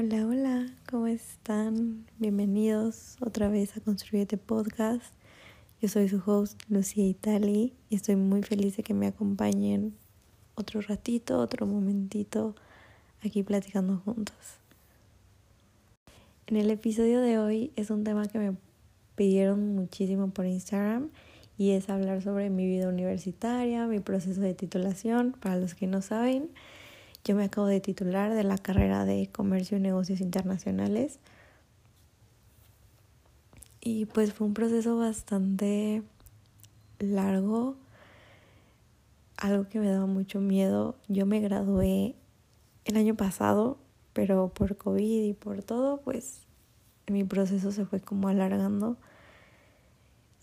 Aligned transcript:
Hola, 0.00 0.28
hola, 0.28 0.66
¿cómo 0.88 1.08
están? 1.08 2.06
Bienvenidos 2.18 3.16
otra 3.20 3.48
vez 3.48 3.76
a 3.76 3.80
Construir 3.80 4.22
este 4.22 4.36
Podcast. 4.36 5.12
Yo 5.82 5.88
soy 5.88 6.08
su 6.08 6.22
host, 6.24 6.62
Lucía 6.68 7.04
Itali, 7.04 7.74
y 7.90 7.96
estoy 7.96 8.14
muy 8.14 8.44
feliz 8.44 8.76
de 8.76 8.84
que 8.84 8.94
me 8.94 9.08
acompañen 9.08 9.96
otro 10.54 10.80
ratito, 10.82 11.40
otro 11.40 11.66
momentito 11.66 12.54
aquí 13.24 13.42
platicando 13.42 13.96
juntos. 13.96 14.36
En 16.46 16.58
el 16.58 16.70
episodio 16.70 17.20
de 17.20 17.40
hoy 17.40 17.72
es 17.74 17.90
un 17.90 18.04
tema 18.04 18.28
que 18.28 18.38
me 18.38 18.56
pidieron 19.16 19.74
muchísimo 19.74 20.30
por 20.30 20.46
Instagram 20.46 21.10
y 21.56 21.72
es 21.72 21.90
hablar 21.90 22.22
sobre 22.22 22.50
mi 22.50 22.68
vida 22.68 22.88
universitaria, 22.88 23.88
mi 23.88 23.98
proceso 23.98 24.42
de 24.42 24.54
titulación, 24.54 25.34
para 25.40 25.56
los 25.56 25.74
que 25.74 25.88
no 25.88 26.02
saben. 26.02 26.50
Yo 27.24 27.34
me 27.34 27.44
acabo 27.44 27.66
de 27.66 27.80
titular 27.80 28.34
de 28.34 28.44
la 28.44 28.58
carrera 28.58 29.04
de 29.04 29.28
Comercio 29.30 29.76
y 29.76 29.80
Negocios 29.80 30.20
Internacionales. 30.20 31.18
Y 33.80 34.06
pues 34.06 34.32
fue 34.32 34.46
un 34.46 34.54
proceso 34.54 34.96
bastante 34.98 36.02
largo, 36.98 37.76
algo 39.36 39.68
que 39.68 39.78
me 39.78 39.88
daba 39.88 40.06
mucho 40.06 40.40
miedo. 40.40 40.96
Yo 41.08 41.26
me 41.26 41.40
gradué 41.40 42.14
el 42.84 42.96
año 42.96 43.14
pasado, 43.14 43.78
pero 44.12 44.48
por 44.48 44.76
COVID 44.76 45.24
y 45.24 45.32
por 45.34 45.62
todo, 45.62 46.00
pues 46.00 46.40
mi 47.06 47.24
proceso 47.24 47.72
se 47.72 47.84
fue 47.84 48.00
como 48.00 48.28
alargando 48.28 48.96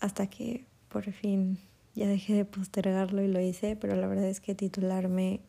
hasta 0.00 0.28
que 0.28 0.64
por 0.88 1.10
fin 1.12 1.58
ya 1.94 2.06
dejé 2.06 2.34
de 2.34 2.44
postergarlo 2.44 3.22
y 3.22 3.28
lo 3.28 3.40
hice, 3.40 3.76
pero 3.76 3.96
la 3.96 4.06
verdad 4.06 4.28
es 4.28 4.40
que 4.40 4.54
titularme 4.54 5.40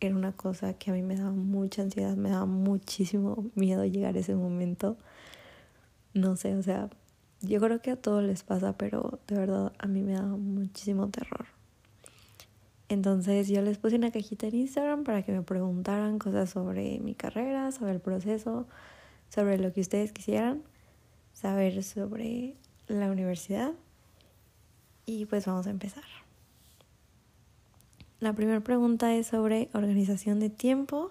era 0.00 0.16
una 0.16 0.32
cosa 0.32 0.74
que 0.74 0.90
a 0.90 0.94
mí 0.94 1.02
me 1.02 1.16
daba 1.16 1.32
mucha 1.32 1.82
ansiedad, 1.82 2.16
me 2.16 2.30
daba 2.30 2.46
muchísimo 2.46 3.50
miedo 3.54 3.84
llegar 3.84 4.16
a 4.16 4.20
ese 4.20 4.34
momento. 4.34 4.96
No 6.14 6.36
sé, 6.36 6.56
o 6.56 6.62
sea, 6.62 6.90
yo 7.42 7.60
creo 7.60 7.80
que 7.80 7.92
a 7.92 7.96
todos 7.96 8.22
les 8.24 8.42
pasa, 8.42 8.76
pero 8.76 9.20
de 9.26 9.36
verdad 9.36 9.72
a 9.78 9.86
mí 9.86 10.02
me 10.02 10.12
daba 10.12 10.36
muchísimo 10.36 11.08
terror. 11.08 11.46
Entonces 12.88 13.48
yo 13.48 13.62
les 13.62 13.78
puse 13.78 13.96
una 13.96 14.10
cajita 14.10 14.48
en 14.48 14.56
Instagram 14.56 15.04
para 15.04 15.22
que 15.22 15.32
me 15.32 15.42
preguntaran 15.42 16.18
cosas 16.18 16.50
sobre 16.50 16.98
mi 16.98 17.14
carrera, 17.14 17.70
sobre 17.70 17.92
el 17.92 18.00
proceso, 18.00 18.66
sobre 19.28 19.58
lo 19.58 19.72
que 19.72 19.80
ustedes 19.80 20.12
quisieran 20.12 20.62
saber 21.32 21.82
sobre 21.82 22.56
la 22.88 23.10
universidad. 23.10 23.72
Y 25.06 25.26
pues 25.26 25.46
vamos 25.46 25.66
a 25.66 25.70
empezar. 25.70 26.04
La 28.20 28.34
primera 28.34 28.60
pregunta 28.60 29.14
es 29.14 29.28
sobre 29.28 29.70
organización 29.72 30.40
de 30.40 30.50
tiempo. 30.50 31.10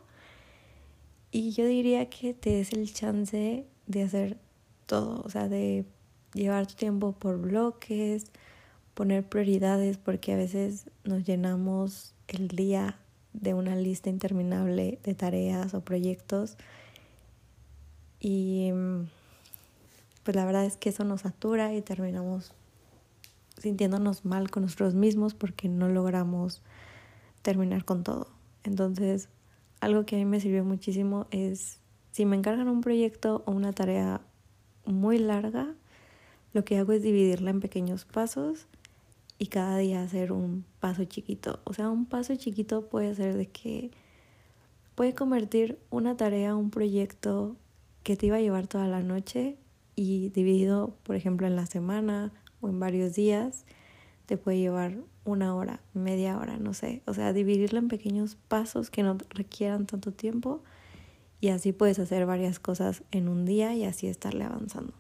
Y 1.32 1.52
yo 1.52 1.66
diría 1.66 2.08
que 2.08 2.36
te 2.36 2.52
des 2.52 2.72
el 2.72 2.94
chance 2.94 3.66
de 3.88 4.04
hacer 4.04 4.38
todo, 4.86 5.22
o 5.26 5.30
sea, 5.30 5.50
de 5.50 5.86
llevar 6.34 6.68
tu 6.68 6.76
tiempo 6.76 7.14
por 7.14 7.40
bloques, 7.40 8.26
poner 8.94 9.28
prioridades, 9.28 9.98
porque 9.98 10.34
a 10.34 10.36
veces 10.36 10.90
nos 11.04 11.24
llenamos 11.24 12.14
el 12.28 12.48
día 12.48 13.00
de 13.34 13.56
una 13.56 13.76
lista 13.76 14.12
interminable 14.12 15.00
de 15.04 15.16
tareas 15.16 15.74
o 15.74 15.82
proyectos. 15.82 16.58
Y 18.20 18.72
pues 20.24 20.36
la 20.36 20.46
verdad 20.46 20.66
es 20.66 20.78
que 20.78 20.90
eso 20.90 21.04
nos 21.06 21.22
satura 21.22 21.74
y 21.74 21.82
terminamos 21.82 22.52
sintiéndonos 23.58 24.26
mal 24.26 24.52
con 24.52 24.64
nosotros 24.64 24.94
mismos 24.94 25.34
porque 25.34 25.70
no 25.70 25.90
logramos 25.90 26.62
terminar 27.50 27.84
con 27.84 28.04
todo. 28.04 28.28
Entonces, 28.64 29.28
algo 29.80 30.06
que 30.06 30.16
a 30.16 30.20
mí 30.20 30.26
me 30.26 30.40
sirvió 30.40 30.64
muchísimo 30.64 31.26
es, 31.32 31.80
si 32.12 32.24
me 32.24 32.36
encargan 32.36 32.70
un 32.70 32.82
proyecto 32.82 33.42
o 33.48 33.52
una 33.52 33.74
tarea 33.74 34.22
muy 34.86 35.18
larga, 35.18 35.74
lo 36.54 36.64
que 36.64 36.78
hago 36.78 36.94
es 36.94 37.02
dividirla 37.02 37.50
en 37.50 37.60
pequeños 37.60 38.06
pasos 38.06 38.68
y 39.40 39.48
cada 39.48 39.80
día 39.80 40.04
hacer 40.04 40.32
un 40.32 40.64
paso 40.80 41.06
chiquito. 41.06 41.60
O 41.64 41.74
sea, 41.74 41.90
un 41.90 42.06
paso 42.06 42.36
chiquito 42.36 42.88
puede 42.88 43.16
ser 43.16 43.36
de 43.36 43.48
que 43.48 43.90
puede 44.94 45.16
convertir 45.16 45.80
una 45.90 46.16
tarea, 46.18 46.56
un 46.56 46.70
proyecto 46.70 47.56
que 48.04 48.16
te 48.16 48.28
iba 48.28 48.36
a 48.36 48.42
llevar 48.42 48.68
toda 48.68 48.88
la 48.88 49.02
noche 49.02 49.58
y 49.96 50.30
dividido, 50.30 50.96
por 51.02 51.16
ejemplo, 51.16 51.48
en 51.48 51.56
la 51.56 51.66
semana 51.66 52.32
o 52.62 52.70
en 52.70 52.80
varios 52.80 53.16
días, 53.16 53.66
te 54.28 54.38
puede 54.38 54.60
llevar 54.60 55.00
una 55.30 55.56
hora, 55.56 55.80
media 55.94 56.38
hora, 56.38 56.58
no 56.58 56.74
sé. 56.74 57.02
O 57.06 57.14
sea, 57.14 57.34
dividirlo 57.34 57.80
en 57.80 57.88
pequeños 57.88 58.38
pasos 58.48 58.90
que 58.90 59.04
no 59.04 59.18
requieran 59.30 59.86
tanto 59.86 60.12
tiempo 60.12 60.62
y 61.42 61.50
así 61.50 61.72
puedes 61.72 62.00
hacer 62.00 62.26
varias 62.26 62.60
cosas 62.60 63.04
en 63.12 63.30
un 63.30 63.46
día 63.46 63.74
y 63.76 63.86
así 63.86 64.08
estarle 64.08 64.44
avanzando. 64.44 64.94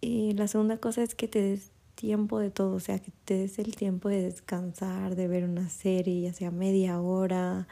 Y 0.00 0.32
la 0.32 0.48
segunda 0.48 0.78
cosa 0.78 1.02
es 1.02 1.14
que 1.14 1.28
te 1.28 1.42
des 1.42 1.72
tiempo 1.96 2.38
de 2.38 2.50
todo, 2.50 2.74
o 2.74 2.80
sea, 2.80 2.98
que 2.98 3.10
te 3.24 3.34
des 3.34 3.58
el 3.58 3.74
tiempo 3.74 4.08
de 4.08 4.22
descansar, 4.22 5.16
de 5.16 5.26
ver 5.28 5.44
una 5.44 5.68
serie, 5.68 6.20
ya 6.20 6.32
sea 6.32 6.50
media 6.50 7.00
hora, 7.00 7.66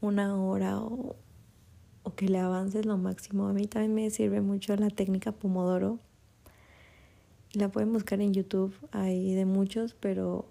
una 0.00 0.40
hora 0.42 0.78
o, 0.78 1.16
que 2.14 2.28
le 2.28 2.38
avances 2.38 2.86
lo 2.86 2.96
máximo. 2.96 3.48
A 3.48 3.52
mí 3.52 3.66
también 3.66 3.94
me 3.94 4.10
sirve 4.10 4.40
mucho 4.40 4.74
la 4.76 4.88
técnica 4.88 5.32
Pomodoro, 5.32 5.98
la 7.56 7.70
pueden 7.70 7.92
buscar 7.92 8.20
en 8.20 8.34
YouTube, 8.34 8.74
hay 8.92 9.34
de 9.34 9.46
muchos, 9.46 9.94
pero 9.94 10.46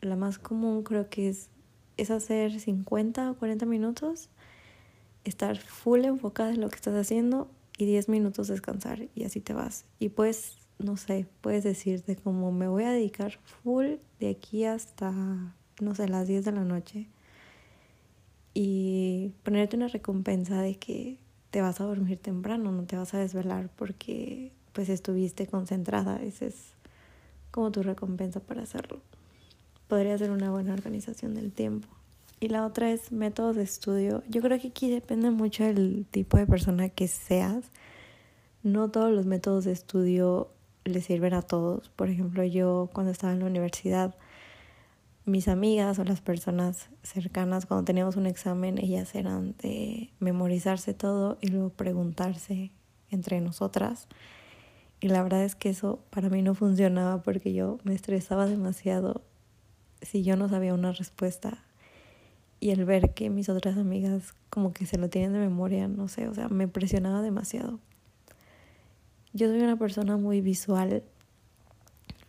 la 0.00 0.14
más 0.14 0.38
común 0.38 0.84
creo 0.84 1.10
que 1.10 1.28
es, 1.28 1.50
es 1.96 2.10
hacer 2.10 2.60
50 2.60 3.32
o 3.32 3.34
40 3.34 3.66
minutos, 3.66 4.28
estar 5.24 5.58
full 5.58 6.04
enfocada 6.04 6.50
en 6.50 6.60
lo 6.60 6.68
que 6.68 6.76
estás 6.76 6.94
haciendo 6.94 7.50
y 7.76 7.84
10 7.86 8.08
minutos 8.08 8.46
descansar 8.46 9.08
y 9.14 9.24
así 9.24 9.40
te 9.40 9.54
vas. 9.54 9.86
Y 9.98 10.10
pues, 10.10 10.56
no 10.78 10.96
sé, 10.96 11.26
puedes 11.40 11.64
decirte 11.64 12.14
como 12.14 12.52
me 12.52 12.68
voy 12.68 12.84
a 12.84 12.90
dedicar 12.90 13.38
full 13.62 13.96
de 14.20 14.30
aquí 14.30 14.64
hasta, 14.64 15.12
no 15.80 15.94
sé, 15.96 16.08
las 16.08 16.28
10 16.28 16.44
de 16.44 16.52
la 16.52 16.64
noche 16.64 17.08
y 18.54 19.32
ponerte 19.42 19.76
una 19.76 19.88
recompensa 19.88 20.62
de 20.62 20.76
que 20.76 21.18
te 21.50 21.60
vas 21.60 21.80
a 21.80 21.84
dormir 21.84 22.18
temprano, 22.18 22.70
no 22.70 22.84
te 22.84 22.96
vas 22.96 23.14
a 23.14 23.18
desvelar 23.18 23.68
porque 23.74 24.52
pues 24.72 24.88
estuviste 24.88 25.46
concentrada. 25.46 26.20
Esa 26.22 26.46
es 26.46 26.74
como 27.50 27.70
tu 27.72 27.82
recompensa 27.82 28.40
para 28.40 28.62
hacerlo. 28.62 29.00
Podría 29.88 30.16
ser 30.18 30.30
una 30.30 30.50
buena 30.50 30.72
organización 30.72 31.34
del 31.34 31.52
tiempo. 31.52 31.88
Y 32.38 32.48
la 32.48 32.64
otra 32.64 32.90
es 32.90 33.12
métodos 33.12 33.56
de 33.56 33.62
estudio. 33.62 34.22
Yo 34.28 34.40
creo 34.40 34.58
que 34.58 34.68
aquí 34.68 34.90
depende 34.90 35.30
mucho 35.30 35.64
del 35.64 36.06
tipo 36.10 36.38
de 36.38 36.46
persona 36.46 36.88
que 36.88 37.06
seas. 37.06 37.64
No 38.62 38.90
todos 38.90 39.12
los 39.12 39.26
métodos 39.26 39.64
de 39.64 39.72
estudio 39.72 40.50
le 40.84 41.02
sirven 41.02 41.34
a 41.34 41.42
todos. 41.42 41.90
Por 41.90 42.08
ejemplo, 42.08 42.42
yo 42.44 42.88
cuando 42.92 43.12
estaba 43.12 43.32
en 43.32 43.40
la 43.40 43.46
universidad, 43.46 44.16
mis 45.26 45.48
amigas 45.48 45.98
o 45.98 46.04
las 46.04 46.20
personas 46.22 46.88
cercanas, 47.02 47.66
cuando 47.66 47.84
teníamos 47.84 48.16
un 48.16 48.26
examen, 48.26 48.78
ellas 48.78 49.14
eran 49.14 49.54
de 49.58 50.10
memorizarse 50.18 50.94
todo 50.94 51.36
y 51.40 51.48
luego 51.48 51.70
preguntarse 51.70 52.70
entre 53.10 53.40
nosotras. 53.40 54.08
Y 55.00 55.08
la 55.08 55.22
verdad 55.22 55.44
es 55.44 55.54
que 55.54 55.70
eso 55.70 55.98
para 56.10 56.28
mí 56.28 56.42
no 56.42 56.54
funcionaba 56.54 57.22
porque 57.22 57.54
yo 57.54 57.78
me 57.84 57.94
estresaba 57.94 58.46
demasiado 58.46 59.22
si 60.02 60.22
yo 60.22 60.36
no 60.36 60.48
sabía 60.48 60.74
una 60.74 60.92
respuesta. 60.92 61.64
Y 62.60 62.70
el 62.70 62.84
ver 62.84 63.14
que 63.14 63.30
mis 63.30 63.48
otras 63.48 63.78
amigas 63.78 64.34
como 64.50 64.72
que 64.74 64.84
se 64.84 64.98
lo 64.98 65.08
tienen 65.08 65.32
de 65.32 65.38
memoria, 65.38 65.88
no 65.88 66.08
sé, 66.08 66.28
o 66.28 66.34
sea, 66.34 66.48
me 66.48 66.68
presionaba 66.68 67.22
demasiado. 67.22 67.80
Yo 69.32 69.48
soy 69.48 69.60
una 69.60 69.78
persona 69.78 70.16
muy 70.18 70.40
visual, 70.42 71.02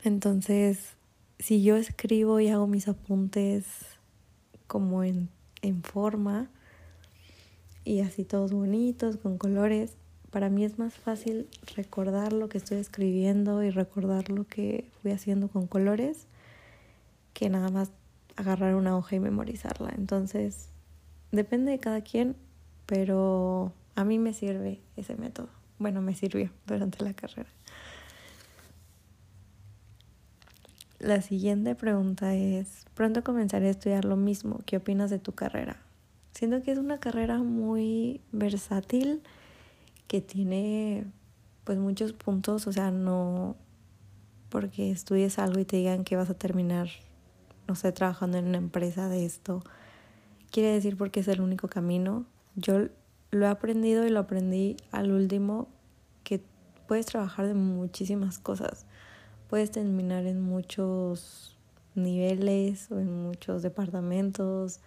entonces 0.03 0.95
si 1.39 1.63
yo 1.63 1.75
escribo 1.75 2.39
y 2.39 2.47
hago 2.49 2.67
mis 2.67 2.87
apuntes 2.87 3.65
como 4.67 5.03
en, 5.03 5.29
en 5.61 5.83
forma 5.83 6.49
y 7.83 8.01
así 8.01 8.23
todos 8.23 8.51
bonitos, 8.51 9.17
con 9.17 9.37
colores, 9.37 9.97
para 10.31 10.49
mí 10.49 10.63
es 10.63 10.79
más 10.79 10.93
fácil 10.93 11.47
recordar 11.75 12.33
lo 12.33 12.49
que 12.49 12.57
estoy 12.57 12.77
escribiendo 12.77 13.61
y 13.63 13.69
recordar 13.69 14.29
lo 14.29 14.45
que 14.45 14.89
fui 15.01 15.11
haciendo 15.11 15.49
con 15.49 15.67
colores 15.67 16.25
que 17.33 17.49
nada 17.49 17.69
más 17.69 17.91
agarrar 18.37 18.75
una 18.75 18.97
hoja 18.97 19.17
y 19.17 19.19
memorizarla. 19.19 19.91
Entonces, 19.97 20.69
depende 21.31 21.71
de 21.71 21.79
cada 21.79 22.01
quien, 22.01 22.35
pero 22.85 23.73
a 23.95 24.05
mí 24.05 24.19
me 24.19 24.33
sirve 24.33 24.79
ese 24.95 25.15
método. 25.15 25.49
Bueno, 25.79 26.01
me 26.01 26.15
sirvió 26.15 26.49
durante 26.65 27.03
la 27.03 27.13
carrera. 27.13 27.49
La 30.99 31.21
siguiente 31.21 31.75
pregunta 31.75 32.35
es, 32.35 32.85
pronto 32.93 33.23
comenzaré 33.23 33.67
a 33.67 33.71
estudiar 33.71 34.05
lo 34.05 34.15
mismo. 34.15 34.59
¿Qué 34.65 34.77
opinas 34.77 35.09
de 35.09 35.19
tu 35.19 35.33
carrera? 35.33 35.77
Siento 36.33 36.61
que 36.61 36.71
es 36.71 36.77
una 36.77 36.99
carrera 36.99 37.39
muy 37.39 38.21
versátil 38.31 39.21
que 40.11 40.19
tiene 40.19 41.05
pues 41.63 41.77
muchos 41.77 42.11
puntos, 42.11 42.67
o 42.67 42.73
sea, 42.73 42.91
no 42.91 43.55
porque 44.49 44.91
estudies 44.91 45.39
algo 45.39 45.57
y 45.57 45.63
te 45.63 45.77
digan 45.77 46.03
que 46.03 46.17
vas 46.17 46.29
a 46.29 46.33
terminar, 46.33 46.89
no 47.65 47.75
sé, 47.75 47.93
trabajando 47.93 48.37
en 48.37 48.47
una 48.47 48.57
empresa 48.57 49.07
de 49.07 49.25
esto, 49.25 49.63
quiere 50.51 50.73
decir 50.73 50.97
porque 50.97 51.21
es 51.21 51.29
el 51.29 51.39
único 51.39 51.69
camino. 51.69 52.25
Yo 52.57 52.89
lo 53.29 53.45
he 53.45 53.47
aprendido 53.47 54.05
y 54.05 54.09
lo 54.09 54.19
aprendí 54.19 54.75
al 54.91 55.13
último 55.13 55.69
que 56.25 56.43
puedes 56.89 57.05
trabajar 57.05 57.47
de 57.47 57.53
muchísimas 57.53 58.37
cosas. 58.37 58.85
Puedes 59.49 59.71
terminar 59.71 60.25
en 60.25 60.41
muchos 60.41 61.57
niveles 61.95 62.91
o 62.91 62.99
en 62.99 63.23
muchos 63.23 63.61
departamentos. 63.61 64.81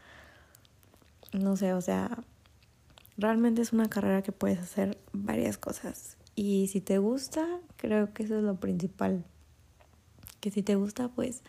No 1.32 1.56
sé, 1.56 1.72
o 1.72 1.80
sea, 1.80 2.22
realmente 3.16 3.62
es 3.62 3.72
una 3.72 3.88
carrera 3.88 4.22
que 4.22 4.32
puedes 4.32 4.58
hacer 4.58 4.98
varias 5.12 5.58
cosas. 5.58 6.16
Y 6.34 6.68
si 6.68 6.80
te 6.80 6.98
gusta, 6.98 7.46
creo 7.76 8.12
que 8.12 8.24
eso 8.24 8.38
es 8.38 8.42
lo 8.42 8.56
principal. 8.56 9.24
Que 10.40 10.50
si 10.50 10.62
te 10.62 10.74
gusta, 10.74 11.08
pues 11.08 11.42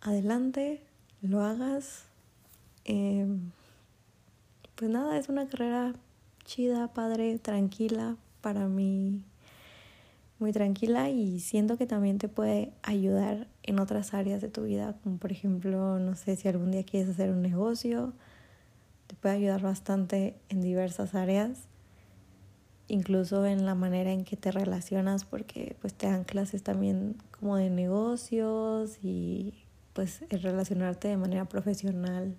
adelante, 0.00 0.82
lo 1.22 1.42
hagas. 1.42 2.04
Em, 2.84 3.50
pues 4.74 4.90
nada, 4.90 5.18
es 5.18 5.28
una 5.28 5.48
carrera 5.48 5.94
chida, 6.44 6.92
padre, 6.92 7.38
tranquila, 7.38 8.16
para 8.40 8.68
mí 8.68 9.22
muy 10.38 10.52
tranquila 10.52 11.10
y 11.10 11.40
siento 11.40 11.78
que 11.78 11.86
también 11.86 12.18
te 12.18 12.28
puede 12.28 12.72
ayudar 12.82 13.46
en 13.62 13.78
otras 13.78 14.14
áreas 14.14 14.42
de 14.42 14.48
tu 14.48 14.64
vida, 14.64 14.94
como 15.02 15.16
por 15.16 15.32
ejemplo, 15.32 15.98
no 15.98 16.16
sé 16.16 16.36
si 16.36 16.48
algún 16.48 16.70
día 16.70 16.84
quieres 16.84 17.08
hacer 17.08 17.30
un 17.30 17.40
negocio, 17.40 18.12
puede 19.14 19.36
ayudar 19.36 19.62
bastante 19.62 20.36
en 20.48 20.60
diversas 20.60 21.14
áreas, 21.14 21.68
incluso 22.88 23.46
en 23.46 23.66
la 23.66 23.74
manera 23.74 24.12
en 24.12 24.24
que 24.24 24.36
te 24.36 24.50
relacionas, 24.52 25.24
porque 25.24 25.76
pues 25.80 25.94
te 25.94 26.06
dan 26.06 26.24
clases 26.24 26.62
también 26.62 27.16
como 27.38 27.56
de 27.56 27.70
negocios 27.70 28.98
y 29.02 29.54
pues 29.92 30.24
el 30.28 30.42
relacionarte 30.42 31.08
de 31.08 31.16
manera 31.16 31.44
profesional 31.46 32.36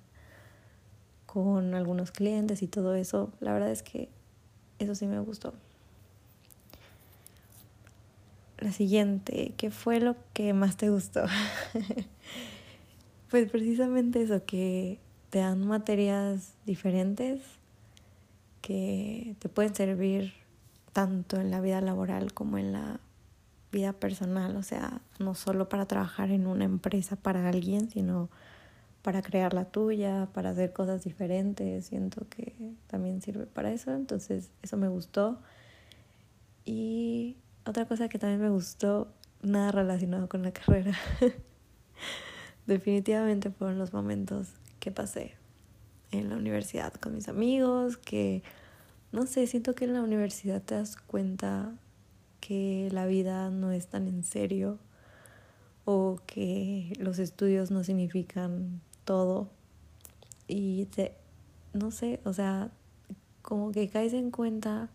con 1.25 1.73
algunos 1.73 2.11
clientes 2.11 2.61
y 2.61 2.67
todo 2.67 2.95
eso, 2.95 3.31
la 3.39 3.53
verdad 3.53 3.71
es 3.71 3.83
que 3.83 4.09
eso 4.79 4.95
sí 4.95 5.07
me 5.07 5.19
gustó. 5.19 5.53
La 8.59 8.71
siguiente, 8.71 9.53
¿qué 9.57 9.69
fue 9.69 9.99
lo 9.99 10.15
que 10.33 10.53
más 10.53 10.77
te 10.77 10.89
gustó? 10.89 11.25
pues 13.29 13.51
precisamente 13.51 14.21
eso, 14.21 14.45
que 14.45 14.99
te 15.35 15.39
dan 15.39 15.67
materias 15.67 16.53
diferentes 16.65 17.41
que 18.61 19.35
te 19.39 19.49
pueden 19.49 19.75
servir 19.75 20.31
tanto 20.93 21.41
en 21.41 21.51
la 21.51 21.59
vida 21.59 21.81
laboral 21.81 22.33
como 22.33 22.57
en 22.57 22.71
la 22.71 23.01
vida 23.69 23.91
personal, 23.91 24.55
o 24.55 24.63
sea, 24.63 25.01
no 25.19 25.35
solo 25.35 25.67
para 25.67 25.87
trabajar 25.87 26.31
en 26.31 26.47
una 26.47 26.63
empresa 26.63 27.17
para 27.17 27.49
alguien, 27.49 27.89
sino 27.89 28.29
para 29.01 29.21
crear 29.21 29.53
la 29.53 29.65
tuya, 29.65 30.29
para 30.31 30.51
hacer 30.51 30.71
cosas 30.71 31.03
diferentes. 31.03 31.87
Siento 31.87 32.25
que 32.29 32.73
también 32.87 33.21
sirve 33.21 33.45
para 33.45 33.73
eso, 33.73 33.93
entonces 33.93 34.51
eso 34.61 34.77
me 34.77 34.87
gustó. 34.87 35.41
Y 36.63 37.35
otra 37.65 37.89
cosa 37.89 38.07
que 38.07 38.19
también 38.19 38.39
me 38.39 38.51
gustó, 38.51 39.11
nada 39.41 39.73
relacionado 39.73 40.29
con 40.29 40.43
la 40.43 40.51
carrera. 40.53 40.93
Definitivamente 42.67 43.51
fueron 43.51 43.77
los 43.77 43.91
momentos 43.91 44.53
que 44.85 44.91
pasé 44.91 45.33
en 46.11 46.29
la 46.29 46.35
universidad 46.35 46.93
con 46.93 47.15
mis 47.15 47.27
amigos, 47.27 47.97
que 47.97 48.43
no 49.11 49.25
sé, 49.25 49.47
siento 49.47 49.73
que 49.73 49.85
en 49.85 49.93
la 49.93 50.03
universidad 50.03 50.61
te 50.61 50.75
das 50.75 50.95
cuenta 50.95 51.73
que 52.39 52.89
la 52.91 53.07
vida 53.07 53.49
no 53.49 53.71
es 53.71 53.87
tan 53.87 54.07
en 54.07 54.23
serio 54.23 54.77
o 55.85 56.19
que 56.27 56.93
los 56.99 57.17
estudios 57.17 57.71
no 57.71 57.83
significan 57.83 58.79
todo 59.05 59.49
y 60.47 60.85
te, 60.85 61.15
no 61.73 61.89
sé, 61.89 62.19
o 62.23 62.31
sea, 62.31 62.69
como 63.41 63.71
que 63.71 63.89
caes 63.89 64.13
en 64.13 64.29
cuenta 64.29 64.91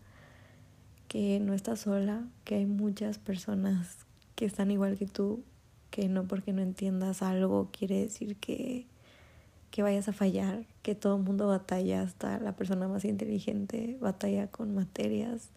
que 1.09 1.41
no 1.41 1.53
estás 1.53 1.81
sola, 1.81 2.25
que 2.45 2.55
hay 2.55 2.65
muchas 2.65 3.17
personas 3.17 3.97
que 4.35 4.45
están 4.45 4.71
igual 4.71 4.97
que 4.97 5.07
tú, 5.07 5.43
que 5.89 6.07
no 6.07 6.29
porque 6.29 6.53
no 6.53 6.61
entiendas 6.61 7.21
algo 7.21 7.67
quiere 7.73 7.99
decir 7.99 8.37
que, 8.37 8.87
que 9.71 9.81
vayas 9.83 10.07
a 10.09 10.13
fallar, 10.13 10.65
que 10.83 10.95
todo 10.95 11.15
el 11.15 11.23
mundo 11.23 11.47
batalla, 11.47 12.01
hasta 12.01 12.39
la 12.39 12.55
persona 12.55 12.87
más 12.87 13.05
inteligente 13.05 13.97
batalla 14.01 14.47
con 14.47 14.75
materias. 14.75 15.49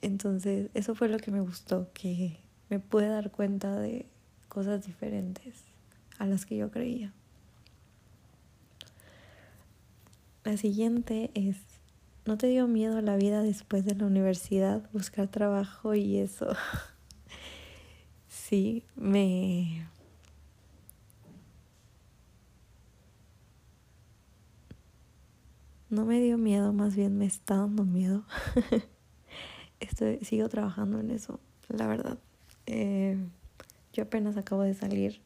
Entonces, 0.00 0.70
eso 0.74 0.94
fue 0.94 1.08
lo 1.08 1.18
que 1.18 1.30
me 1.30 1.40
gustó, 1.40 1.90
que 1.92 2.38
me 2.70 2.80
pude 2.80 3.08
dar 3.08 3.30
cuenta 3.30 3.78
de 3.78 4.06
cosas 4.48 4.86
diferentes 4.86 5.64
a 6.18 6.26
las 6.26 6.46
que 6.46 6.56
yo 6.56 6.70
creía. 6.70 7.12
La 10.44 10.56
siguiente 10.56 11.30
es, 11.34 11.56
¿no 12.26 12.36
te 12.38 12.46
dio 12.48 12.66
miedo 12.66 13.00
la 13.00 13.16
vida 13.16 13.42
después 13.42 13.84
de 13.84 13.94
la 13.94 14.06
universidad, 14.06 14.82
buscar 14.92 15.28
trabajo 15.28 15.94
y 15.94 16.18
eso? 16.18 16.48
sí, 18.28 18.84
me... 18.96 19.86
No 25.94 26.04
me 26.04 26.20
dio 26.20 26.38
miedo, 26.38 26.72
más 26.72 26.96
bien 26.96 27.16
me 27.16 27.24
está 27.24 27.54
dando 27.54 27.84
miedo. 27.84 28.24
Estoy, 29.80 30.18
sigo 30.24 30.48
trabajando 30.48 30.98
en 30.98 31.12
eso, 31.12 31.38
la 31.68 31.86
verdad. 31.86 32.18
Eh, 32.66 33.16
yo 33.92 34.02
apenas 34.02 34.36
acabo 34.36 34.62
de 34.62 34.74
salir, 34.74 35.20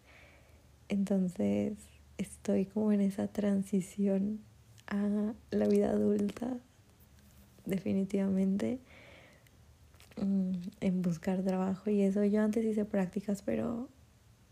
entonces 0.91 1.79
estoy 2.19 2.67
como 2.67 2.93
en 2.93 3.01
esa 3.01 3.29
transición 3.29 4.41
a 4.89 5.33
la 5.51 5.69
vida 5.69 5.89
adulta, 5.89 6.59
definitivamente, 7.65 8.79
mm, 10.21 10.53
en 10.83 11.01
buscar 11.01 11.43
trabajo 11.45 11.89
y 11.89 12.03
eso. 12.03 12.23
Yo 12.25 12.43
antes 12.43 12.63
hice 12.67 12.85
prácticas, 12.85 13.41
pero 13.41 13.89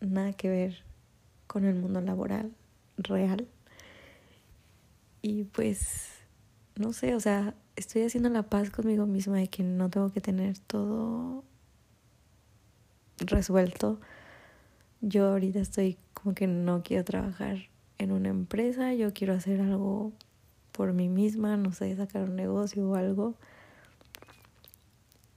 nada 0.01 0.33
que 0.33 0.49
ver 0.49 0.83
con 1.47 1.67
el 1.67 1.75
mundo 1.75 2.01
laboral 2.01 2.53
real. 2.97 3.47
Y 5.29 5.43
pues, 5.43 6.07
no 6.77 6.93
sé, 6.93 7.17
o 7.17 7.19
sea, 7.19 7.57
estoy 7.75 8.03
haciendo 8.03 8.29
la 8.29 8.45
paz 8.45 8.71
conmigo 8.71 9.07
misma 9.07 9.39
de 9.39 9.49
que 9.49 9.65
no 9.65 9.91
tengo 9.91 10.13
que 10.13 10.21
tener 10.21 10.57
todo 10.57 11.43
resuelto. 13.19 14.01
Yo 15.01 15.31
ahorita 15.31 15.59
estoy 15.59 15.99
como 16.15 16.37
que 16.37 16.47
no 16.47 16.85
quiero 16.85 17.03
trabajar 17.03 17.59
en 17.99 18.13
una 18.13 18.29
empresa, 18.29 18.95
yo 18.95 19.13
quiero 19.13 19.35
hacer 19.35 19.61
algo 19.61 20.13
por 20.71 20.93
mí 20.93 21.09
misma, 21.09 21.57
no 21.57 21.73
sé, 21.73 21.97
sacar 21.97 22.23
un 22.23 22.37
negocio 22.37 22.89
o 22.89 22.95
algo. 22.95 23.35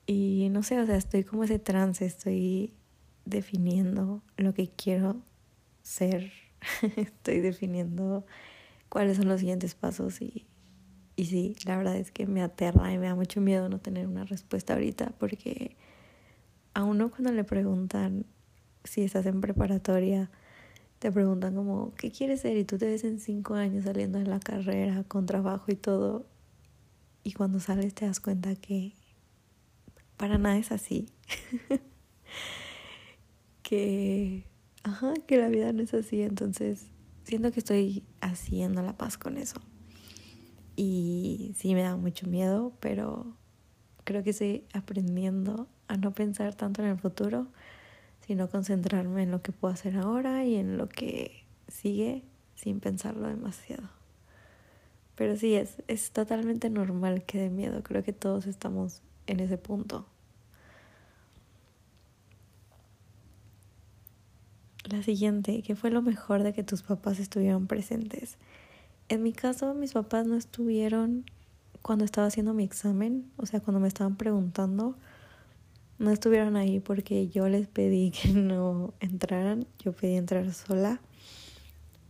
Y 0.05 0.49
no 0.51 0.61
sé, 0.61 0.79
o 0.79 0.85
sea, 0.85 0.97
estoy 0.97 1.23
como 1.23 1.45
ese 1.45 1.57
trance, 1.57 2.05
estoy 2.05 2.75
definiendo 3.25 4.21
lo 4.37 4.53
que 4.53 4.69
quiero 4.69 5.15
ser, 5.81 6.31
estoy 6.95 7.39
definiendo 7.39 8.23
cuáles 8.89 9.17
son 9.17 9.27
los 9.27 9.39
siguientes 9.39 9.75
pasos 9.75 10.21
y, 10.21 10.45
y 11.15 11.25
sí, 11.25 11.55
la 11.65 11.77
verdad 11.77 11.95
es 11.95 12.11
que 12.11 12.27
me 12.27 12.41
aterra 12.41 12.91
y 12.93 12.97
me 12.97 13.07
da 13.07 13.15
mucho 13.15 13.41
miedo 13.41 13.69
no 13.69 13.79
tener 13.79 14.07
una 14.07 14.25
respuesta 14.25 14.73
ahorita 14.73 15.13
porque 15.19 15.77
a 16.73 16.83
uno 16.83 17.09
cuando 17.09 17.31
le 17.31 17.43
preguntan 17.43 18.25
si 18.83 19.03
estás 19.03 19.25
en 19.25 19.41
preparatoria, 19.41 20.29
te 20.99 21.11
preguntan 21.11 21.55
como, 21.55 21.93
¿qué 21.95 22.11
quieres 22.11 22.41
ser? 22.41 22.57
Y 22.57 22.65
tú 22.65 22.77
te 22.77 22.85
ves 22.85 23.03
en 23.03 23.19
cinco 23.19 23.55
años 23.55 23.85
saliendo 23.85 24.19
de 24.19 24.25
la 24.25 24.39
carrera, 24.39 25.03
con 25.03 25.25
trabajo 25.25 25.71
y 25.71 25.75
todo. 25.75 26.25
Y 27.23 27.33
cuando 27.33 27.59
sales 27.59 27.93
te 27.93 28.05
das 28.05 28.19
cuenta 28.19 28.55
que 28.55 28.93
para 30.17 30.37
nada 30.37 30.57
es 30.57 30.71
así. 30.71 31.07
que, 33.63 34.45
ajá, 34.83 35.13
que 35.27 35.37
la 35.37 35.47
vida 35.47 35.71
no 35.71 35.81
es 35.81 35.93
así. 35.93 36.21
Entonces, 36.21 36.87
siento 37.23 37.51
que 37.51 37.59
estoy 37.59 38.03
haciendo 38.21 38.81
la 38.81 38.97
paz 38.97 39.17
con 39.17 39.37
eso. 39.37 39.59
Y 40.75 41.53
sí 41.57 41.75
me 41.75 41.83
da 41.83 41.95
mucho 41.95 42.27
miedo, 42.27 42.73
pero 42.79 43.35
creo 44.03 44.23
que 44.23 44.29
estoy 44.31 44.65
aprendiendo 44.73 45.67
a 45.87 45.97
no 45.97 46.13
pensar 46.13 46.55
tanto 46.55 46.81
en 46.81 46.89
el 46.89 46.97
futuro 46.97 47.47
sino 48.29 48.47
concentrarme 48.47 49.23
en 49.23 49.31
lo 49.31 49.41
que 49.41 49.51
puedo 49.51 49.73
hacer 49.73 49.97
ahora 49.97 50.45
y 50.45 50.53
en 50.53 50.77
lo 50.77 50.87
que 50.87 51.47
sigue 51.67 52.23
sin 52.53 52.79
pensarlo 52.79 53.27
demasiado. 53.27 53.89
Pero 55.15 55.35
sí, 55.35 55.55
es, 55.55 55.81
es 55.87 56.11
totalmente 56.11 56.69
normal 56.69 57.23
que 57.23 57.39
dé 57.39 57.49
miedo. 57.49 57.81
Creo 57.81 58.03
que 58.03 58.13
todos 58.13 58.45
estamos 58.45 59.01
en 59.25 59.39
ese 59.39 59.57
punto. 59.57 60.05
La 64.89 65.03
siguiente, 65.03 65.61
¿qué 65.61 65.75
fue 65.75 65.91
lo 65.91 66.01
mejor 66.01 66.41
de 66.41 66.51
que 66.51 66.63
tus 66.63 66.81
papás 66.81 67.19
estuvieran 67.19 67.67
presentes? 67.67 68.37
En 69.07 69.21
mi 69.21 69.33
caso, 69.33 69.75
mis 69.75 69.93
papás 69.93 70.25
no 70.25 70.35
estuvieron 70.35 71.25
cuando 71.83 72.05
estaba 72.05 72.25
haciendo 72.25 72.55
mi 72.55 72.63
examen, 72.63 73.29
o 73.37 73.45
sea, 73.45 73.59
cuando 73.59 73.79
me 73.79 73.87
estaban 73.87 74.15
preguntando, 74.15 74.95
no 75.99 76.09
estuvieron 76.09 76.55
ahí 76.55 76.79
porque 76.79 77.27
yo 77.27 77.47
les 77.49 77.67
pedí 77.67 78.09
que 78.09 78.29
no 78.33 78.95
entraran, 78.99 79.67
yo 79.77 79.91
pedí 79.91 80.15
entrar 80.15 80.51
sola 80.53 80.99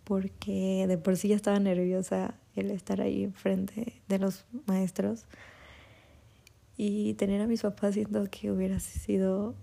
porque 0.05 0.85
de 0.87 0.97
por 0.97 1.17
sí 1.17 1.27
ya 1.27 1.35
estaba 1.35 1.59
nerviosa 1.59 2.33
el 2.55 2.71
estar 2.71 3.01
ahí 3.01 3.25
enfrente 3.25 4.01
de 4.07 4.19
los 4.19 4.45
maestros 4.67 5.25
y 6.77 7.13
tener 7.15 7.41
a 7.41 7.47
mis 7.47 7.61
papás 7.61 7.95
siento 7.95 8.23
que 8.31 8.51
hubiera 8.51 8.79
sido 8.79 9.53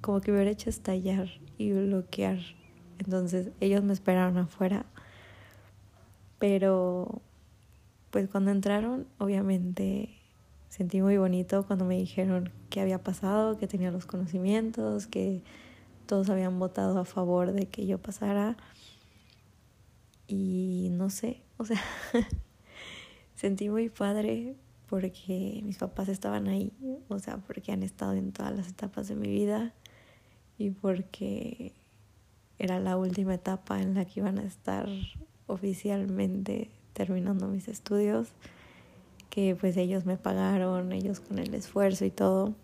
como 0.00 0.20
que 0.20 0.30
me 0.30 0.38
hubiera 0.38 0.50
hecho 0.50 0.70
estallar 0.70 1.28
y 1.56 1.72
bloquear. 1.72 2.38
Entonces 2.98 3.50
ellos 3.60 3.82
me 3.82 3.92
esperaron 3.92 4.38
afuera, 4.38 4.86
pero 6.38 7.22
pues 8.10 8.28
cuando 8.28 8.50
entraron 8.50 9.06
obviamente 9.18 10.18
sentí 10.68 11.00
muy 11.00 11.16
bonito 11.16 11.66
cuando 11.66 11.84
me 11.84 11.96
dijeron 11.96 12.50
qué 12.70 12.80
había 12.80 13.02
pasado, 13.02 13.58
que 13.58 13.66
tenía 13.66 13.90
los 13.90 14.06
conocimientos, 14.06 15.06
que 15.06 15.42
todos 16.06 16.30
habían 16.30 16.58
votado 16.58 16.98
a 16.98 17.04
favor 17.04 17.52
de 17.52 17.66
que 17.66 17.86
yo 17.86 17.98
pasara. 17.98 18.56
Y 20.26 20.88
no 20.92 21.08
sé, 21.08 21.42
o 21.56 21.64
sea, 21.64 21.80
sentí 23.34 23.70
muy 23.70 23.88
padre 23.88 24.56
porque 24.88 25.60
mis 25.64 25.78
papás 25.78 26.08
estaban 26.08 26.48
ahí, 26.48 26.72
o 27.08 27.18
sea, 27.18 27.38
porque 27.38 27.72
han 27.72 27.82
estado 27.82 28.12
en 28.14 28.32
todas 28.32 28.54
las 28.54 28.68
etapas 28.68 29.08
de 29.08 29.16
mi 29.16 29.28
vida 29.28 29.74
y 30.58 30.70
porque 30.70 31.72
era 32.58 32.80
la 32.80 32.96
última 32.96 33.34
etapa 33.34 33.80
en 33.80 33.94
la 33.94 34.04
que 34.04 34.20
iban 34.20 34.38
a 34.38 34.44
estar 34.44 34.88
oficialmente 35.46 36.70
terminando 36.92 37.46
mis 37.46 37.68
estudios, 37.68 38.28
que 39.30 39.56
pues 39.58 39.76
ellos 39.76 40.04
me 40.04 40.16
pagaron, 40.16 40.92
ellos 40.92 41.20
con 41.20 41.38
el 41.38 41.54
esfuerzo 41.54 42.04
y 42.04 42.10
todo. 42.10 42.54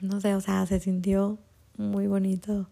No 0.00 0.20
sé, 0.20 0.34
o 0.34 0.40
sea, 0.40 0.64
se 0.66 0.80
sintió 0.80 1.38
muy 1.76 2.06
bonito 2.06 2.66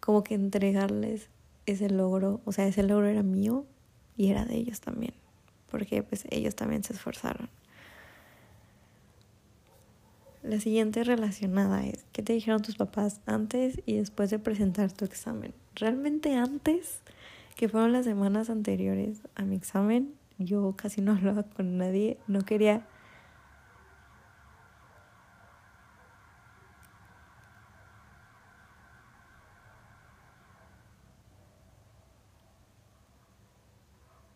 como 0.00 0.22
que 0.22 0.34
entregarles 0.34 1.30
ese 1.64 1.88
logro, 1.88 2.42
o 2.44 2.52
sea, 2.52 2.66
ese 2.66 2.82
logro 2.82 3.06
era 3.06 3.22
mío 3.22 3.64
y 4.18 4.30
era 4.30 4.44
de 4.44 4.56
ellos 4.56 4.82
también, 4.82 5.14
porque 5.70 6.02
pues 6.02 6.26
ellos 6.28 6.54
también 6.54 6.84
se 6.84 6.92
esforzaron. 6.92 7.48
La 10.44 10.60
siguiente 10.60 11.04
relacionada 11.04 11.86
es, 11.86 12.04
¿qué 12.12 12.22
te 12.22 12.34
dijeron 12.34 12.60
tus 12.60 12.76
papás 12.76 13.22
antes 13.24 13.80
y 13.86 13.96
después 13.96 14.28
de 14.28 14.38
presentar 14.38 14.92
tu 14.92 15.06
examen? 15.06 15.54
Realmente 15.74 16.36
antes, 16.36 17.00
que 17.56 17.70
fueron 17.70 17.94
las 17.94 18.04
semanas 18.04 18.50
anteriores 18.50 19.22
a 19.36 19.44
mi 19.44 19.56
examen, 19.56 20.12
yo 20.38 20.74
casi 20.76 21.00
no 21.00 21.12
hablaba 21.16 21.44
con 21.44 21.78
nadie, 21.78 22.18
no 22.26 22.42
quería 22.42 22.86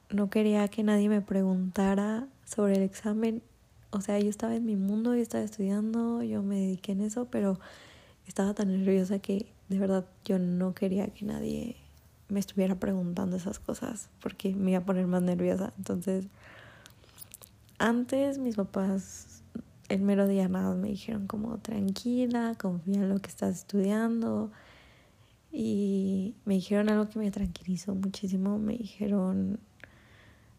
no 0.08 0.30
quería 0.30 0.66
que 0.68 0.82
nadie 0.82 1.10
me 1.10 1.20
preguntara 1.20 2.28
sobre 2.46 2.76
el 2.76 2.82
examen. 2.82 3.42
O 3.90 4.00
sea, 4.00 4.18
yo 4.18 4.28
estaba 4.28 4.54
en 4.54 4.64
mi 4.64 4.76
mundo, 4.76 5.14
yo 5.14 5.22
estaba 5.22 5.44
estudiando, 5.44 6.22
yo 6.22 6.42
me 6.42 6.56
dediqué 6.56 6.92
en 6.92 7.00
eso, 7.00 7.26
pero 7.26 7.58
estaba 8.26 8.54
tan 8.54 8.68
nerviosa 8.68 9.18
que 9.18 9.46
de 9.68 9.78
verdad 9.78 10.06
yo 10.24 10.38
no 10.38 10.74
quería 10.74 11.08
que 11.08 11.24
nadie 11.24 11.76
me 12.28 12.40
estuviera 12.40 12.74
preguntando 12.74 13.36
esas 13.36 13.58
cosas 13.58 14.10
porque 14.20 14.54
me 14.54 14.72
iba 14.72 14.80
a 14.80 14.84
poner 14.84 15.06
más 15.06 15.22
nerviosa. 15.22 15.72
Entonces, 15.78 16.26
antes 17.78 18.38
mis 18.38 18.56
papás 18.56 19.38
el 19.88 20.02
mero 20.02 20.26
día 20.26 20.48
nada 20.48 20.74
me 20.74 20.88
dijeron 20.88 21.26
como 21.26 21.58
tranquila, 21.58 22.54
confía 22.58 22.96
en 22.96 23.08
lo 23.08 23.18
que 23.18 23.28
estás 23.28 23.56
estudiando. 23.56 24.50
Y 25.50 26.34
me 26.44 26.54
dijeron 26.54 26.90
algo 26.90 27.08
que 27.08 27.18
me 27.18 27.30
tranquilizó 27.30 27.94
muchísimo. 27.94 28.58
Me 28.58 28.76
dijeron, 28.76 29.58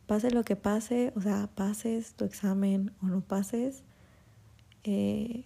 pase 0.10 0.32
lo 0.32 0.44
que 0.44 0.56
pase, 0.56 1.14
o 1.16 1.22
sea, 1.22 1.52
pases 1.54 2.16
tu 2.16 2.26
examen 2.26 2.92
o 3.00 3.06
no 3.06 3.22
pases, 3.22 3.84
eh, 4.84 5.46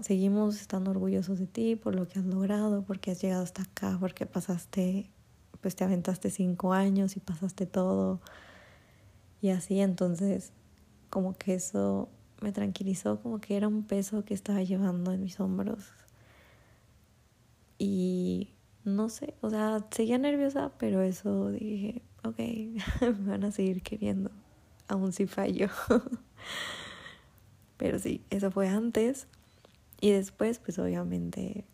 seguimos 0.00 0.58
estando 0.58 0.90
orgullosos 0.90 1.38
de 1.38 1.46
ti 1.46 1.76
por 1.76 1.94
lo 1.94 2.08
que 2.08 2.18
has 2.18 2.24
logrado, 2.24 2.82
porque 2.82 3.10
has 3.10 3.20
llegado 3.20 3.42
hasta 3.42 3.60
acá, 3.64 3.98
porque 4.00 4.24
pasaste, 4.24 5.10
pues 5.60 5.76
te 5.76 5.84
aventaste 5.84 6.30
cinco 6.30 6.72
años 6.72 7.18
y 7.18 7.20
pasaste 7.20 7.66
todo. 7.66 8.22
Y 9.42 9.50
así, 9.50 9.80
entonces, 9.80 10.54
como 11.10 11.34
que 11.34 11.52
eso 11.52 12.08
me 12.40 12.52
tranquilizó, 12.52 13.20
como 13.20 13.38
que 13.38 13.58
era 13.58 13.68
un 13.68 13.82
peso 13.82 14.24
que 14.24 14.32
estaba 14.32 14.62
llevando 14.62 15.12
en 15.12 15.22
mis 15.22 15.38
hombros. 15.40 15.92
Y 17.76 18.54
no 18.84 19.10
sé, 19.10 19.34
o 19.42 19.50
sea, 19.50 19.86
seguía 19.90 20.16
nerviosa, 20.16 20.72
pero 20.78 21.02
eso 21.02 21.50
dije, 21.50 22.02
ok, 22.24 22.38
me 23.00 23.30
van 23.30 23.44
a 23.44 23.52
seguir 23.52 23.82
queriendo, 23.82 24.30
aún 24.88 25.12
si 25.12 25.26
fallo. 25.26 25.68
Pero 27.76 27.98
sí, 27.98 28.22
eso 28.30 28.50
fue 28.50 28.68
antes. 28.68 29.26
Y 30.00 30.10
después, 30.10 30.58
pues 30.58 30.78
obviamente 30.78 31.64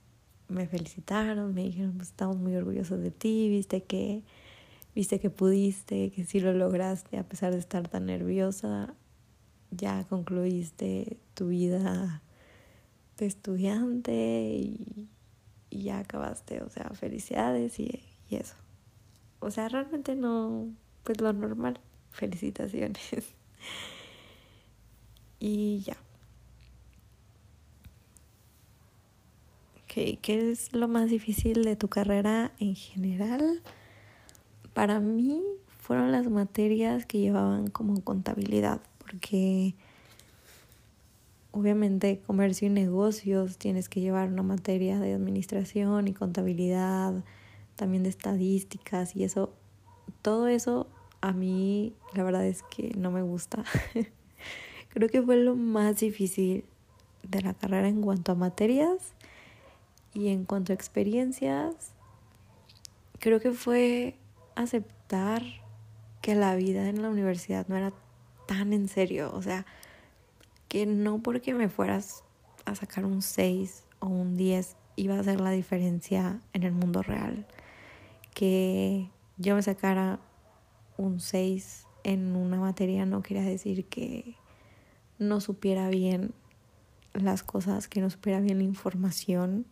me 0.49 0.67
felicitaron, 0.67 1.55
me 1.55 1.65
dijeron, 1.65 1.95
pues 1.97 2.09
estamos 2.09 2.39
muy 2.39 2.55
orgullosos 2.57 3.01
de 3.01 3.11
ti, 3.11 3.49
viste 3.49 3.83
que, 3.83 4.23
viste 4.95 5.21
que 5.21 5.31
pudiste, 5.31 6.11
que 6.11 6.25
sí 6.25 6.41
lo 6.41 6.53
lograste 6.53 7.19
a 7.19 7.25
pesar 7.25 7.53
de 7.53 7.59
estar 7.59 7.89
tan 7.89 8.07
nerviosa, 8.07 8.95
ya 9.71 10.05
concluiste 10.09 11.19
tu 11.35 11.49
vida 11.49 12.23
de 13.19 13.27
estudiante 13.27 14.13
y, 14.13 15.09
ya 15.71 15.99
acabaste, 15.99 16.63
o 16.63 16.71
sea, 16.71 16.91
felicidades 16.95 17.79
y 17.79 18.01
eso 18.31 18.55
o 19.41 19.51
sea, 19.51 19.69
realmente 19.69 20.15
no, 20.15 20.69
pues 21.05 21.21
lo 21.21 21.33
normal. 21.33 21.81
Felicitaciones. 22.11 23.35
y 25.41 25.81
ya. 25.81 25.97
Okay, 29.85 30.19
¿Qué 30.21 30.51
es 30.51 30.73
lo 30.75 30.87
más 30.87 31.11
difícil 31.11 31.65
de 31.65 31.77
tu 31.77 31.89
carrera 31.89 32.53
en 32.59 32.75
general? 32.75 33.63
Para 34.75 35.01
mí 35.01 35.43
fueron 35.79 36.13
las 36.13 36.29
materias 36.29 37.07
que 37.07 37.19
llevaban 37.19 37.69
como 37.69 38.03
contabilidad, 38.05 38.81
porque 38.99 39.75
obviamente 41.53 42.21
comercio 42.27 42.69
y 42.69 42.71
negocios 42.71 43.57
tienes 43.57 43.89
que 43.89 44.01
llevar 44.01 44.29
una 44.29 44.43
materia 44.43 44.99
de 44.99 45.15
administración 45.15 46.07
y 46.07 46.13
contabilidad, 46.13 47.25
también 47.79 48.03
de 48.03 48.11
estadísticas 48.11 49.17
y 49.17 49.25
eso, 49.25 49.55
todo 50.21 50.49
eso 50.49 50.87
a 51.21 51.33
mí 51.33 51.95
la 52.13 52.23
verdad 52.23 52.45
es 52.45 52.63
que 52.63 52.93
no 52.97 53.11
me 53.11 53.23
gusta. 53.23 53.65
Creo 54.91 55.09
que 55.09 55.23
fue 55.23 55.37
lo 55.37 55.57
más 55.57 56.01
difícil 56.01 56.65
de 57.23 57.41
la 57.41 57.55
carrera 57.55 57.89
en 57.89 58.03
cuanto 58.03 58.33
a 58.33 58.35
materias 58.35 59.15
y 60.13 60.29
en 60.29 60.45
cuanto 60.45 60.73
a 60.73 60.75
experiencias. 60.75 61.93
Creo 63.19 63.41
que 63.41 63.53
fue 63.53 64.17
aceptar 64.55 65.43
que 66.21 66.35
la 66.35 66.55
vida 66.57 66.89
en 66.89 67.03
la 67.03 67.11
universidad 67.11 67.67
no 67.69 67.77
era 67.77 67.93
tan 68.47 68.73
en 68.73 68.89
serio, 68.89 69.31
o 69.35 69.43
sea, 69.43 69.67
que 70.69 70.87
no 70.87 71.21
porque 71.23 71.55
me 71.55 71.69
fueras 71.69 72.25
a 72.65 72.75
sacar 72.75 73.05
un 73.05 73.23
6 73.23 73.85
o 74.01 74.07
un 74.07 74.37
10 74.37 74.77
iba 74.97 75.17
a 75.17 75.21
hacer 75.21 75.41
la 75.41 75.51
diferencia 75.51 76.41
en 76.53 76.65
el 76.65 76.73
mundo 76.73 77.03
real 77.03 77.47
que 78.39 79.11
yo 79.37 79.57
me 79.57 79.63
sacara 79.63 80.21
un 80.97 81.19
6 81.19 81.89
en 82.05 82.37
una 82.37 82.61
materia 82.61 83.05
no 83.05 83.21
quería 83.21 83.43
decir 83.43 83.87
que 83.87 84.37
no 85.19 85.41
supiera 85.41 85.89
bien 85.89 86.31
las 87.15 87.43
cosas, 87.43 87.89
que 87.89 88.01
no 88.01 88.11
supiera 88.11 88.39
bien 88.39 88.59
la 88.59 88.63
información. 88.63 89.67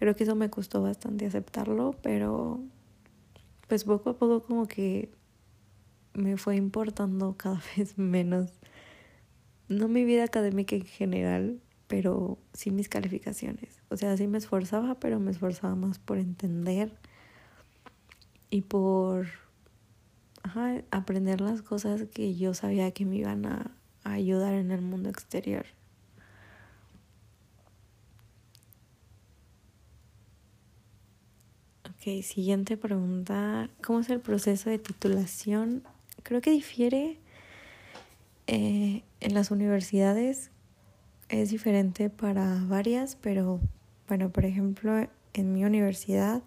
Creo 0.00 0.16
que 0.16 0.24
eso 0.24 0.34
me 0.34 0.50
costó 0.50 0.82
bastante 0.82 1.26
aceptarlo, 1.26 1.94
pero 2.02 2.60
pues 3.68 3.84
poco 3.84 4.10
a 4.10 4.18
poco 4.18 4.42
como 4.42 4.66
que 4.66 5.12
me 6.14 6.38
fue 6.38 6.56
importando 6.56 7.36
cada 7.36 7.62
vez 7.76 7.96
menos, 7.98 8.50
no 9.68 9.86
mi 9.86 10.02
vida 10.02 10.24
académica 10.24 10.74
en 10.74 10.86
general, 10.86 11.60
pero 11.86 12.36
sí 12.52 12.72
mis 12.72 12.88
calificaciones. 12.88 13.80
O 13.90 13.96
sea, 13.96 14.16
sí 14.16 14.26
me 14.26 14.38
esforzaba, 14.38 14.96
pero 14.96 15.20
me 15.20 15.30
esforzaba 15.30 15.76
más 15.76 16.00
por 16.00 16.18
entender 16.18 16.98
y 18.50 18.62
por 18.62 19.26
aprender 20.90 21.40
las 21.40 21.62
cosas 21.62 22.04
que 22.12 22.34
yo 22.34 22.54
sabía 22.54 22.90
que 22.90 23.04
me 23.04 23.16
iban 23.16 23.46
a, 23.46 23.70
ayudar 24.04 24.54
en 24.54 24.70
el 24.70 24.80
mundo 24.80 25.10
exterior. 25.10 25.66
Ok, 31.84 32.22
siguiente 32.22 32.78
pregunta. 32.78 33.68
¿Cómo 33.84 34.00
es 34.00 34.08
el 34.08 34.20
proceso 34.20 34.70
de 34.70 34.78
titulación? 34.78 35.82
Creo 36.22 36.40
que 36.40 36.50
difiere 36.50 37.18
eh, 38.46 39.02
en 39.20 39.34
las 39.34 39.50
universidades. 39.50 40.50
Es 41.28 41.50
diferente 41.50 42.08
para 42.08 42.64
varias, 42.66 43.16
pero 43.16 43.60
bueno, 44.06 44.30
por 44.30 44.46
ejemplo, 44.46 45.06
en 45.34 45.52
mi 45.52 45.64
universidad 45.64 46.42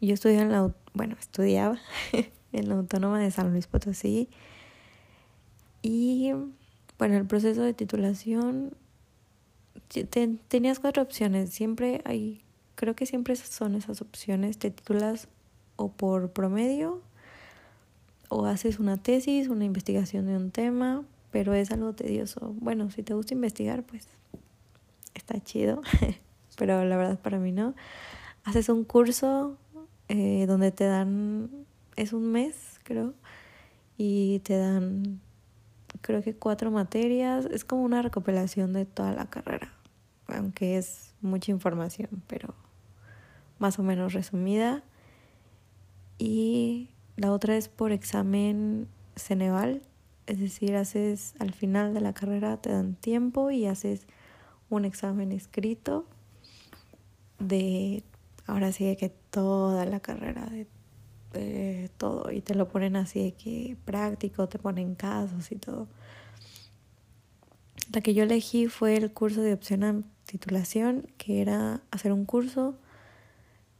Yo 0.00 0.14
estudié 0.14 0.40
en 0.40 0.52
la, 0.52 0.72
bueno, 0.98 1.16
estudiaba 1.18 1.78
en 2.52 2.68
la 2.68 2.74
Autónoma 2.74 3.20
de 3.20 3.30
San 3.30 3.52
Luis 3.52 3.68
Potosí. 3.68 4.28
Y 5.80 6.32
bueno, 6.98 7.16
el 7.16 7.24
proceso 7.24 7.62
de 7.62 7.72
titulación 7.72 8.74
tenías 10.48 10.80
cuatro 10.80 11.02
opciones. 11.02 11.50
Siempre 11.50 12.02
hay, 12.04 12.42
creo 12.74 12.96
que 12.96 13.06
siempre 13.06 13.36
son 13.36 13.76
esas 13.76 14.02
opciones. 14.02 14.58
Te 14.58 14.72
titulas 14.72 15.28
o 15.76 15.88
por 15.88 16.32
promedio 16.32 17.00
o 18.28 18.44
haces 18.44 18.80
una 18.80 18.96
tesis, 18.96 19.46
una 19.46 19.64
investigación 19.64 20.26
de 20.26 20.36
un 20.36 20.50
tema, 20.50 21.04
pero 21.30 21.54
es 21.54 21.70
algo 21.70 21.92
tedioso. 21.92 22.56
Bueno, 22.58 22.90
si 22.90 23.04
te 23.04 23.14
gusta 23.14 23.34
investigar, 23.34 23.84
pues 23.84 24.08
está 25.14 25.40
chido, 25.40 25.80
pero 26.58 26.84
la 26.84 26.96
verdad 26.96 27.20
para 27.20 27.38
mí 27.38 27.52
no. 27.52 27.74
Haces 28.42 28.68
un 28.68 28.82
curso 28.82 29.56
eh, 30.08 30.46
donde 30.46 30.72
te 30.72 30.84
dan, 30.84 31.50
es 31.96 32.12
un 32.12 32.32
mes, 32.32 32.80
creo, 32.82 33.14
y 33.96 34.40
te 34.40 34.56
dan, 34.56 35.20
creo 36.00 36.22
que 36.22 36.34
cuatro 36.34 36.70
materias. 36.70 37.46
Es 37.46 37.64
como 37.64 37.82
una 37.82 38.02
recopilación 38.02 38.72
de 38.72 38.86
toda 38.86 39.12
la 39.12 39.26
carrera, 39.26 39.72
aunque 40.26 40.78
es 40.78 41.14
mucha 41.20 41.50
información, 41.50 42.22
pero 42.26 42.54
más 43.58 43.78
o 43.78 43.82
menos 43.82 44.12
resumida. 44.12 44.82
Y 46.18 46.90
la 47.16 47.32
otra 47.32 47.56
es 47.56 47.68
por 47.68 47.92
examen 47.92 48.88
Ceneval, 49.16 49.82
es 50.26 50.38
decir, 50.38 50.76
haces 50.76 51.34
al 51.38 51.52
final 51.52 51.94
de 51.94 52.00
la 52.00 52.12
carrera 52.12 52.58
te 52.58 52.70
dan 52.70 52.94
tiempo 52.94 53.50
y 53.50 53.66
haces 53.66 54.06
un 54.70 54.84
examen 54.84 55.32
escrito 55.32 56.06
de 57.38 58.04
ahora 58.48 58.72
sí 58.72 58.84
de 58.84 58.96
que 58.96 59.10
toda 59.10 59.84
la 59.84 60.00
carrera 60.00 60.46
de, 60.46 60.66
de, 61.32 61.90
todo 61.98 62.32
y 62.32 62.40
te 62.40 62.54
lo 62.54 62.66
ponen 62.68 62.96
así 62.96 63.22
de 63.22 63.32
que 63.32 63.76
práctico, 63.84 64.48
te 64.48 64.58
ponen 64.58 64.94
casos 64.94 65.52
y 65.52 65.56
todo. 65.56 65.86
La 67.92 68.00
que 68.00 68.14
yo 68.14 68.24
elegí 68.24 68.66
fue 68.66 68.96
el 68.96 69.12
curso 69.12 69.40
de 69.40 69.52
opción 69.52 69.84
a 69.84 70.02
titulación, 70.26 71.06
que 71.16 71.40
era 71.40 71.82
hacer 71.90 72.12
un 72.12 72.24
curso. 72.24 72.74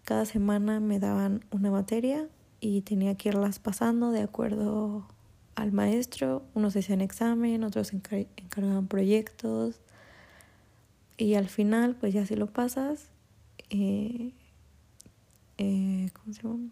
Cada 0.04 0.25
semana 0.25 0.80
me 0.80 0.98
daban 0.98 1.44
una 1.50 1.70
materia 1.70 2.28
y 2.60 2.82
tenía 2.82 3.14
que 3.16 3.30
irlas 3.30 3.58
pasando 3.58 4.10
de 4.10 4.22
acuerdo 4.22 5.06
al 5.54 5.72
maestro. 5.72 6.42
Unos 6.54 6.76
hacían 6.76 7.00
examen, 7.00 7.64
otros 7.64 7.92
encargaban 7.92 8.87
proyectos. 8.87 9.80
Y 11.16 11.34
al 11.34 11.48
final, 11.48 11.96
pues 11.96 12.14
ya 12.14 12.25
si 12.25 12.37
lo 12.37 12.46
pasas, 12.46 13.10
eh, 13.70 14.32
eh, 15.58 16.08
¿cómo 16.14 16.32
se 16.32 16.42
llama? 16.42 16.70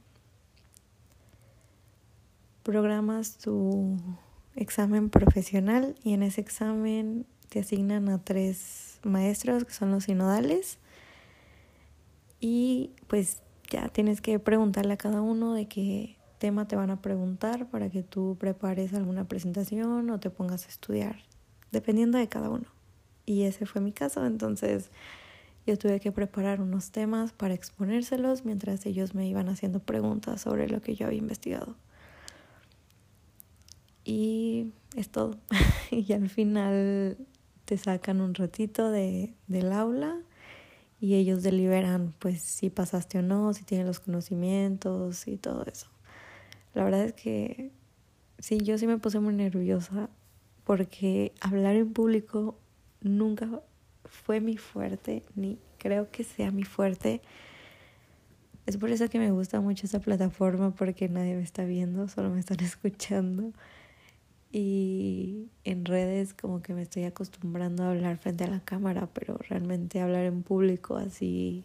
Programas 2.63 3.39
tu 3.39 3.99
examen 4.55 5.11
profesional 5.11 5.95
y 6.03 6.15
en 6.15 6.23
ese 6.23 6.41
examen 6.41 7.27
te 7.49 7.61
asignan 7.61 8.09
a 8.09 8.19
tres 8.19 8.99
maestros 9.05 9.65
que 9.65 9.73
son 9.73 9.93
los 9.93 10.05
sinodales 10.05 10.79
y 12.41 12.91
pues 13.07 13.43
ya 13.71 13.89
tienes 13.89 14.21
que 14.21 14.39
preguntarle 14.39 14.95
a 14.95 14.97
cada 14.97 15.21
uno 15.21 15.53
de 15.55 15.67
qué 15.67 16.17
tema 16.39 16.69
te 16.69 16.77
van 16.77 16.91
a 16.91 17.01
preguntar 17.01 17.69
para 17.71 17.91
que 17.91 18.03
tú 18.03 18.37
prepares 18.39 18.95
alguna 18.95 19.27
presentación 19.27 20.11
o 20.11 20.21
te 20.21 20.31
pongas 20.31 20.67
a 20.67 20.69
estudiar, 20.69 21.17
dependiendo 21.73 22.19
de 22.19 22.29
cada 22.29 22.51
uno. 22.51 22.67
Y 23.25 23.43
ese 23.43 23.67
fue 23.67 23.81
mi 23.81 23.93
caso, 23.93 24.25
entonces 24.25 24.91
yo 25.67 25.77
tuve 25.77 25.99
que 26.01 26.13
preparar 26.13 26.61
unos 26.61 26.93
temas 26.93 27.33
para 27.33 27.55
exponérselos 27.55 28.45
mientras 28.45 28.87
ellos 28.87 29.15
me 29.15 29.27
iban 29.27 29.49
haciendo 29.49 29.81
preguntas 29.81 30.41
sobre 30.41 30.69
lo 30.69 30.81
que 30.81 30.95
yo 30.95 31.07
había 31.07 31.19
investigado. 31.19 31.75
Y 34.05 34.73
es 34.95 35.09
todo. 35.09 35.37
y 35.91 36.13
al 36.13 36.29
final 36.29 37.19
te 37.65 37.77
sacan 37.77 38.21
un 38.21 38.35
ratito 38.35 38.91
de, 38.91 39.35
del 39.49 39.73
aula 39.73 40.17
y 41.01 41.15
ellos 41.15 41.43
deliberan 41.43 42.15
pues 42.21 42.41
si 42.41 42.71
pasaste 42.71 43.19
o 43.19 43.23
no, 43.23 43.53
si 43.53 43.65
tienen 43.65 43.89
los 43.89 43.99
conocimientos 43.99 45.27
y 45.27 45.37
todo 45.37 45.65
eso. 45.67 45.89
La 46.75 46.85
verdad 46.85 47.05
es 47.05 47.13
que 47.13 47.73
sí, 48.39 48.59
yo 48.59 48.79
sí 48.79 48.87
me 48.87 48.99
puse 48.99 49.19
muy 49.19 49.35
nerviosa 49.35 50.09
porque 50.63 51.33
hablar 51.41 51.75
en 51.75 51.93
público 51.93 52.59
nunca 53.01 53.63
fue 54.09 54.41
mi 54.41 54.57
fuerte, 54.57 55.25
ni 55.35 55.59
creo 55.79 56.11
que 56.11 56.25
sea 56.25 56.51
mi 56.51 56.65
fuerte. 56.65 57.23
Es 58.67 58.77
por 58.77 58.91
eso 58.91 59.09
que 59.09 59.19
me 59.19 59.31
gusta 59.31 59.61
mucho 59.61 59.87
esa 59.87 60.01
plataforma 60.01 60.75
porque 60.75 61.09
nadie 61.09 61.37
me 61.37 61.43
está 61.43 61.65
viendo, 61.65 62.09
solo 62.09 62.31
me 62.31 62.41
están 62.41 62.61
escuchando 62.65 63.53
y 64.53 65.51
en 65.65 65.85
redes 65.85 66.33
como 66.35 66.63
que 66.63 66.73
me 66.73 66.83
estoy 66.83 67.05
acostumbrando 67.05 67.85
a 67.85 67.91
hablar 67.91 68.17
frente 68.17 68.45
a 68.45 68.49
la 68.49 68.61
cámara, 68.61 69.09
pero 69.13 69.37
realmente 69.49 70.01
hablar 70.01 70.25
en 70.25 70.43
público 70.43 70.97
así 70.97 71.65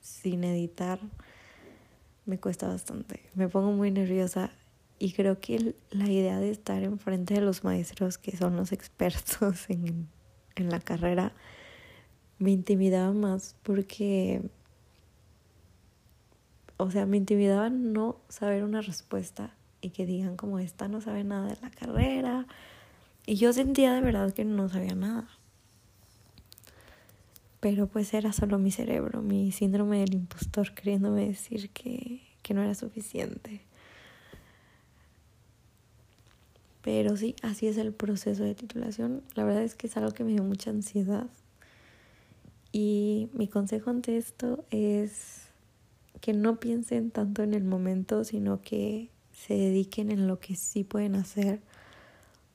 sin 0.00 0.44
editar 0.44 1.00
me 2.26 2.38
cuesta 2.38 2.68
bastante. 2.68 3.22
Me 3.34 3.48
pongo 3.48 3.72
muy 3.72 3.90
nerviosa 3.90 4.50
y 4.98 5.12
creo 5.12 5.40
que 5.40 5.74
la 5.90 6.08
idea 6.08 6.38
de 6.38 6.50
estar 6.50 6.82
enfrente 6.82 7.34
de 7.34 7.40
los 7.40 7.64
maestros 7.64 8.18
que 8.18 8.36
son 8.36 8.56
los 8.56 8.72
expertos 8.72 9.68
en, 9.68 10.08
en 10.54 10.70
la 10.70 10.80
carrera 10.80 11.32
me 12.38 12.52
intimidaba 12.52 13.12
más 13.12 13.56
porque, 13.62 14.42
o 16.76 16.90
sea, 16.90 17.06
me 17.06 17.16
intimidaba 17.16 17.68
no 17.70 18.16
saber 18.28 18.64
una 18.64 18.80
respuesta 18.80 19.52
y 19.80 19.90
que 19.90 20.06
digan 20.06 20.36
como 20.36 20.58
esta 20.58 20.88
no 20.88 21.00
sabe 21.00 21.24
nada 21.24 21.48
de 21.48 21.58
la 21.60 21.70
carrera. 21.70 22.46
Y 23.26 23.36
yo 23.36 23.52
sentía 23.52 23.92
de 23.92 24.00
verdad 24.00 24.32
que 24.32 24.44
no 24.44 24.68
sabía 24.68 24.94
nada. 24.94 25.28
Pero 27.60 27.88
pues 27.88 28.14
era 28.14 28.32
solo 28.32 28.58
mi 28.58 28.70
cerebro, 28.70 29.20
mi 29.20 29.50
síndrome 29.50 29.98
del 29.98 30.14
impostor 30.14 30.72
queriéndome 30.74 31.26
decir 31.26 31.70
que, 31.70 32.22
que 32.42 32.54
no 32.54 32.62
era 32.62 32.74
suficiente. 32.74 33.62
Pero 36.82 37.16
sí, 37.16 37.34
así 37.42 37.66
es 37.66 37.76
el 37.76 37.92
proceso 37.92 38.44
de 38.44 38.54
titulación. 38.54 39.22
La 39.34 39.44
verdad 39.44 39.64
es 39.64 39.74
que 39.74 39.88
es 39.88 39.96
algo 39.96 40.12
que 40.12 40.24
me 40.24 40.30
dio 40.32 40.44
mucha 40.44 40.70
ansiedad. 40.70 41.26
Y 42.72 43.28
mi 43.32 43.48
consejo 43.48 43.90
ante 43.90 44.16
esto 44.16 44.64
es 44.70 45.48
que 46.20 46.32
no 46.32 46.60
piensen 46.60 47.10
tanto 47.10 47.42
en 47.42 47.54
el 47.54 47.64
momento, 47.64 48.24
sino 48.24 48.60
que 48.60 49.10
se 49.32 49.54
dediquen 49.54 50.10
en 50.10 50.26
lo 50.26 50.40
que 50.40 50.56
sí 50.56 50.84
pueden 50.84 51.14
hacer. 51.14 51.60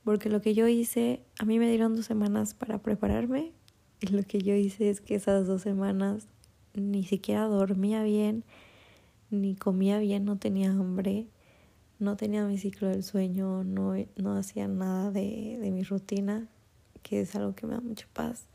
Porque 0.03 0.29
lo 0.29 0.41
que 0.41 0.53
yo 0.53 0.67
hice, 0.67 1.21
a 1.39 1.45
mí 1.45 1.59
me 1.59 1.69
dieron 1.69 1.95
dos 1.95 2.05
semanas 2.05 2.53
para 2.53 2.79
prepararme 2.81 3.53
y 4.01 4.07
lo 4.07 4.23
que 4.23 4.39
yo 4.39 4.53
hice 4.53 4.89
es 4.89 4.99
que 4.99 5.15
esas 5.15 5.47
dos 5.47 5.61
semanas 5.61 6.27
ni 6.73 7.05
siquiera 7.05 7.45
dormía 7.45 8.03
bien, 8.03 8.43
ni 9.29 9.55
comía 9.55 9.99
bien, 9.99 10.25
no 10.25 10.37
tenía 10.37 10.71
hambre, 10.71 11.27
no 11.99 12.17
tenía 12.17 12.45
mi 12.45 12.57
ciclo 12.57 12.89
del 12.89 13.03
sueño, 13.03 13.63
no, 13.63 13.93
no 14.17 14.35
hacía 14.35 14.67
nada 14.67 15.11
de, 15.11 15.57
de 15.61 15.71
mi 15.71 15.83
rutina, 15.83 16.49
que 17.01 17.21
es 17.21 17.33
algo 17.35 17.55
que 17.55 17.65
me 17.65 17.75
da 17.75 17.81
mucha 17.81 18.07
paz 18.11 18.45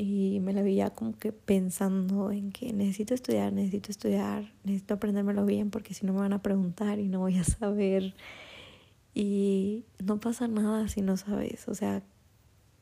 y 0.00 0.38
me 0.38 0.52
la 0.52 0.62
veía 0.62 0.90
como 0.90 1.18
que 1.18 1.32
pensando 1.32 2.30
en 2.30 2.52
que 2.52 2.72
necesito 2.72 3.14
estudiar, 3.14 3.52
necesito 3.52 3.90
estudiar, 3.90 4.54
necesito 4.62 4.94
aprendérmelo 4.94 5.44
bien 5.44 5.70
porque 5.70 5.92
si 5.92 6.06
no 6.06 6.12
me 6.12 6.20
van 6.20 6.32
a 6.32 6.40
preguntar 6.40 7.00
y 7.00 7.08
no 7.08 7.18
voy 7.18 7.36
a 7.36 7.42
saber. 7.44 8.14
Y 9.12 9.86
no 9.98 10.20
pasa 10.20 10.46
nada 10.46 10.86
si 10.86 11.02
no 11.02 11.16
sabes. 11.16 11.66
O 11.66 11.74
sea, 11.74 12.04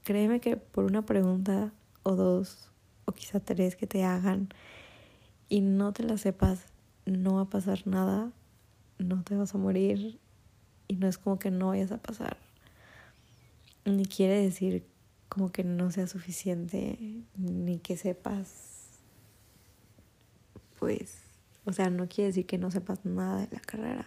créeme 0.02 0.40
que 0.40 0.58
por 0.58 0.84
una 0.84 1.06
pregunta 1.06 1.72
o 2.02 2.16
dos 2.16 2.70
o 3.06 3.12
quizá 3.12 3.40
tres 3.40 3.76
que 3.76 3.86
te 3.86 4.04
hagan 4.04 4.50
y 5.48 5.62
no 5.62 5.94
te 5.94 6.02
la 6.02 6.18
sepas, 6.18 6.66
no 7.06 7.36
va 7.36 7.42
a 7.42 7.48
pasar 7.48 7.86
nada, 7.86 8.30
no 8.98 9.22
te 9.22 9.36
vas 9.36 9.54
a 9.54 9.58
morir 9.58 10.18
y 10.86 10.96
no 10.96 11.08
es 11.08 11.16
como 11.16 11.38
que 11.38 11.50
no 11.50 11.68
vayas 11.68 11.92
a 11.92 11.98
pasar. 12.02 12.36
Ni 13.86 14.04
quiere 14.04 14.34
decir 14.34 14.84
como 15.28 15.50
que 15.50 15.64
no 15.64 15.90
sea 15.90 16.06
suficiente 16.06 17.24
ni 17.36 17.78
que 17.78 17.96
sepas, 17.96 19.00
pues, 20.78 21.22
o 21.64 21.72
sea, 21.72 21.90
no 21.90 22.08
quiere 22.08 22.28
decir 22.28 22.46
que 22.46 22.58
no 22.58 22.70
sepas 22.70 23.04
nada 23.04 23.46
de 23.46 23.48
la 23.52 23.60
carrera. 23.60 24.06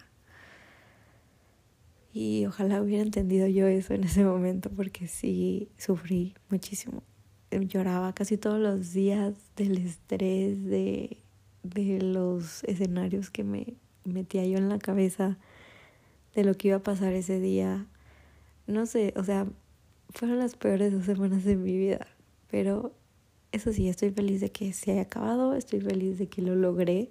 Y 2.14 2.46
ojalá 2.46 2.82
hubiera 2.82 3.04
entendido 3.04 3.48
yo 3.48 3.68
eso 3.68 3.94
en 3.94 4.04
ese 4.04 4.24
momento 4.24 4.70
porque 4.70 5.08
sí 5.08 5.70
sufrí 5.78 6.34
muchísimo. 6.50 7.04
Lloraba 7.52 8.14
casi 8.14 8.38
todos 8.38 8.60
los 8.60 8.94
días 8.94 9.34
del 9.56 9.78
estrés, 9.78 10.64
de, 10.66 11.18
de 11.64 12.02
los 12.02 12.64
escenarios 12.64 13.30
que 13.30 13.44
me 13.44 13.76
metía 14.04 14.46
yo 14.46 14.58
en 14.58 14.70
la 14.70 14.80
cabeza, 14.80 15.38
de 16.36 16.44
lo 16.44 16.54
que 16.56 16.70
iba 16.70 16.78
a 16.78 16.84
pasar 16.84 17.14
ese 17.14 17.40
día. 17.40 17.88
No 18.68 18.86
sé, 18.86 19.14
o 19.16 19.24
sea, 19.24 19.48
fueron 20.10 20.40
las 20.40 20.56
peores 20.56 20.92
dos 20.92 21.06
semanas 21.06 21.44
de 21.44 21.56
mi 21.56 21.78
vida, 21.78 22.08
pero 22.50 22.94
eso 23.52 23.74
sí, 23.74 23.88
estoy 23.88 24.12
feliz 24.12 24.42
de 24.42 24.52
que 24.52 24.74
se 24.74 24.92
haya 24.92 25.02
acabado, 25.02 25.56
estoy 25.56 25.82
feliz 25.82 26.20
de 26.20 26.28
que 26.28 26.42
lo 26.42 26.56
logré, 26.56 27.10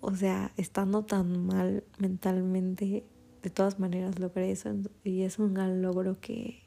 o 0.00 0.14
sea, 0.14 0.52
estando 0.56 1.04
tan 1.04 1.46
mal 1.46 1.84
mentalmente, 1.98 3.04
de 3.42 3.50
todas 3.50 3.78
maneras 3.78 4.18
logré 4.18 4.50
eso 4.50 4.74
y 5.04 5.22
es 5.22 5.38
un 5.38 5.54
gran 5.54 5.80
logro 5.80 6.20
que, 6.20 6.62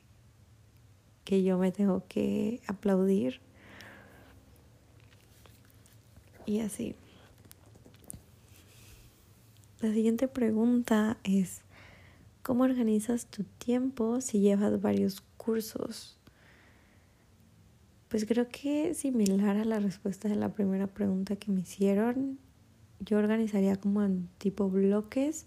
que 1.24 1.44
yo 1.44 1.58
me 1.58 1.72
tengo 1.72 2.04
que 2.08 2.62
aplaudir. 2.68 3.42
Y 6.46 6.62
así. 6.62 6.96
La 9.82 9.94
siguiente 9.94 10.28
pregunta 10.28 11.18
es, 11.24 11.62
¿cómo 12.50 12.64
organizas 12.64 13.28
tu 13.28 13.44
tiempo 13.44 14.22
si 14.22 14.40
llevas 14.40 14.82
varios 14.82 15.22
cursos? 15.38 16.18
Pues 18.08 18.26
creo 18.26 18.48
que 18.50 18.96
similar 18.96 19.58
a 19.58 19.66
la 19.66 19.80
respuesta 19.80 20.28
de 20.28 20.36
la 20.36 20.52
primera 20.52 20.88
pregunta 20.88 21.36
que 21.36 21.52
me 21.52 21.62
hicieron, 21.62 22.40
yo 23.02 23.20
organizaría 23.20 23.76
como 23.76 24.02
en 24.02 24.30
tipo 24.40 24.68
bloques 24.68 25.46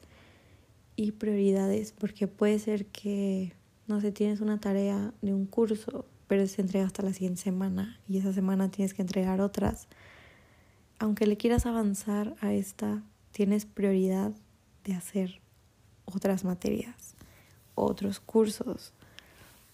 y 0.95 1.11
prioridades, 1.11 1.91
porque 1.91 2.29
puede 2.29 2.61
ser 2.61 2.87
que, 2.87 3.53
no 3.89 4.01
sé, 4.01 4.13
tienes 4.13 4.41
una 4.41 4.61
tarea 4.61 5.13
de 5.23 5.35
un 5.35 5.47
curso, 5.47 6.07
pero 6.29 6.47
se 6.47 6.61
entrega 6.61 6.87
hasta 6.87 7.03
la 7.03 7.13
siguiente 7.13 7.41
semana 7.41 7.99
y 8.07 8.19
esa 8.19 8.33
semana 8.33 8.71
tienes 8.71 8.95
que 8.95 9.03
entregar 9.03 9.41
otras. 9.41 9.89
Aunque 11.01 11.27
le 11.27 11.37
quieras 11.37 11.67
avanzar 11.67 12.37
a 12.41 12.53
esta, 12.53 13.03
tienes 13.33 13.67
prioridad 13.67 14.31
de 14.85 14.95
hacer 14.95 15.42
otras 16.05 16.45
materias, 16.45 17.15
otros 17.75 18.21
cursos. 18.21 18.93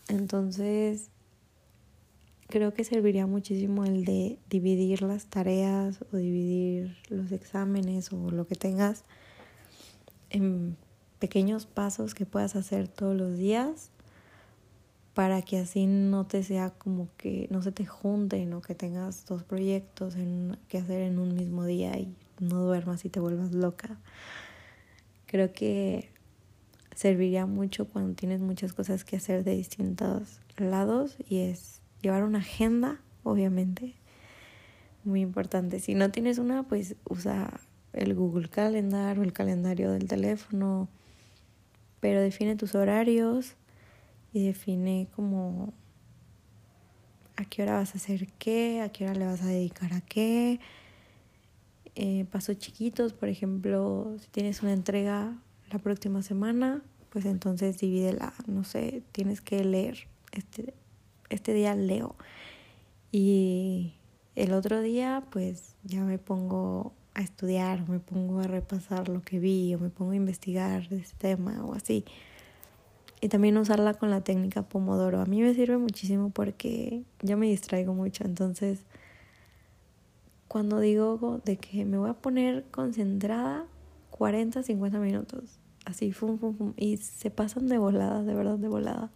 Entonces, 0.08 1.10
creo 2.48 2.72
que 2.72 2.84
serviría 2.84 3.26
muchísimo 3.26 3.84
el 3.84 4.04
de 4.04 4.38
dividir 4.48 5.02
las 5.02 5.26
tareas 5.26 6.00
o 6.12 6.16
dividir 6.16 6.96
los 7.10 7.30
exámenes 7.30 8.12
o 8.12 8.30
lo 8.30 8.46
que 8.46 8.54
tengas 8.54 9.04
en 10.30 10.76
pequeños 11.18 11.66
pasos 11.66 12.14
que 12.14 12.26
puedas 12.26 12.56
hacer 12.56 12.88
todos 12.88 13.16
los 13.16 13.36
días 13.36 13.90
para 15.14 15.42
que 15.42 15.58
así 15.58 15.86
no 15.86 16.26
te 16.26 16.44
sea 16.44 16.70
como 16.70 17.08
que 17.16 17.48
no 17.50 17.60
se 17.60 17.72
te 17.72 17.84
junten 17.84 18.52
o 18.54 18.62
que 18.62 18.74
tengas 18.74 19.26
dos 19.26 19.42
proyectos 19.42 20.14
en, 20.14 20.56
que 20.68 20.78
hacer 20.78 21.00
en 21.02 21.18
un 21.18 21.34
mismo 21.34 21.64
día 21.64 21.98
y 21.98 22.14
no 22.38 22.62
duermas 22.62 23.04
y 23.04 23.08
te 23.08 23.18
vuelvas 23.18 23.52
loca. 23.52 23.98
Creo 25.26 25.52
que 25.52 26.08
serviría 26.98 27.46
mucho 27.46 27.86
cuando 27.86 28.16
tienes 28.16 28.40
muchas 28.40 28.72
cosas 28.72 29.04
que 29.04 29.14
hacer 29.14 29.44
de 29.44 29.54
distintos 29.54 30.40
lados 30.56 31.16
y 31.28 31.38
es 31.42 31.80
llevar 32.02 32.24
una 32.24 32.40
agenda, 32.40 33.00
obviamente, 33.22 33.94
muy 35.04 35.20
importante. 35.20 35.78
Si 35.78 35.94
no 35.94 36.10
tienes 36.10 36.38
una, 36.38 36.64
pues 36.64 36.96
usa 37.08 37.60
el 37.92 38.16
Google 38.16 38.48
Calendar 38.48 39.16
o 39.20 39.22
el 39.22 39.32
calendario 39.32 39.92
del 39.92 40.08
teléfono, 40.08 40.88
pero 42.00 42.20
define 42.20 42.56
tus 42.56 42.74
horarios 42.74 43.54
y 44.32 44.44
define 44.44 45.06
como 45.14 45.72
a 47.36 47.44
qué 47.44 47.62
hora 47.62 47.74
vas 47.74 47.94
a 47.94 47.98
hacer 47.98 48.26
qué, 48.40 48.80
a 48.80 48.88
qué 48.88 49.04
hora 49.04 49.14
le 49.14 49.24
vas 49.24 49.42
a 49.42 49.46
dedicar 49.46 49.92
a 49.94 50.00
qué. 50.00 50.58
Eh, 51.94 52.26
pasos 52.32 52.58
chiquitos, 52.58 53.12
por 53.12 53.28
ejemplo, 53.28 54.16
si 54.18 54.26
tienes 54.30 54.64
una 54.64 54.72
entrega 54.72 55.38
la 55.70 55.78
próxima 55.78 56.22
semana, 56.22 56.82
pues 57.10 57.24
entonces 57.24 57.78
divídela, 57.78 58.34
no 58.46 58.64
sé, 58.64 59.02
tienes 59.12 59.40
que 59.40 59.64
leer 59.64 60.08
este 60.32 60.74
este 61.30 61.52
día 61.52 61.74
leo 61.74 62.16
y 63.12 63.94
el 64.34 64.52
otro 64.52 64.80
día 64.80 65.24
pues 65.30 65.76
ya 65.84 66.02
me 66.02 66.18
pongo 66.18 66.92
a 67.14 67.20
estudiar, 67.20 67.88
me 67.88 67.98
pongo 67.98 68.40
a 68.40 68.44
repasar 68.44 69.08
lo 69.08 69.22
que 69.22 69.38
vi 69.38 69.74
o 69.74 69.78
me 69.78 69.90
pongo 69.90 70.12
a 70.12 70.16
investigar 70.16 70.88
de 70.88 70.98
este 70.98 71.16
tema 71.16 71.64
o 71.64 71.74
así. 71.74 72.04
Y 73.20 73.28
también 73.28 73.56
usarla 73.56 73.94
con 73.94 74.10
la 74.10 74.20
técnica 74.20 74.62
Pomodoro. 74.62 75.20
A 75.20 75.26
mí 75.26 75.42
me 75.42 75.52
sirve 75.52 75.76
muchísimo 75.76 76.30
porque 76.30 77.02
yo 77.20 77.36
me 77.36 77.48
distraigo 77.48 77.92
mucho. 77.92 78.24
Entonces, 78.24 78.84
cuando 80.46 80.78
digo 80.78 81.40
de 81.44 81.56
que 81.56 81.84
me 81.84 81.98
voy 81.98 82.10
a 82.10 82.14
poner 82.14 82.64
concentrada 82.70 83.66
40, 84.18 84.64
50 84.64 84.98
minutos, 84.98 85.60
así, 85.84 86.10
fum, 86.10 86.38
fum, 86.38 86.74
y 86.76 86.96
se 86.96 87.30
pasan 87.30 87.68
de 87.68 87.78
volada, 87.78 88.24
de 88.24 88.34
verdad, 88.34 88.58
de 88.58 88.66
volada. 88.66 89.12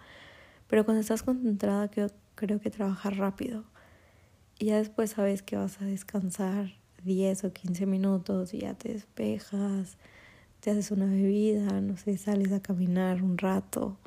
Pero 0.69 0.85
cuando 0.85 1.01
estás 1.01 1.25
concentrada, 1.25 1.91
creo, 1.91 2.07
creo 2.37 2.61
que 2.61 2.71
trabajas 2.71 3.17
rápido. 3.17 3.65
Y 4.61 4.67
ya 4.67 4.77
después 4.77 5.11
sabes 5.11 5.43
que 5.43 5.57
vas 5.57 5.83
a 5.83 5.87
descansar 5.87 6.75
10 7.03 7.43
o 7.43 7.53
15 7.53 7.85
minutos 7.85 8.55
y 8.55 8.61
ya 8.61 8.75
te 8.75 8.93
despejas, 8.93 9.99
te 10.61 10.71
haces 10.71 10.93
una 10.93 11.07
bebida, 11.07 11.81
no 11.81 11.97
sé, 11.97 12.17
sales 12.17 12.53
a 12.53 12.63
caminar 12.63 13.25
un 13.25 13.39
rato. 13.39 13.99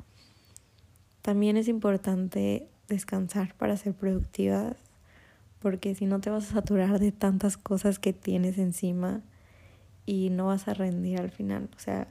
También 1.20 1.58
es 1.58 1.68
importante 1.68 2.70
descansar 2.88 3.54
para 3.54 3.76
ser 3.76 3.92
productivas, 3.92 4.78
porque 5.58 5.94
si 5.94 6.06
no 6.06 6.22
te 6.22 6.30
vas 6.30 6.48
a 6.50 6.54
saturar 6.54 7.00
de 7.00 7.12
tantas 7.12 7.58
cosas 7.58 7.98
que 7.98 8.14
tienes 8.14 8.56
encima 8.56 9.22
y 10.06 10.30
no 10.30 10.46
vas 10.46 10.68
a 10.68 10.74
rendir 10.74 11.20
al 11.20 11.30
final. 11.30 11.68
O 11.76 11.80
sea, 11.80 12.08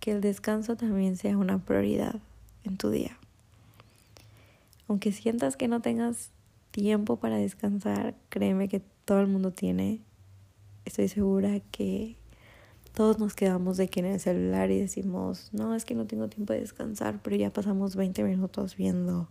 que 0.00 0.12
el 0.12 0.20
descanso 0.20 0.76
también 0.76 1.16
sea 1.16 1.36
una 1.36 1.58
prioridad 1.58 2.20
en 2.64 2.76
tu 2.78 2.90
día. 2.90 3.18
Aunque 4.88 5.12
sientas 5.12 5.56
que 5.56 5.68
no 5.68 5.82
tengas 5.82 6.30
tiempo 6.70 7.16
para 7.16 7.36
descansar, 7.36 8.14
créeme 8.28 8.68
que 8.68 8.80
todo 9.04 9.20
el 9.20 9.26
mundo 9.26 9.52
tiene. 9.52 10.00
Estoy 10.84 11.08
segura 11.08 11.60
que 11.72 12.16
todos 12.92 13.18
nos 13.18 13.34
quedamos 13.34 13.76
de 13.76 13.88
que 13.88 14.00
en 14.00 14.06
el 14.06 14.20
celular 14.20 14.70
y 14.70 14.78
decimos, 14.78 15.50
no, 15.52 15.74
es 15.74 15.84
que 15.84 15.94
no 15.94 16.06
tengo 16.06 16.28
tiempo 16.28 16.52
de 16.52 16.60
descansar, 16.60 17.20
pero 17.22 17.36
ya 17.36 17.52
pasamos 17.52 17.96
20 17.96 18.22
minutos 18.22 18.76
viendo 18.76 19.28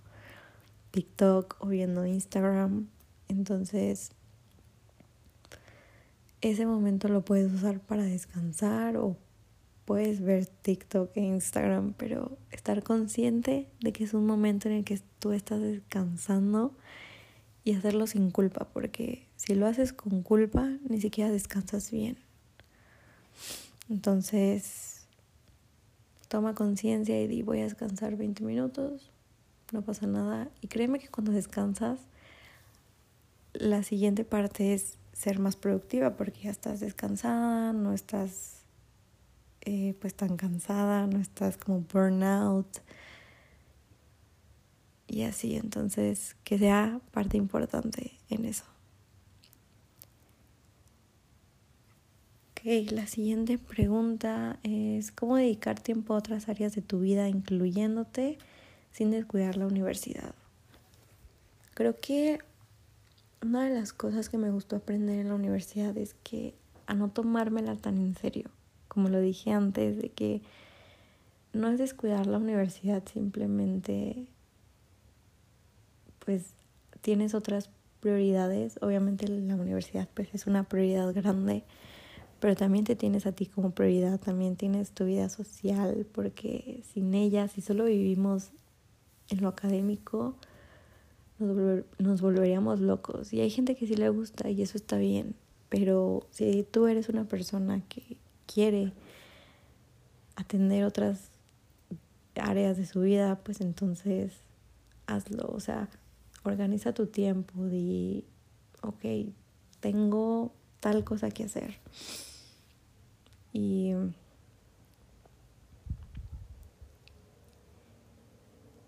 TikTok 0.91 1.55
o 1.60 1.67
viendo 1.67 2.05
Instagram. 2.05 2.88
Entonces, 3.27 4.12
ese 6.41 6.65
momento 6.65 7.08
lo 7.08 7.24
puedes 7.24 7.52
usar 7.52 7.80
para 7.80 8.04
descansar 8.04 8.98
o 8.98 9.17
puedes 9.86 10.21
ver 10.21 10.48
TikTok 10.48 11.12
e 11.15 11.21
Instagram, 11.21 11.93
pero 11.93 12.38
estar 12.52 12.84
consciente 12.84 13.69
de 13.80 13.93
que 13.93 14.04
es 14.04 14.13
un 14.13 14.26
momento 14.26 14.67
en 14.67 14.76
el 14.76 14.84
que 14.84 15.00
tú 15.19 15.32
estás 15.32 15.62
descansando 15.62 16.74
y 17.63 17.74
hacerlo 17.74 18.08
sin 18.08 18.32
culpa, 18.32 18.67
porque 18.74 19.28
si 19.36 19.56
lo 19.56 19.67
haces 19.67 19.93
con 19.93 20.21
culpa, 20.21 20.69
ni 20.88 21.00
siquiera 21.02 21.32
descansas 21.32 21.91
bien. 21.91 22.17
Entonces, 23.89 25.08
toma 26.28 26.56
conciencia 26.56 27.21
y 27.21 27.28
di 27.28 27.43
voy 27.43 27.62
a 27.62 27.63
descansar 27.63 28.15
20 28.15 28.43
minutos, 28.43 29.12
no 29.71 29.84
pasa 29.84 30.08
nada. 30.08 30.50
Y 30.62 30.67
créeme 30.67 31.00
que 31.00 31.10
cuando 31.10 31.32
descansas, 31.32 32.00
la 33.54 33.84
siguiente 33.84 34.26
parte 34.26 34.74
es 34.74 34.98
ser 35.15 35.39
más 35.39 35.56
productiva 35.56 36.17
porque 36.17 36.41
ya 36.41 36.51
estás 36.51 36.82
descansada, 36.82 37.71
no 37.71 37.93
estás 37.93 38.65
eh, 39.62 39.95
pues 40.01 40.13
tan 40.13 40.36
cansada, 40.36 41.08
no 41.08 41.19
estás 41.19 41.58
como 41.58 41.80
burnout 41.80 42.67
y 45.08 45.23
así, 45.23 45.56
entonces 45.56 46.36
que 46.43 46.60
sea 46.60 46.99
parte 47.12 47.38
importante 47.38 48.12
en 48.30 48.43
eso. 48.43 48.65
Ok, 52.51 52.91
la 52.91 53.08
siguiente 53.08 53.58
pregunta 53.58 54.60
es 54.63 55.13
¿cómo 55.13 55.38
dedicar 55.38 55.80
tiempo 55.80 56.13
a 56.13 56.17
otras 56.17 56.49
áreas 56.49 56.75
de 56.75 56.82
tu 56.82 56.99
vida 56.99 57.30
incluyéndote 57.30 58.38
sin 58.91 59.12
descuidar 59.12 59.56
la 59.56 59.67
universidad? 59.67 60.36
Creo 61.73 61.95
que 61.99 62.39
una 63.45 63.63
de 63.63 63.73
las 63.73 63.93
cosas 63.93 64.29
que 64.29 64.38
me 64.38 64.51
gustó 64.51 64.75
aprender 64.75 65.19
en 65.19 65.29
la 65.29 65.36
universidad 65.36 65.97
es 65.97 66.15
que 66.23 66.53
a 66.88 66.93
no 66.93 67.10
tomármela 67.10 67.75
tan 67.75 67.97
en 67.97 68.15
serio 68.15 68.49
como 68.95 69.10
lo 69.10 69.19
dije 69.19 69.51
antes, 69.51 70.01
de 70.01 70.10
que 70.10 70.41
no 71.51 71.67
es 71.67 71.77
descuidar 71.77 72.27
la 72.27 72.38
universidad, 72.38 73.03
simplemente 73.12 74.27
pues 76.19 76.53
tienes 77.01 77.36
otras 77.36 77.69
prioridades. 77.99 78.79
Obviamente 78.81 79.27
la 79.27 79.55
universidad 79.55 80.08
pues 80.13 80.34
es 80.34 80.47
una 80.47 80.63
prioridad 80.63 81.13
grande, 81.13 81.65
pero 82.39 82.55
también 82.55 82.86
te 82.86 82.95
tienes 82.95 83.25
a 83.25 83.34
ti 83.34 83.47
como 83.47 83.71
prioridad, 83.71 84.17
también 84.17 84.55
tienes 84.55 84.91
tu 84.91 85.03
vida 85.03 85.27
social, 85.27 86.08
porque 86.13 86.81
sin 86.93 87.13
ella, 87.13 87.49
si 87.49 87.60
solo 87.60 87.84
vivimos 87.84 88.51
en 89.29 89.41
lo 89.41 89.49
académico, 89.49 90.36
nos, 91.39 91.84
nos 91.98 92.21
volveríamos 92.21 92.80
locos. 92.80 93.34
Y 93.34 93.41
hay 93.41 93.50
gente 93.50 93.76
que 93.76 93.88
sí 93.88 93.95
le 93.95 94.10
gusta 94.10 94.50
y 94.50 94.62
eso 94.62 94.78
está 94.78 94.98
bien, 94.98 95.36
pero 95.69 96.28
si 96.32 96.63
tú 96.63 96.88
eres 96.88 97.10
una 97.10 97.26
persona 97.26 97.82
que 97.88 98.17
quiere 98.45 98.93
atender 100.36 100.84
otras 100.84 101.32
áreas 102.36 102.78
de 102.78 102.86
su 102.86 103.02
vida, 103.02 103.39
pues 103.43 103.62
entonces 103.62 104.34
hazlo, 105.08 105.48
o 105.48 105.60
sea, 105.60 105.89
organiza 106.43 106.93
tu 106.93 107.08
tiempo, 107.08 107.65
di, 107.65 108.26
ok, 108.82 109.34
tengo 109.80 110.52
tal 110.80 111.04
cosa 111.04 111.30
que 111.32 111.45
hacer. 111.45 111.80
Y 113.54 113.93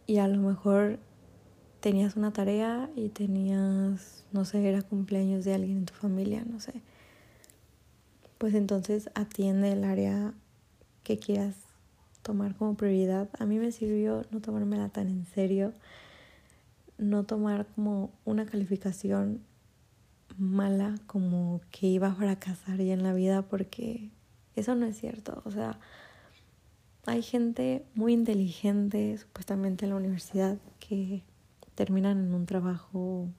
y 0.08 0.20
a 0.20 0.28
lo 0.28 0.42
mejor 0.42 1.00
tenías 1.88 2.18
una 2.18 2.34
tarea 2.34 2.90
y 2.98 3.08
tenías, 3.08 4.26
no 4.34 4.44
sé, 4.44 4.68
era 4.68 4.82
cumpleaños 4.82 5.46
de 5.46 5.54
alguien 5.54 5.78
en 5.78 5.86
tu 5.86 5.94
familia, 5.94 6.44
no 6.44 6.60
sé. 6.60 6.82
Pues 8.38 8.56
entonces 8.56 9.10
atiende 9.16 9.72
el 9.72 9.86
área 9.86 10.34
que 11.04 11.18
quieras 11.18 11.56
tomar 12.24 12.56
como 12.56 12.76
prioridad. 12.76 13.30
A 13.40 13.46
mí 13.46 13.58
me 13.58 13.72
sirvió 13.72 14.26
no 14.32 14.42
tomármela 14.42 14.90
tan 14.90 15.08
en 15.08 15.26
serio, 15.28 15.72
no 16.98 17.24
tomar 17.24 17.66
como 17.68 18.12
una 18.26 18.46
calificación 18.46 19.40
mala 20.38 20.96
como 21.08 21.62
que 21.72 21.88
iba 21.88 22.08
a 22.08 22.16
fracasar 22.16 22.80
ya 22.80 22.96
en 22.96 23.04
la 23.04 23.14
vida 23.14 23.44
porque 23.44 24.10
eso 24.58 24.76
no 24.76 24.88
es 24.88 25.00
cierto. 25.00 25.42
O 25.46 25.52
sea, 25.52 25.80
hay 27.06 27.22
gente 27.22 27.86
muy 27.96 28.12
inteligente 28.12 29.18
supuestamente 29.18 29.86
en 29.86 29.92
la 29.92 29.96
universidad 29.96 30.58
que 30.80 31.24
terminan 31.78 32.18
en 32.18 32.34
un 32.34 32.48
trabajo 32.48 33.30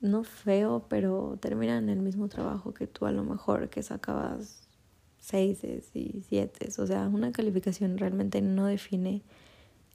no 0.00 0.24
feo, 0.24 0.86
pero 0.88 1.36
terminan 1.38 1.84
en 1.84 1.90
el 1.90 2.00
mismo 2.00 2.28
trabajo 2.28 2.72
que 2.72 2.86
tú 2.86 3.04
a 3.04 3.12
lo 3.12 3.24
mejor 3.24 3.68
que 3.68 3.82
sacabas 3.82 4.66
seises 5.18 5.94
y 5.94 6.24
siete. 6.26 6.70
O 6.78 6.86
sea, 6.86 7.06
una 7.08 7.30
calificación 7.30 7.98
realmente 7.98 8.40
no 8.40 8.64
define 8.64 9.22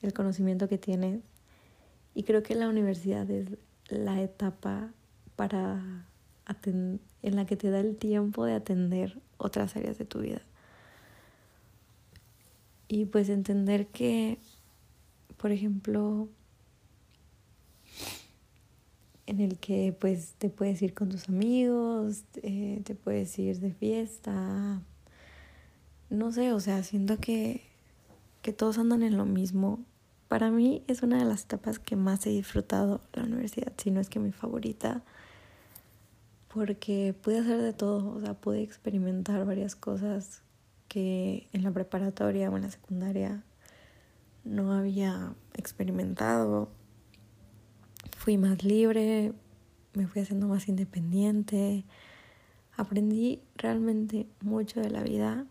el 0.04 0.14
conocimiento 0.14 0.70
que 0.70 0.78
tienes. 0.78 1.24
Y 2.14 2.24
creo 2.24 2.44
que 2.44 2.54
la 2.54 2.70
universidad 2.70 3.28
es 3.32 3.58
la 3.90 4.22
etapa 4.22 4.92
para 5.36 6.06
en 6.68 7.00
la 7.24 7.46
que 7.48 7.56
te 7.56 7.72
da 7.72 7.80
el 7.80 7.96
tiempo 7.96 8.46
de 8.46 8.54
atender 8.54 9.20
otras 9.38 9.76
áreas 9.76 9.98
de 9.98 10.06
tu 10.06 10.20
vida. 10.20 10.42
Y 12.88 13.06
pues 13.06 13.30
entender 13.30 13.88
que, 13.88 14.38
por 15.38 15.52
ejemplo, 15.52 16.30
en 19.34 19.42
el 19.42 19.58
que 19.58 19.96
pues 20.00 20.36
te 20.38 20.50
puedes 20.50 20.82
ir 20.84 20.94
con 20.94 21.10
tus 21.10 21.28
amigos, 21.28 22.24
te 22.34 22.96
puedes 22.96 23.38
ir 23.40 23.60
de 23.60 23.74
fiesta, 23.74 24.82
no 26.12 26.32
sé, 26.32 26.54
o 26.54 26.60
sea, 26.60 26.84
siento 26.84 27.18
que, 27.18 27.64
que 28.44 28.54
todos 28.54 28.78
andan 28.78 29.02
en 29.02 29.18
lo 29.18 29.26
mismo. 29.26 29.80
Para 30.28 30.52
mí 30.52 30.84
es 30.88 31.02
una 31.02 31.18
de 31.18 31.26
las 31.26 31.46
etapas 31.46 31.80
que 31.80 31.96
más 31.96 32.26
he 32.28 32.30
disfrutado 32.30 33.02
la 33.14 33.24
universidad, 33.24 33.74
si 33.78 33.90
no 33.90 34.00
es 34.00 34.10
que 34.10 34.20
mi 34.20 34.32
favorita, 34.32 35.02
porque 36.54 37.16
pude 37.20 37.40
hacer 37.40 37.60
de 37.60 37.74
todo, 37.74 38.16
o 38.16 38.22
sea, 38.22 38.36
pude 38.36 38.62
experimentar 38.62 39.44
varias 39.46 39.76
cosas 39.76 40.44
que 40.88 41.48
en 41.54 41.64
la 41.64 41.72
preparatoria 41.72 42.52
o 42.52 42.58
en 42.58 42.64
la 42.64 42.70
secundaria 42.70 43.44
no 44.44 44.74
había 44.74 45.34
experimentado. 45.56 46.70
Fui 48.24 48.38
más 48.38 48.64
libre, 48.64 49.34
me 49.96 50.08
fui 50.08 50.22
haciendo 50.22 50.48
más 50.48 50.70
independiente, 50.70 51.84
aprendí 52.78 53.42
realmente 53.58 54.28
mucho 54.40 54.80
de 54.80 54.90
la 54.90 55.04
vida 55.04 55.46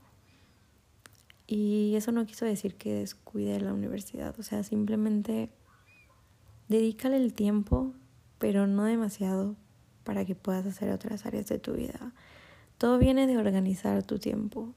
y 1.46 1.94
eso 1.96 2.12
no 2.12 2.24
quiso 2.24 2.46
decir 2.46 2.76
que 2.76 2.94
descuide 2.94 3.60
la 3.60 3.74
universidad, 3.74 4.34
o 4.40 4.42
sea, 4.42 4.62
simplemente 4.62 5.50
dedícale 6.70 7.18
el 7.18 7.34
tiempo, 7.34 7.92
pero 8.38 8.66
no 8.66 8.84
demasiado 8.84 9.54
para 10.02 10.24
que 10.24 10.34
puedas 10.34 10.64
hacer 10.64 10.92
otras 10.92 11.26
áreas 11.26 11.48
de 11.48 11.58
tu 11.58 11.74
vida. 11.74 12.14
Todo 12.78 12.96
viene 12.96 13.26
de 13.26 13.36
organizar 13.36 14.02
tu 14.02 14.18
tiempo 14.18 14.72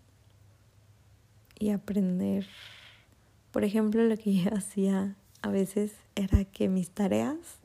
y 1.58 1.70
aprender. 1.70 2.46
Por 3.54 3.64
ejemplo, 3.64 4.04
lo 4.04 4.18
que 4.18 4.36
yo 4.36 4.50
hacía 4.54 5.16
a 5.42 5.48
veces 5.48 5.94
era 6.16 6.44
que 6.44 6.68
mis 6.68 6.90
tareas 6.90 7.62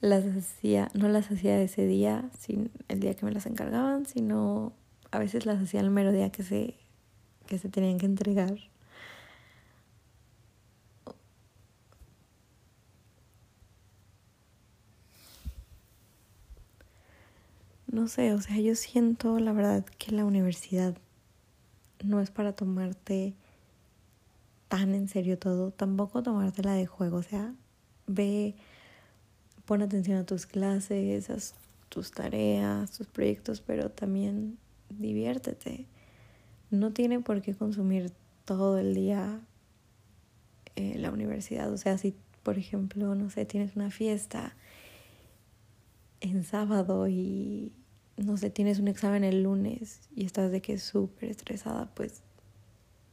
las 0.00 0.24
hacía, 0.24 0.90
no 0.94 1.08
las 1.08 1.30
hacía 1.30 1.60
ese 1.60 1.86
día, 1.86 2.30
sin 2.38 2.70
el 2.88 3.00
día 3.00 3.14
que 3.14 3.26
me 3.26 3.32
las 3.32 3.46
encargaban, 3.46 4.06
sino 4.06 4.72
a 5.10 5.18
veces 5.18 5.46
las 5.46 5.62
hacía 5.62 5.80
el 5.80 5.90
mero 5.90 6.12
día 6.12 6.30
que 6.30 6.42
se, 6.42 6.74
que 7.46 7.58
se 7.58 7.68
tenían 7.68 7.98
que 7.98 8.06
entregar. 8.06 8.54
No 17.86 18.06
sé, 18.08 18.32
o 18.34 18.40
sea, 18.40 18.56
yo 18.58 18.74
siento 18.76 19.38
la 19.40 19.52
verdad 19.52 19.84
que 19.98 20.12
la 20.12 20.24
universidad 20.24 20.96
no 22.04 22.20
es 22.20 22.30
para 22.30 22.52
tomarte 22.54 23.34
tan 24.68 24.94
en 24.94 25.08
serio 25.08 25.38
todo, 25.38 25.72
tampoco 25.72 26.22
tomártela 26.22 26.72
de 26.74 26.86
juego, 26.86 27.18
o 27.18 27.22
sea, 27.22 27.52
ve, 28.06 28.54
pon 29.70 29.82
atención 29.82 30.18
a 30.18 30.26
tus 30.26 30.46
clases, 30.46 31.30
a 31.30 31.36
tus 31.88 32.10
tareas, 32.10 32.90
tus 32.90 33.06
proyectos, 33.06 33.60
pero 33.60 33.88
también 33.88 34.58
diviértete. 34.88 35.86
No 36.72 36.90
tiene 36.90 37.20
por 37.20 37.40
qué 37.40 37.54
consumir 37.54 38.10
todo 38.44 38.78
el 38.78 38.96
día 38.96 39.38
eh, 40.74 40.98
la 40.98 41.12
universidad, 41.12 41.72
o 41.72 41.76
sea, 41.76 41.98
si 41.98 42.16
por 42.42 42.58
ejemplo, 42.58 43.14
no 43.14 43.30
sé, 43.30 43.44
tienes 43.44 43.76
una 43.76 43.92
fiesta 43.92 44.56
en 46.20 46.42
sábado 46.42 47.06
y 47.06 47.72
no 48.16 48.36
sé, 48.38 48.50
tienes 48.50 48.80
un 48.80 48.88
examen 48.88 49.22
el 49.22 49.44
lunes 49.44 50.00
y 50.16 50.24
estás 50.24 50.50
de 50.50 50.60
que 50.62 50.78
súper 50.78 51.30
estresada, 51.30 51.88
pues 51.94 52.22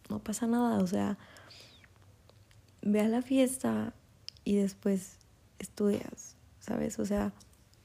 no 0.10 0.24
pasa 0.24 0.48
nada, 0.48 0.80
o 0.80 0.88
sea, 0.88 1.20
ve 2.82 3.02
a 3.02 3.08
la 3.08 3.22
fiesta 3.22 3.94
y 4.44 4.56
después 4.56 5.20
estudias, 5.60 6.37
¿sabes? 6.68 7.00
O 7.00 7.06
sea, 7.06 7.32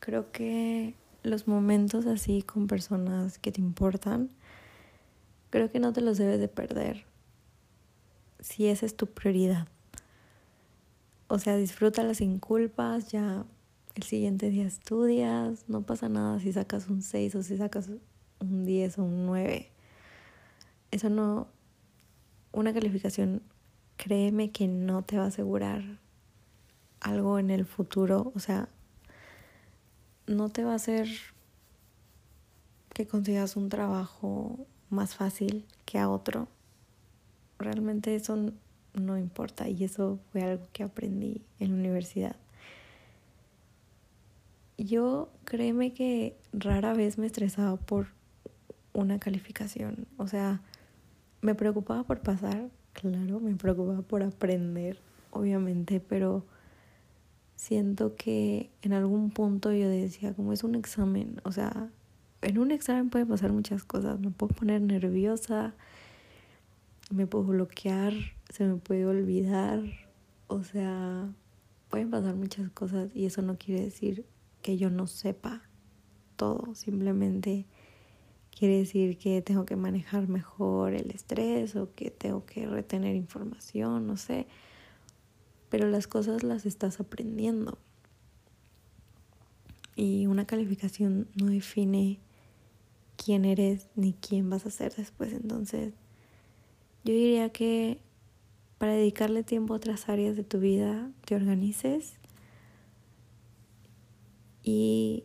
creo 0.00 0.32
que 0.32 0.94
los 1.22 1.46
momentos 1.46 2.06
así 2.06 2.42
con 2.42 2.66
personas 2.66 3.38
que 3.38 3.52
te 3.52 3.60
importan, 3.60 4.30
creo 5.50 5.70
que 5.70 5.78
no 5.78 5.92
te 5.92 6.00
los 6.00 6.18
debes 6.18 6.40
de 6.40 6.48
perder 6.48 7.04
si 8.40 8.66
esa 8.66 8.86
es 8.86 8.96
tu 8.96 9.06
prioridad. 9.06 9.68
O 11.28 11.38
sea, 11.38 11.56
disfrútala 11.56 12.14
sin 12.14 12.38
culpas, 12.38 13.08
ya 13.08 13.46
el 13.94 14.02
siguiente 14.02 14.50
día 14.50 14.66
estudias, 14.66 15.68
no 15.68 15.82
pasa 15.82 16.08
nada 16.08 16.40
si 16.40 16.52
sacas 16.52 16.88
un 16.88 17.02
6 17.02 17.36
o 17.36 17.42
si 17.42 17.56
sacas 17.56 17.88
un 18.40 18.64
10 18.64 18.98
o 18.98 19.04
un 19.04 19.26
9. 19.26 19.70
Eso 20.90 21.08
no, 21.08 21.46
una 22.50 22.74
calificación, 22.74 23.42
créeme 23.96 24.50
que 24.50 24.66
no 24.66 25.02
te 25.02 25.16
va 25.16 25.24
a 25.24 25.28
asegurar 25.28 26.01
algo 27.02 27.38
en 27.38 27.50
el 27.50 27.66
futuro, 27.66 28.32
o 28.34 28.38
sea, 28.38 28.68
no 30.26 30.48
te 30.48 30.64
va 30.64 30.72
a 30.72 30.76
hacer 30.76 31.08
que 32.94 33.06
consigas 33.06 33.56
un 33.56 33.68
trabajo 33.68 34.66
más 34.88 35.14
fácil 35.14 35.66
que 35.84 35.98
a 35.98 36.08
otro. 36.08 36.48
Realmente 37.58 38.14
eso 38.14 38.52
no 38.94 39.18
importa 39.18 39.68
y 39.68 39.84
eso 39.84 40.18
fue 40.30 40.42
algo 40.42 40.66
que 40.72 40.84
aprendí 40.84 41.42
en 41.58 41.70
la 41.70 41.74
universidad. 41.76 42.36
Yo 44.78 45.28
créeme 45.44 45.92
que 45.92 46.36
rara 46.52 46.92
vez 46.92 47.18
me 47.18 47.26
estresaba 47.26 47.76
por 47.76 48.08
una 48.92 49.18
calificación. 49.18 50.06
O 50.18 50.28
sea, 50.28 50.60
me 51.40 51.54
preocupaba 51.54 52.04
por 52.04 52.20
pasar, 52.20 52.68
claro, 52.92 53.40
me 53.40 53.54
preocupaba 53.56 54.02
por 54.02 54.22
aprender, 54.22 54.98
obviamente, 55.30 56.00
pero 56.00 56.44
siento 57.62 58.16
que 58.16 58.70
en 58.82 58.92
algún 58.92 59.30
punto 59.30 59.72
yo 59.72 59.88
decía, 59.88 60.34
como 60.34 60.52
es 60.52 60.64
un 60.64 60.74
examen, 60.74 61.40
o 61.44 61.52
sea, 61.52 61.90
en 62.40 62.58
un 62.58 62.72
examen 62.72 63.08
puede 63.08 63.24
pasar 63.24 63.52
muchas 63.52 63.84
cosas, 63.84 64.18
me 64.18 64.30
puedo 64.30 64.52
poner 64.52 64.80
nerviosa, 64.80 65.72
me 67.12 67.28
puedo 67.28 67.44
bloquear, 67.44 68.14
se 68.48 68.66
me 68.66 68.78
puede 68.78 69.06
olvidar, 69.06 69.80
o 70.48 70.64
sea, 70.64 71.32
pueden 71.88 72.10
pasar 72.10 72.34
muchas 72.34 72.68
cosas 72.70 73.14
y 73.14 73.26
eso 73.26 73.42
no 73.42 73.56
quiere 73.56 73.82
decir 73.82 74.26
que 74.60 74.76
yo 74.76 74.90
no 74.90 75.06
sepa 75.06 75.62
todo, 76.34 76.74
simplemente 76.74 77.66
quiere 78.50 78.78
decir 78.78 79.18
que 79.18 79.40
tengo 79.40 79.66
que 79.66 79.76
manejar 79.76 80.26
mejor 80.26 80.94
el 80.94 81.12
estrés 81.12 81.76
o 81.76 81.94
que 81.94 82.10
tengo 82.10 82.44
que 82.44 82.66
retener 82.66 83.14
información, 83.14 84.08
no 84.08 84.16
sé, 84.16 84.48
pero 85.72 85.88
las 85.88 86.06
cosas 86.06 86.42
las 86.42 86.66
estás 86.66 87.00
aprendiendo. 87.00 87.78
Y 89.96 90.26
una 90.26 90.44
calificación 90.44 91.28
no 91.34 91.46
define 91.46 92.20
quién 93.16 93.46
eres 93.46 93.88
ni 93.96 94.12
quién 94.12 94.50
vas 94.50 94.66
a 94.66 94.70
ser 94.70 94.94
después, 94.94 95.32
entonces 95.32 95.94
yo 97.04 97.14
diría 97.14 97.48
que 97.48 98.00
para 98.76 98.92
dedicarle 98.92 99.44
tiempo 99.44 99.72
a 99.72 99.78
otras 99.78 100.10
áreas 100.10 100.36
de 100.36 100.44
tu 100.44 100.60
vida, 100.60 101.10
te 101.24 101.36
organices 101.36 102.18
y 104.62 105.24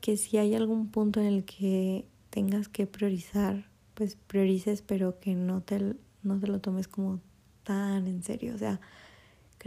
que 0.00 0.16
si 0.16 0.38
hay 0.38 0.54
algún 0.54 0.92
punto 0.92 1.18
en 1.18 1.26
el 1.26 1.44
que 1.44 2.06
tengas 2.30 2.68
que 2.68 2.86
priorizar, 2.86 3.68
pues 3.94 4.14
priorices, 4.14 4.80
pero 4.80 5.18
que 5.18 5.34
no 5.34 5.60
te, 5.60 5.96
no 6.22 6.38
te 6.38 6.46
lo 6.46 6.60
tomes 6.60 6.86
como 6.86 7.20
tan 7.64 8.06
en 8.06 8.22
serio. 8.22 8.54
O 8.54 8.58
sea, 8.58 8.80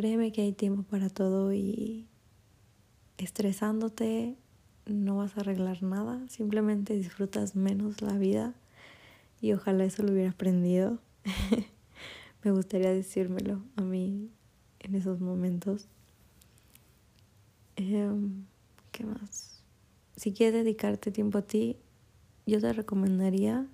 créeme 0.01 0.31
que 0.31 0.41
hay 0.41 0.51
tiempo 0.51 0.81
para 0.81 1.09
todo 1.09 1.53
y 1.53 2.07
estresándote 3.19 4.35
no 4.87 5.17
vas 5.17 5.37
a 5.37 5.41
arreglar 5.41 5.83
nada, 5.83 6.27
simplemente 6.27 6.95
disfrutas 6.95 7.55
menos 7.55 8.01
la 8.01 8.17
vida 8.17 8.55
y 9.41 9.53
ojalá 9.53 9.83
eso 9.83 10.01
lo 10.01 10.11
hubiera 10.11 10.31
aprendido. 10.31 10.97
Me 12.43 12.49
gustaría 12.49 12.91
decírmelo 12.91 13.61
a 13.75 13.83
mí 13.83 14.31
en 14.79 14.95
esos 14.95 15.19
momentos. 15.19 15.87
Em, 17.75 18.45
¿Qué 18.91 19.05
más? 19.05 19.61
Si 20.15 20.33
quieres 20.33 20.63
dedicarte 20.63 21.11
tiempo 21.11 21.37
a 21.37 21.43
ti, 21.43 21.77
yo 22.47 22.59
te 22.59 22.73
recomendaría 22.73 23.67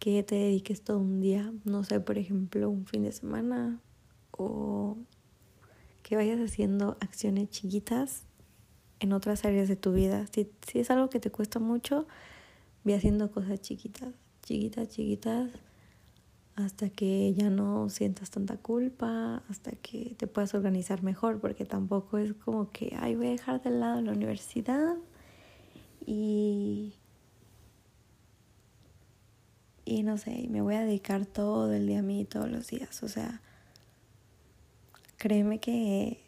que 0.00 0.24
te 0.24 0.34
dediques 0.34 0.82
todo 0.82 0.98
un 0.98 1.20
día, 1.20 1.52
no 1.64 1.84
sé, 1.84 2.00
por 2.00 2.18
ejemplo, 2.18 2.68
un 2.68 2.84
fin 2.84 3.04
de 3.04 3.12
semana 3.12 3.80
o 4.44 4.98
que 6.02 6.16
vayas 6.16 6.40
haciendo 6.40 6.96
acciones 7.00 7.50
chiquitas 7.50 8.24
en 9.00 9.12
otras 9.12 9.44
áreas 9.44 9.68
de 9.68 9.76
tu 9.76 9.92
vida. 9.92 10.26
Si, 10.32 10.50
si 10.66 10.80
es 10.80 10.90
algo 10.90 11.10
que 11.10 11.20
te 11.20 11.30
cuesta 11.30 11.58
mucho, 11.58 12.06
ve 12.84 12.94
haciendo 12.94 13.30
cosas 13.30 13.60
chiquitas, 13.60 14.14
chiquitas, 14.42 14.88
chiquitas, 14.88 15.50
hasta 16.54 16.90
que 16.90 17.32
ya 17.34 17.50
no 17.50 17.88
sientas 17.88 18.30
tanta 18.30 18.56
culpa, 18.56 19.42
hasta 19.48 19.72
que 19.72 20.14
te 20.18 20.26
puedas 20.26 20.54
organizar 20.54 21.02
mejor, 21.02 21.40
porque 21.40 21.64
tampoco 21.64 22.18
es 22.18 22.34
como 22.34 22.70
que, 22.70 22.96
ay, 23.00 23.16
voy 23.16 23.28
a 23.28 23.30
dejar 23.30 23.62
de 23.62 23.70
lado 23.70 24.00
la 24.00 24.12
universidad 24.12 24.96
y... 26.06 26.94
Y 29.84 30.04
no 30.04 30.16
sé, 30.16 30.46
me 30.48 30.62
voy 30.62 30.76
a 30.76 30.82
dedicar 30.82 31.26
todo 31.26 31.72
el 31.72 31.88
día 31.88 31.98
a 31.98 32.02
mí 32.02 32.24
todos 32.24 32.48
los 32.48 32.68
días. 32.68 33.02
O 33.02 33.08
sea, 33.08 33.42
créeme 35.22 35.60
que 35.60 36.18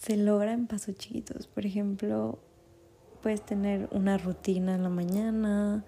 se 0.00 0.16
logra 0.16 0.54
en 0.54 0.66
pasos 0.66 0.94
chiquitos. 0.94 1.46
Por 1.46 1.66
ejemplo, 1.66 2.38
puedes 3.22 3.44
tener 3.44 3.86
una 3.92 4.16
rutina 4.16 4.76
en 4.76 4.82
la 4.82 4.88
mañana 4.88 5.84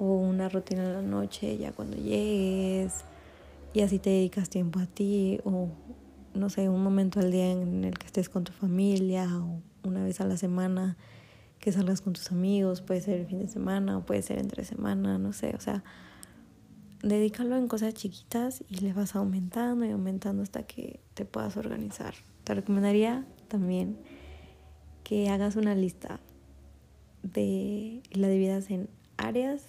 o 0.00 0.16
una 0.16 0.48
rutina 0.48 0.82
en 0.82 0.92
la 0.94 1.02
noche 1.02 1.56
ya 1.58 1.70
cuando 1.70 1.96
llegues 1.96 3.04
y 3.72 3.82
así 3.82 4.00
te 4.00 4.10
dedicas 4.10 4.48
tiempo 4.48 4.80
a 4.80 4.86
ti 4.86 5.38
o 5.44 5.68
no 6.34 6.50
sé, 6.50 6.68
un 6.68 6.82
momento 6.82 7.20
al 7.20 7.30
día 7.30 7.52
en 7.52 7.84
el 7.84 7.96
que 7.96 8.06
estés 8.06 8.28
con 8.28 8.42
tu 8.42 8.50
familia 8.50 9.28
o 9.32 9.62
una 9.88 10.02
vez 10.02 10.20
a 10.20 10.26
la 10.26 10.36
semana 10.36 10.96
que 11.60 11.70
salgas 11.70 12.00
con 12.00 12.14
tus 12.14 12.32
amigos, 12.32 12.82
puede 12.82 13.00
ser 13.00 13.20
el 13.20 13.26
fin 13.26 13.38
de 13.38 13.46
semana 13.46 13.98
o 13.98 14.00
puede 14.04 14.22
ser 14.22 14.40
entre 14.40 14.64
semana, 14.64 15.18
no 15.18 15.32
sé, 15.32 15.54
o 15.56 15.60
sea, 15.60 15.84
dedícalo 17.08 17.56
en 17.56 17.68
cosas 17.68 17.94
chiquitas 17.94 18.64
y 18.68 18.76
le 18.76 18.92
vas 18.92 19.14
aumentando 19.14 19.84
y 19.84 19.90
aumentando 19.90 20.42
hasta 20.42 20.62
que 20.64 21.00
te 21.14 21.24
puedas 21.24 21.56
organizar. 21.56 22.14
Te 22.44 22.54
recomendaría 22.54 23.26
también 23.48 23.98
que 25.02 25.28
hagas 25.28 25.56
una 25.56 25.74
lista 25.74 26.20
de 27.22 28.02
la 28.12 28.28
dividas 28.28 28.70
en 28.70 28.88
áreas 29.16 29.62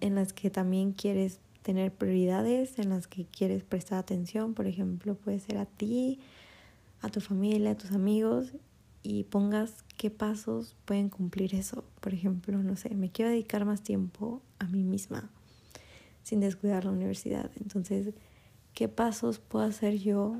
en 0.00 0.14
las 0.14 0.32
que 0.32 0.50
también 0.50 0.92
quieres 0.92 1.40
tener 1.62 1.92
prioridades, 1.92 2.78
en 2.78 2.90
las 2.90 3.06
que 3.06 3.24
quieres 3.24 3.62
prestar 3.62 3.98
atención, 3.98 4.52
por 4.52 4.66
ejemplo, 4.66 5.14
puede 5.14 5.38
ser 5.38 5.58
a 5.58 5.66
ti, 5.66 6.18
a 7.00 7.08
tu 7.08 7.20
familia, 7.20 7.70
a 7.70 7.76
tus 7.76 7.92
amigos 7.92 8.52
y 9.02 9.24
pongas 9.24 9.84
qué 9.96 10.10
pasos 10.10 10.76
pueden 10.84 11.08
cumplir 11.08 11.54
eso. 11.54 11.84
Por 12.00 12.14
ejemplo, 12.14 12.62
no 12.62 12.76
sé, 12.76 12.90
me 12.94 13.10
quiero 13.10 13.30
dedicar 13.30 13.64
más 13.64 13.82
tiempo 13.82 14.42
a 14.58 14.66
mí 14.66 14.82
misma 14.82 15.30
sin 16.22 16.40
descuidar 16.40 16.84
la 16.84 16.92
universidad. 16.92 17.50
Entonces, 17.56 18.14
¿qué 18.74 18.88
pasos 18.88 19.38
puedo 19.38 19.64
hacer 19.64 19.98
yo 19.98 20.36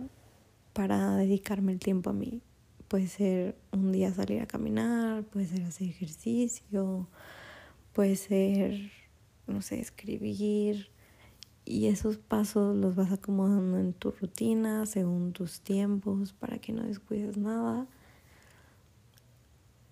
para 0.73 1.16
dedicarme 1.16 1.73
el 1.73 1.79
tiempo 1.79 2.11
a 2.11 2.12
mí. 2.12 2.42
Puede 2.88 3.07
ser 3.07 3.57
un 3.73 3.92
día 3.92 4.12
salir 4.12 4.42
a 4.42 4.47
caminar, 4.47 5.25
puede 5.25 5.47
ser 5.47 5.62
hacer 5.62 5.88
ejercicio, 5.88 7.09
puede 7.92 8.16
ser, 8.16 8.90
no 9.47 9.62
sé, 9.62 9.81
escribir. 9.81 10.90
Y 11.64 11.87
esos 11.87 12.18
pasos 12.18 12.77
los 12.77 12.97
vas 12.97 13.12
acomodando 13.12 13.79
en 13.79 13.92
tu 13.92 14.11
rutina, 14.11 14.85
según 14.85 15.33
tus 15.33 15.61
tiempos, 15.61 16.33
para 16.33 16.59
que 16.59 16.73
no 16.73 16.83
descuides 16.83 17.37
nada. 17.37 17.87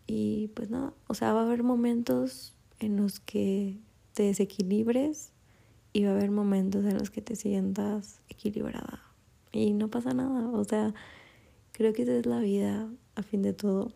Y 0.06 0.48
pues 0.48 0.68
nada, 0.70 0.92
o 1.06 1.14
sea, 1.14 1.32
va 1.32 1.42
a 1.42 1.44
haber 1.44 1.62
momentos 1.62 2.54
en 2.80 2.96
los 2.96 3.20
que 3.20 3.78
te 4.14 4.24
desequilibres 4.24 5.32
y 5.92 6.04
va 6.04 6.10
a 6.10 6.14
haber 6.14 6.30
momentos 6.30 6.84
en 6.84 6.98
los 6.98 7.10
que 7.10 7.22
te 7.22 7.36
sientas 7.36 8.20
equilibrada 8.28 9.02
y 9.52 9.72
no 9.72 9.88
pasa 9.88 10.14
nada. 10.14 10.48
O 10.50 10.64
sea, 10.64 10.94
creo 11.72 11.92
que 11.92 12.02
esa 12.02 12.12
es 12.12 12.26
la 12.26 12.40
vida, 12.40 12.88
a 13.14 13.22
fin 13.22 13.42
de 13.42 13.52
todo. 13.52 13.92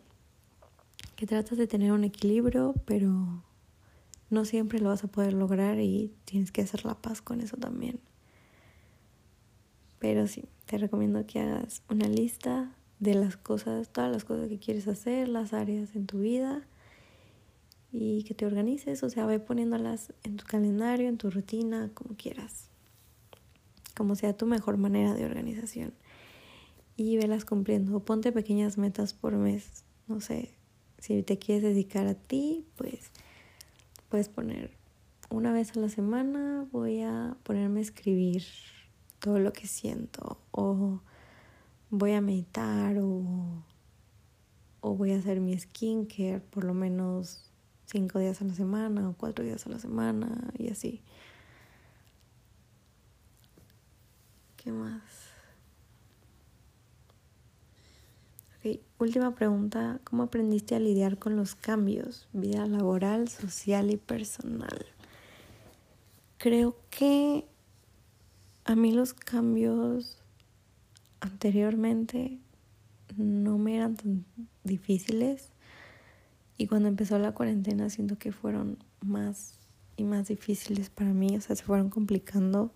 Que 1.15 1.25
tratas 1.25 1.57
de 1.57 1.67
tener 1.67 1.91
un 1.91 2.03
equilibrio, 2.03 2.75
pero 2.85 3.43
no 4.29 4.45
siempre 4.45 4.79
lo 4.79 4.89
vas 4.89 5.03
a 5.03 5.07
poder 5.07 5.33
lograr 5.33 5.79
y 5.79 6.11
tienes 6.25 6.51
que 6.51 6.61
hacer 6.61 6.85
la 6.85 6.95
paz 6.95 7.21
con 7.21 7.39
eso 7.39 7.57
también. 7.57 7.99
Pero 9.99 10.27
sí, 10.27 10.43
te 10.65 10.77
recomiendo 10.77 11.25
que 11.25 11.39
hagas 11.39 11.83
una 11.89 12.07
lista 12.07 12.75
de 12.99 13.15
las 13.15 13.37
cosas, 13.37 13.89
todas 13.89 14.11
las 14.11 14.25
cosas 14.25 14.49
que 14.49 14.59
quieres 14.59 14.87
hacer, 14.87 15.29
las 15.29 15.53
áreas 15.53 15.95
en 15.95 16.05
tu 16.05 16.19
vida 16.19 16.67
y 17.97 18.23
que 18.23 18.33
te 18.33 18.45
organices, 18.45 19.03
o 19.03 19.09
sea, 19.09 19.25
ve 19.25 19.39
poniéndolas 19.39 20.13
en 20.23 20.37
tu 20.37 20.45
calendario, 20.45 21.07
en 21.07 21.17
tu 21.17 21.29
rutina, 21.29 21.91
como 21.93 22.15
quieras 22.15 22.69
como 23.95 24.15
sea 24.15 24.35
tu 24.35 24.45
mejor 24.45 24.77
manera 24.77 25.13
de 25.13 25.25
organización. 25.25 25.93
Y 26.97 27.17
velas 27.17 27.45
cumpliendo. 27.45 27.99
Ponte 28.01 28.31
pequeñas 28.31 28.77
metas 28.77 29.13
por 29.13 29.35
mes. 29.35 29.83
No 30.07 30.21
sé, 30.21 30.53
si 30.99 31.23
te 31.23 31.39
quieres 31.39 31.63
dedicar 31.63 32.07
a 32.07 32.15
ti, 32.15 32.65
pues 32.75 33.11
puedes 34.09 34.29
poner 34.29 34.71
una 35.31 35.51
vez 35.51 35.75
a 35.75 35.79
la 35.79 35.89
semana 35.89 36.67
voy 36.71 37.01
a 37.01 37.35
ponerme 37.41 37.79
a 37.79 37.83
escribir 37.83 38.43
todo 39.19 39.39
lo 39.39 39.51
que 39.51 39.65
siento 39.65 40.39
o 40.51 41.01
voy 41.89 42.11
a 42.11 42.21
meditar 42.21 42.99
o, 42.99 43.63
o 44.81 44.93
voy 44.93 45.13
a 45.13 45.17
hacer 45.17 45.39
mi 45.39 45.57
skincare 45.57 46.41
por 46.41 46.63
lo 46.63 46.75
menos 46.75 47.51
cinco 47.85 48.19
días 48.19 48.41
a 48.41 48.45
la 48.45 48.53
semana 48.53 49.09
o 49.09 49.13
cuatro 49.13 49.45
días 49.45 49.65
a 49.65 49.69
la 49.69 49.79
semana 49.79 50.51
y 50.57 50.69
así. 50.69 51.01
¿Qué 54.57 54.71
más? 54.71 55.01
Ok, 58.57 58.79
última 58.97 59.35
pregunta. 59.35 59.99
¿Cómo 60.03 60.23
aprendiste 60.23 60.75
a 60.75 60.79
lidiar 60.79 61.19
con 61.19 61.35
los 61.35 61.55
cambios? 61.55 62.27
Vida 62.33 62.65
laboral, 62.65 63.29
social 63.29 63.91
y 63.91 63.97
personal. 63.97 64.85
Creo 66.37 66.75
que 66.89 67.45
a 68.65 68.75
mí 68.75 68.91
los 68.91 69.13
cambios 69.13 70.17
anteriormente 71.19 72.39
no 73.15 73.57
me 73.57 73.75
eran 73.75 73.95
tan 73.95 74.25
difíciles 74.63 75.51
y 76.57 76.67
cuando 76.67 76.87
empezó 76.87 77.19
la 77.19 77.33
cuarentena 77.33 77.89
siento 77.89 78.17
que 78.17 78.31
fueron 78.31 78.77
más 79.01 79.59
y 79.97 80.03
más 80.03 80.27
difíciles 80.27 80.89
para 80.89 81.13
mí, 81.13 81.35
o 81.37 81.41
sea, 81.41 81.55
se 81.55 81.63
fueron 81.63 81.89
complicando 81.89 82.71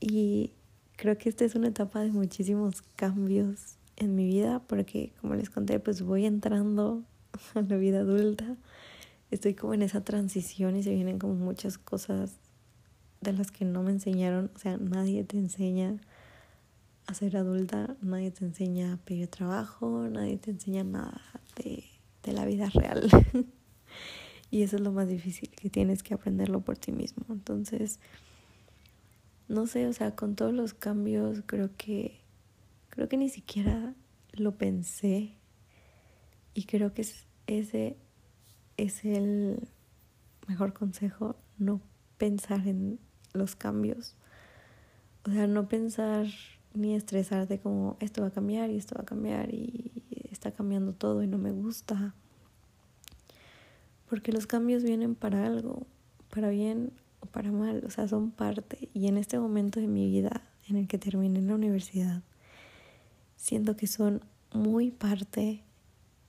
y 0.00 0.52
creo 0.96 1.16
que 1.18 1.28
esta 1.28 1.44
es 1.44 1.54
una 1.54 1.68
etapa 1.68 2.00
de 2.00 2.10
muchísimos 2.10 2.82
cambios 2.96 3.78
en 3.96 4.14
mi 4.14 4.26
vida 4.26 4.62
porque 4.66 5.12
como 5.20 5.34
les 5.34 5.50
conté 5.50 5.80
pues 5.80 6.02
voy 6.02 6.26
entrando 6.26 7.02
a 7.54 7.60
la 7.62 7.76
vida 7.76 8.00
adulta. 8.00 8.56
Estoy 9.30 9.54
como 9.54 9.74
en 9.74 9.82
esa 9.82 10.04
transición 10.04 10.76
y 10.76 10.82
se 10.82 10.94
vienen 10.94 11.18
como 11.18 11.34
muchas 11.34 11.78
cosas 11.78 12.36
de 13.20 13.32
las 13.32 13.50
que 13.50 13.64
no 13.64 13.82
me 13.82 13.90
enseñaron. 13.90 14.50
O 14.54 14.58
sea, 14.58 14.76
nadie 14.76 15.24
te 15.24 15.36
enseña 15.36 15.96
a 17.06 17.14
ser 17.14 17.36
adulta, 17.36 17.96
nadie 18.00 18.30
te 18.30 18.44
enseña 18.44 18.94
a 18.94 18.96
pedir 18.96 19.28
trabajo, 19.28 20.08
nadie 20.08 20.38
te 20.38 20.50
enseña 20.50 20.84
nada 20.84 21.20
de, 21.56 21.84
de 22.22 22.32
la 22.32 22.44
vida 22.44 22.68
real. 22.70 23.08
y 24.50 24.62
eso 24.62 24.76
es 24.76 24.82
lo 24.82 24.92
más 24.92 25.08
difícil, 25.08 25.50
que 25.50 25.70
tienes 25.70 26.02
que 26.02 26.14
aprenderlo 26.14 26.60
por 26.60 26.76
ti 26.76 26.92
mismo. 26.92 27.24
Entonces, 27.28 28.00
no 29.48 29.66
sé, 29.66 29.86
o 29.86 29.92
sea, 29.92 30.16
con 30.16 30.34
todos 30.34 30.52
los 30.52 30.74
cambios 30.74 31.42
creo 31.46 31.70
que 31.76 32.20
creo 32.90 33.08
que 33.08 33.16
ni 33.18 33.28
siquiera 33.28 33.94
lo 34.32 34.56
pensé 34.56 35.34
y 36.54 36.64
creo 36.64 36.94
que 36.94 37.06
ese 37.46 37.96
es 38.76 39.04
el 39.04 39.68
mejor 40.48 40.72
consejo, 40.72 41.36
no 41.58 41.80
pensar 42.18 42.66
en 42.66 42.98
los 43.34 43.54
cambios. 43.54 44.16
O 45.24 45.30
sea, 45.30 45.46
no 45.46 45.68
pensar 45.68 46.26
ni 46.76 46.94
estresarte 46.94 47.58
como 47.58 47.96
esto 48.00 48.22
va 48.22 48.28
a 48.28 48.32
cambiar 48.32 48.70
y 48.70 48.76
esto 48.76 48.94
va 48.96 49.02
a 49.02 49.06
cambiar 49.06 49.52
y 49.52 49.90
está 50.30 50.52
cambiando 50.52 50.92
todo 50.92 51.22
y 51.22 51.26
no 51.26 51.38
me 51.38 51.50
gusta. 51.50 52.14
Porque 54.08 54.32
los 54.32 54.46
cambios 54.46 54.84
vienen 54.84 55.14
para 55.14 55.46
algo, 55.46 55.86
para 56.30 56.50
bien 56.50 56.92
o 57.20 57.26
para 57.26 57.50
mal, 57.50 57.82
o 57.86 57.90
sea, 57.90 58.06
son 58.06 58.30
parte. 58.30 58.88
Y 58.94 59.08
en 59.08 59.16
este 59.16 59.38
momento 59.38 59.80
de 59.80 59.88
mi 59.88 60.08
vida 60.08 60.42
en 60.68 60.76
el 60.76 60.86
que 60.86 60.98
terminé 60.98 61.40
la 61.40 61.54
universidad, 61.54 62.22
siento 63.36 63.76
que 63.76 63.86
son 63.86 64.22
muy 64.52 64.90
parte 64.90 65.62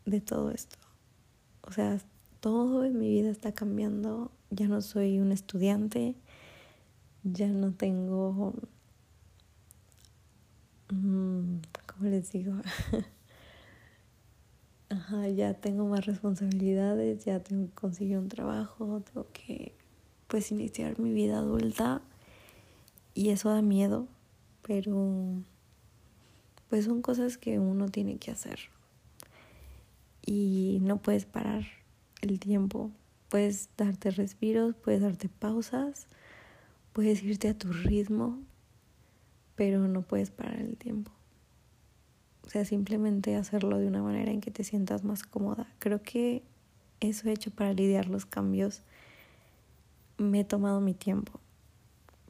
de 0.05 0.21
todo 0.21 0.51
esto. 0.51 0.77
O 1.61 1.71
sea, 1.71 1.99
todo 2.39 2.85
en 2.85 2.97
mi 2.97 3.09
vida 3.09 3.29
está 3.29 3.51
cambiando. 3.51 4.31
Ya 4.49 4.67
no 4.67 4.81
soy 4.81 5.19
un 5.19 5.31
estudiante, 5.31 6.15
ya 7.23 7.47
no 7.47 7.73
tengo, 7.73 8.53
¿cómo 10.87 12.09
les 12.09 12.31
digo? 12.31 12.53
Ajá, 14.89 15.27
ya 15.27 15.53
tengo 15.53 15.85
más 15.85 16.05
responsabilidades, 16.05 17.25
ya 17.25 17.41
tengo 17.41 17.67
que 17.67 17.73
conseguir 17.73 18.17
un 18.17 18.29
trabajo, 18.29 19.01
tengo 19.01 19.27
que 19.33 19.75
pues 20.27 20.51
iniciar 20.51 20.99
mi 20.99 21.11
vida 21.11 21.39
adulta. 21.39 22.01
Y 23.13 23.29
eso 23.29 23.49
da 23.49 23.61
miedo, 23.61 24.07
pero 24.61 25.43
pues 26.69 26.85
son 26.85 27.01
cosas 27.01 27.37
que 27.37 27.59
uno 27.59 27.89
tiene 27.89 28.17
que 28.17 28.31
hacer. 28.31 28.59
Y 30.25 30.79
no 30.81 31.01
puedes 31.01 31.25
parar 31.25 31.65
el 32.21 32.39
tiempo, 32.39 32.91
puedes 33.29 33.69
darte 33.77 34.11
respiros, 34.11 34.75
puedes 34.75 35.01
darte 35.01 35.29
pausas, 35.29 36.07
puedes 36.93 37.23
irte 37.23 37.49
a 37.49 37.57
tu 37.57 37.71
ritmo, 37.71 38.39
pero 39.57 39.87
no 39.87 40.03
puedes 40.03 40.31
parar 40.31 40.61
el 40.61 40.77
tiempo. 40.77 41.11
O 42.45 42.49
sea, 42.49 42.63
simplemente 42.63 43.35
hacerlo 43.35 43.77
de 43.77 43.87
una 43.87 44.01
manera 44.01 44.31
en 44.31 44.39
que 44.39 44.51
te 44.51 44.63
sientas 44.63 45.03
más 45.03 45.23
cómoda. 45.23 45.67
Creo 45.79 46.01
que 46.01 46.43
eso 47.01 47.27
he 47.27 47.33
hecho 47.33 47.51
para 47.51 47.73
lidiar 47.73 48.07
los 48.07 48.25
cambios. 48.25 48.83
Me 50.17 50.39
he 50.39 50.43
tomado 50.45 50.79
mi 50.79 50.93
tiempo. 50.93 51.41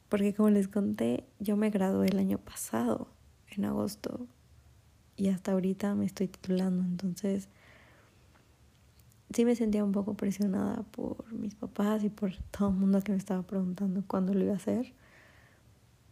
Porque 0.08 0.34
como 0.34 0.50
les 0.50 0.66
conté, 0.66 1.22
yo 1.38 1.56
me 1.56 1.70
gradué 1.70 2.08
el 2.08 2.18
año 2.18 2.38
pasado, 2.38 3.08
en 3.50 3.66
agosto, 3.66 4.26
y 5.16 5.28
hasta 5.28 5.52
ahorita 5.52 5.94
me 5.94 6.06
estoy 6.06 6.28
titulando. 6.28 6.82
Entonces, 6.82 7.48
sí 9.32 9.44
me 9.44 9.54
sentía 9.54 9.84
un 9.84 9.92
poco 9.92 10.14
presionada 10.14 10.82
por 10.82 11.30
mis 11.32 11.54
papás 11.54 12.02
y 12.04 12.08
por 12.08 12.34
todo 12.50 12.70
el 12.70 12.76
mundo 12.76 13.02
que 13.02 13.12
me 13.12 13.18
estaba 13.18 13.42
preguntando 13.42 14.02
cuándo 14.06 14.32
lo 14.32 14.44
iba 14.44 14.54
a 14.54 14.56
hacer. 14.56 14.94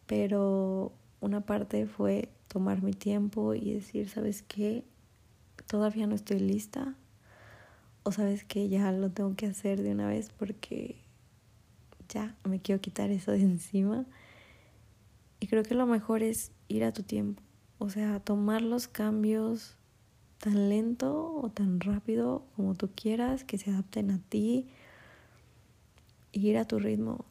Pero 0.06 0.92
una 1.20 1.40
parte 1.40 1.86
fue 1.86 2.28
tomar 2.48 2.82
mi 2.82 2.92
tiempo 2.92 3.54
y 3.54 3.72
decir, 3.72 4.08
¿sabes 4.08 4.42
qué? 4.42 4.84
Todavía 5.66 6.06
no 6.06 6.14
estoy 6.14 6.40
lista. 6.40 6.94
O 8.02 8.12
sabes 8.12 8.44
que 8.44 8.68
ya 8.68 8.92
lo 8.92 9.10
tengo 9.10 9.34
que 9.34 9.46
hacer 9.46 9.82
de 9.82 9.90
una 9.90 10.06
vez 10.06 10.30
porque 10.30 10.96
ya 12.08 12.36
me 12.44 12.60
quiero 12.60 12.80
quitar 12.80 13.10
eso 13.10 13.32
de 13.32 13.40
encima. 13.42 14.06
Y 15.40 15.48
creo 15.48 15.62
que 15.62 15.74
lo 15.74 15.86
mejor 15.86 16.22
es 16.22 16.52
ir 16.68 16.84
a 16.84 16.92
tu 16.92 17.02
tiempo. 17.02 17.42
O 17.78 17.90
sea, 17.90 18.20
tomar 18.20 18.62
los 18.62 18.88
cambios 18.88 19.76
tan 20.38 20.68
lento 20.68 21.34
o 21.34 21.50
tan 21.50 21.80
rápido 21.80 22.44
como 22.56 22.74
tú 22.74 22.90
quieras, 22.94 23.44
que 23.44 23.58
se 23.58 23.70
adapten 23.70 24.10
a 24.10 24.18
ti. 24.18 24.68
Y 26.32 26.48
ir 26.48 26.58
a 26.58 26.66
tu 26.66 26.78
ritmo. 26.78 27.24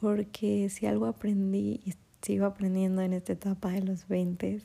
Porque 0.00 0.68
si 0.68 0.86
algo 0.86 1.06
aprendí 1.06 1.80
sigo 2.22 2.46
aprendiendo 2.46 3.02
en 3.02 3.12
esta 3.12 3.32
etapa 3.32 3.70
de 3.70 3.82
los 3.82 4.08
20 4.08 4.62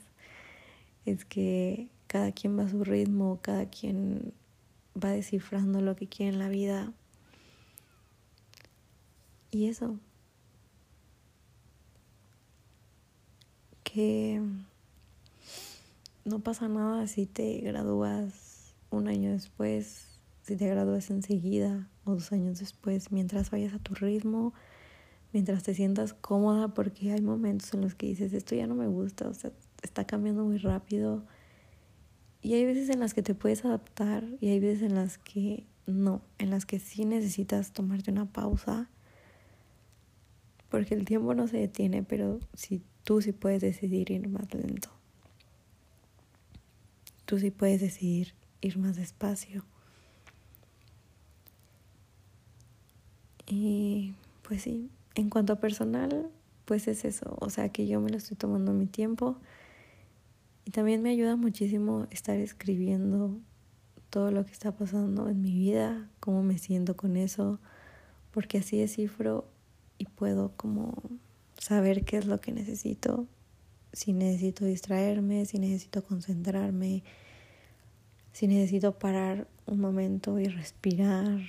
es 1.06 1.26
que 1.26 1.90
cada 2.08 2.32
quien 2.32 2.58
va 2.58 2.64
a 2.64 2.70
su 2.70 2.84
ritmo, 2.84 3.40
cada 3.42 3.66
quien 3.70 4.34
va 5.02 5.10
descifrando 5.10 5.82
lo 5.82 5.96
que 5.96 6.08
quiere 6.08 6.34
en 6.34 6.40
la 6.40 6.50
vida. 6.50 6.94
Y 9.52 9.68
eso. 9.68 9.98
Que 13.84 14.42
no 16.26 16.40
pasa 16.40 16.68
nada 16.68 17.08
si 17.08 17.26
te 17.26 17.60
gradúas 17.60 18.74
un 18.90 19.08
año 19.08 19.32
después, 19.32 20.08
si 20.44 20.56
te 20.56 20.68
gradúas 20.68 21.10
enseguida 21.10 21.90
o 22.06 22.14
dos 22.14 22.32
años 22.32 22.60
después, 22.60 23.12
mientras 23.12 23.52
vayas 23.52 23.74
a 23.74 23.80
tu 23.80 23.94
ritmo 23.94 24.54
mientras 25.34 25.64
te 25.64 25.74
sientas 25.74 26.14
cómoda, 26.14 26.70
porque 26.70 27.12
hay 27.12 27.22
momentos 27.22 27.74
en 27.74 27.82
los 27.82 27.96
que 27.96 28.08
dices, 28.08 28.34
esto 28.34 28.56
ya 28.56 28.68
no 28.68 28.76
me 28.76 28.88
gusta, 28.88 29.28
o 29.28 29.34
sea, 29.34 29.52
está 29.82 30.06
cambiando 30.06 30.46
muy 30.46 30.58
rápido. 30.58 31.24
Y 32.42 32.54
hay 32.54 32.66
veces 32.66 32.90
en 32.90 33.00
las 33.00 33.14
que 33.14 33.24
te 33.24 33.36
puedes 33.36 33.66
adaptar 33.66 34.24
y 34.40 34.50
hay 34.50 34.60
veces 34.60 34.84
en 34.84 34.96
las 34.96 35.18
que 35.18 35.66
no, 35.88 36.22
en 36.38 36.50
las 36.50 36.66
que 36.66 36.80
sí 36.80 37.06
necesitas 37.06 37.72
tomarte 37.72 38.12
una 38.12 38.26
pausa, 38.26 38.90
porque 40.70 40.94
el 40.94 41.06
tiempo 41.06 41.34
no 41.34 41.48
se 41.48 41.58
detiene, 41.58 42.04
pero 42.04 42.40
si 42.54 42.82
tú 43.04 43.22
sí 43.22 43.32
puedes 43.32 43.62
decidir 43.62 44.12
ir 44.12 44.28
más 44.28 44.54
lento. 44.54 44.90
Tú 47.26 47.40
sí 47.40 47.52
puedes 47.52 47.82
decidir 47.82 48.34
ir 48.62 48.78
más 48.78 48.96
despacio. 48.96 49.66
Y 53.46 54.14
pues 54.48 54.64
sí, 54.64 54.90
en 55.16 55.30
cuanto 55.30 55.54
a 55.54 55.60
personal, 55.60 56.30
pues 56.66 56.88
es 56.88 57.06
eso, 57.06 57.36
o 57.40 57.50
sea 57.50 57.70
que 57.70 57.88
yo 57.88 58.00
me 58.02 58.10
lo 58.10 58.18
estoy 58.18 58.38
tomando 58.38 58.74
mi 58.74 58.88
tiempo. 58.88 59.38
Y 60.66 60.72
también 60.72 61.02
me 61.02 61.10
ayuda 61.10 61.36
muchísimo 61.36 62.08
estar 62.10 62.38
escribiendo 62.38 63.38
todo 64.10 64.32
lo 64.32 64.46
que 64.46 64.52
está 64.52 64.72
pasando 64.72 65.28
en 65.28 65.42
mi 65.42 65.52
vida, 65.52 66.10
cómo 66.20 66.44
me 66.44 66.58
siento 66.58 66.96
con 66.96 67.18
eso, 67.18 67.60
porque 68.32 68.60
así 68.60 68.78
descifro 68.78 69.46
y 69.98 70.06
puedo 70.06 70.54
como 70.56 70.94
saber 71.58 72.06
qué 72.06 72.18
es 72.18 72.26
lo 72.26 72.40
que 72.40 72.52
necesito, 72.52 73.28
si 73.92 74.14
necesito 74.14 74.66
distraerme, 74.66 75.46
si 75.46 75.60
necesito 75.60 76.04
concentrarme, 76.04 77.04
si 78.32 78.48
necesito 78.48 78.98
parar 78.98 79.48
un 79.66 79.80
momento 79.80 80.40
y 80.40 80.46
respirar, 80.46 81.40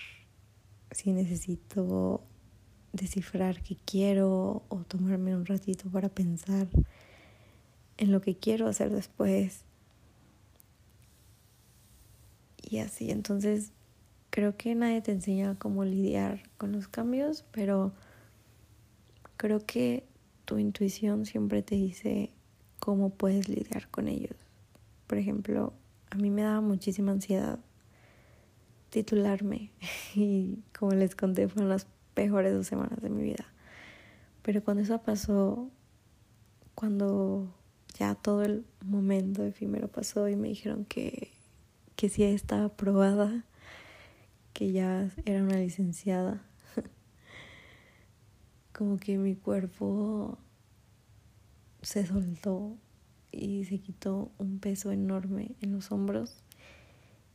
si 0.91 1.13
necesito 1.13 2.23
descifrar 2.95 3.61
qué 3.63 3.77
quiero 3.85 4.63
o 4.69 4.77
tomarme 4.87 5.35
un 5.35 5.45
ratito 5.45 5.91
para 5.91 6.09
pensar 6.09 6.69
en 7.99 8.13
lo 8.13 8.21
que 8.21 8.37
quiero 8.37 8.69
hacer 8.69 8.91
después. 8.91 9.65
Y 12.63 12.79
así, 12.79 13.11
entonces 13.11 13.73
creo 14.31 14.57
que 14.57 14.75
nadie 14.75 15.03
te 15.03 15.13
enseña 15.13 15.59
cómo 15.59 15.85
lidiar 15.85 16.49
con 16.57 16.73
los 16.73 16.89
cambios, 16.89 17.45
pero 17.51 17.93
creo 19.37 19.65
que 19.67 20.05
tu 20.45 20.59
intuición 20.59 21.27
siempre 21.27 21.63
te 21.63 21.75
dice 21.75 22.31
cómo 22.79 23.11
puedes 23.11 23.49
lidiar 23.49 23.89
con 23.91 24.09
ellos. 24.09 24.37
Por 25.09 25.19
ejemplo, 25.19 25.73
a 26.11 26.17
mí 26.17 26.31
me 26.31 26.43
daba 26.43 26.61
muchísima 26.61 27.13
ansiedad 27.13 27.59
titularme 28.91 29.73
y 30.15 30.63
como 30.79 30.93
les 30.93 31.17
conté 31.17 31.49
fueron 31.49 31.69
las 31.69 31.87
peores 32.15 32.53
dos 32.53 32.67
semanas 32.67 33.01
de 33.03 33.11
mi 33.11 33.23
vida. 33.23 33.47
Pero 34.43 34.63
cuando 34.63 34.83
eso 34.83 35.01
pasó, 35.03 35.71
cuando 36.75 37.53
ya 37.99 38.15
todo 38.15 38.43
el 38.43 38.65
momento 38.85 39.45
efímero 39.45 39.89
pasó 39.89 40.29
y 40.29 40.37
me 40.37 40.49
dijeron 40.49 40.85
que, 40.85 41.31
que 41.97 42.09
sí 42.09 42.23
estaba 42.25 42.65
aprobada, 42.65 43.45
que 44.53 44.73
ya 44.73 45.11
era 45.25 45.43
una 45.43 45.57
licenciada, 45.57 46.43
como 48.73 48.97
que 48.99 49.19
mi 49.19 49.35
cuerpo 49.35 50.39
se 51.83 52.07
soltó 52.07 52.77
y 53.31 53.65
se 53.65 53.79
quitó 53.79 54.31
un 54.39 54.59
peso 54.59 54.93
enorme 54.93 55.53
en 55.61 55.73
los 55.73 55.91
hombros. 55.93 56.43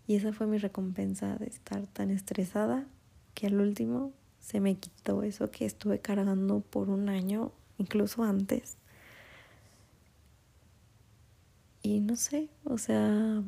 Y 0.08 0.16
esa 0.16 0.34
fue 0.34 0.48
mi 0.48 0.58
recompensa 0.58 1.38
de 1.38 1.48
estar 1.48 1.86
tan 1.88 2.10
estresada 2.10 2.88
que 3.34 3.48
al 3.48 3.60
último 3.60 4.12
se 4.40 4.60
me 4.60 4.76
quitó 4.76 5.24
eso 5.24 5.52
que 5.52 5.66
estuve 5.66 6.00
cargando 6.00 6.62
por 6.62 6.90
un 6.90 7.10
año, 7.10 7.52
incluso 7.78 8.24
antes. 8.24 8.78
Y 11.82 12.00
no 12.00 12.16
sé, 12.16 12.50
o 12.64 12.78
sea, 12.78 13.44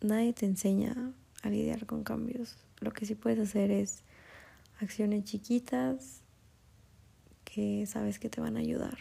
nadie 0.00 0.32
te 0.32 0.46
enseña 0.46 1.12
a 1.42 1.48
lidiar 1.48 1.86
con 1.86 2.04
cambios. 2.04 2.56
Lo 2.80 2.92
que 2.92 3.06
sí 3.06 3.14
puedes 3.14 3.38
hacer 3.38 3.70
es 3.70 4.02
acciones 4.80 5.24
chiquitas 5.24 6.22
que 7.44 7.86
sabes 7.86 8.18
que 8.18 8.30
te 8.30 8.40
van 8.40 8.56
a 8.56 8.60
ayudar. 8.60 8.98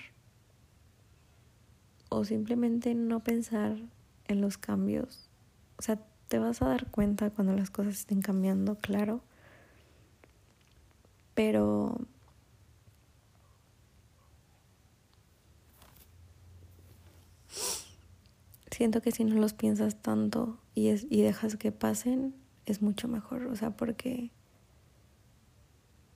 O 2.10 2.26
simplemente 2.26 2.96
no 2.96 3.24
pensar 3.24 3.78
en 4.26 4.42
los 4.42 4.58
cambios. 4.58 5.30
O 5.78 5.82
sea, 5.82 6.00
te 6.28 6.40
vas 6.40 6.62
a 6.62 6.68
dar 6.68 6.90
cuenta 6.90 7.30
cuando 7.30 7.54
las 7.54 7.70
cosas 7.70 7.96
estén 7.96 8.22
cambiando, 8.22 8.76
claro 8.76 9.22
pero 11.40 11.98
siento 18.70 19.02
que 19.02 19.14
si 19.14 19.24
no 19.24 19.36
los 19.36 19.54
piensas 19.54 20.02
tanto 20.02 20.60
y, 20.76 20.90
es, 20.90 21.08
y 21.10 21.22
dejas 21.22 21.56
que 21.56 21.72
pasen, 21.72 22.36
es 22.66 22.82
mucho 22.82 23.08
mejor, 23.08 23.44
o 23.46 23.56
sea, 23.56 23.72
porque 23.72 24.32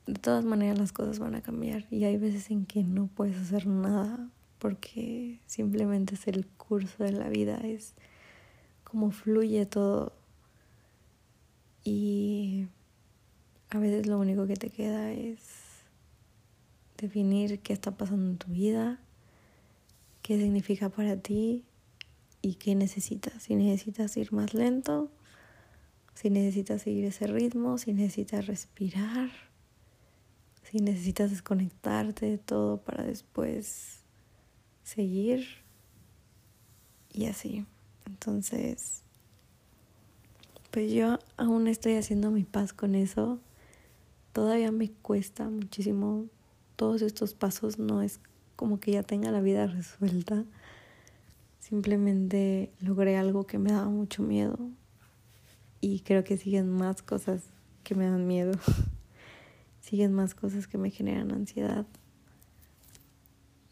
de 0.07 0.15
todas 0.15 0.43
maneras 0.43 0.78
las 0.78 0.91
cosas 0.91 1.19
van 1.19 1.36
a 1.36 1.41
cambiar 1.41 1.86
y 1.89 2.03
hay 2.03 2.17
veces 2.17 2.51
en 2.51 2.65
que 2.65 2.84
no 2.84 3.07
puedes 3.07 3.38
hacer 3.38 3.65
nada 3.65 4.30
porque 4.59 5.39
simplemente 5.45 6.15
es 6.15 6.28
el 6.28 6.47
curso 6.47 7.01
de 7.01 7.13
la 7.13 7.30
vida, 7.30 7.61
es 7.63 7.93
como 8.84 9.11
fluye 9.11 9.65
todo 9.65 10.11
y 11.86 12.67
a 13.74 13.80
veces 13.80 14.05
lo 14.05 14.19
único 14.19 14.45
que 14.45 14.55
te 14.55 14.69
queda 14.69 15.11
es 15.11 15.39
definir 16.95 17.59
qué 17.59 17.74
está 17.74 17.89
pasando 17.89 18.30
en 18.30 18.38
tu 18.38 18.51
vida, 18.51 18.99
qué 20.21 20.38
significa 20.38 20.89
para 20.89 21.17
ti 21.17 21.65
y 22.43 22.55
qué 22.55 22.76
necesitas. 22.76 23.41
Si 23.41 23.55
necesitas 23.55 24.15
ir 24.15 24.32
más 24.32 24.53
lento, 24.53 25.09
si 26.13 26.30
necesitas 26.30 26.84
seguir 26.84 27.05
ese 27.05 27.26
ritmo, 27.26 27.80
si 27.80 27.93
necesitas 27.93 28.45
respirar, 28.45 29.32
si 30.61 30.78
necesitas 30.78 31.32
desconectarte 31.32 32.28
de 32.28 32.38
todo 32.38 32.78
para 32.78 33.03
después 33.03 34.03
seguir 34.84 35.47
y 37.11 37.26
así. 37.26 37.65
Entonces, 38.05 39.01
pues 40.69 40.91
yo 40.93 41.17
aún 41.38 41.67
estoy 41.67 41.95
haciendo 41.95 42.30
mi 42.30 42.43
paz 42.43 42.71
con 42.71 42.93
eso. 42.93 43.39
Todavía 44.34 44.71
me 44.71 44.89
cuesta 44.91 45.47
muchísimo 45.47 46.25
todos 46.75 47.03
estos 47.03 47.36
pasos. 47.36 47.77
No 47.77 48.01
es 48.01 48.19
como 48.55 48.79
que 48.79 48.91
ya 48.91 49.03
tenga 49.03 49.31
la 49.31 49.41
vida 49.41 49.67
resuelta. 49.67 50.43
Simplemente 51.59 52.71
logré 52.79 53.15
algo 53.15 53.45
que 53.45 53.59
me 53.59 53.71
daba 53.71 53.89
mucho 53.89 54.23
miedo. 54.23 54.57
Y 55.81 55.99
creo 55.99 56.23
que 56.23 56.38
siguen 56.38 56.69
más 56.69 57.03
cosas 57.03 57.43
que 57.84 57.93
me 57.93 58.05
dan 58.07 58.25
miedo. 58.25 58.53
siguen 59.81 60.13
más 60.13 60.34
cosas 60.34 60.65
que 60.65 60.79
me 60.79 60.89
generan 60.89 61.31
ansiedad. 61.31 61.86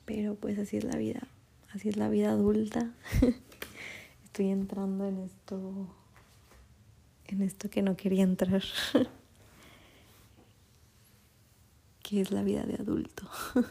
Pero 0.06 0.36
pues 0.36 0.60
así 0.60 0.78
es 0.78 0.84
la 0.84 0.96
vida. 0.96 1.28
Así 1.74 1.90
es 1.90 1.98
la 1.98 2.08
vida 2.08 2.30
adulta. 2.30 2.94
Estoy 4.26 4.50
entrando 4.50 5.08
en 5.08 5.18
esto 5.20 5.88
en 7.32 7.42
esto 7.42 7.70
que 7.70 7.82
no 7.82 7.96
quería 7.96 8.24
entrar. 8.24 8.62
que 12.12 12.20
es 12.20 12.32
la 12.32 12.44
vida 12.44 12.64
de 12.64 12.76
adulto. 12.76 13.24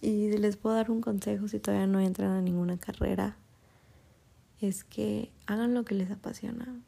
y 0.00 0.30
les 0.38 0.56
puedo 0.56 0.76
dar 0.76 0.88
un 0.88 1.00
consejo 1.00 1.48
si 1.48 1.58
todavía 1.58 1.88
no 1.88 1.98
entran 1.98 2.30
a 2.30 2.40
ninguna 2.40 2.78
carrera, 2.78 3.36
es 4.60 4.84
que 4.84 5.32
hagan 5.46 5.74
lo 5.74 5.84
que 5.84 5.96
les 5.96 6.12
apasiona. 6.12 6.80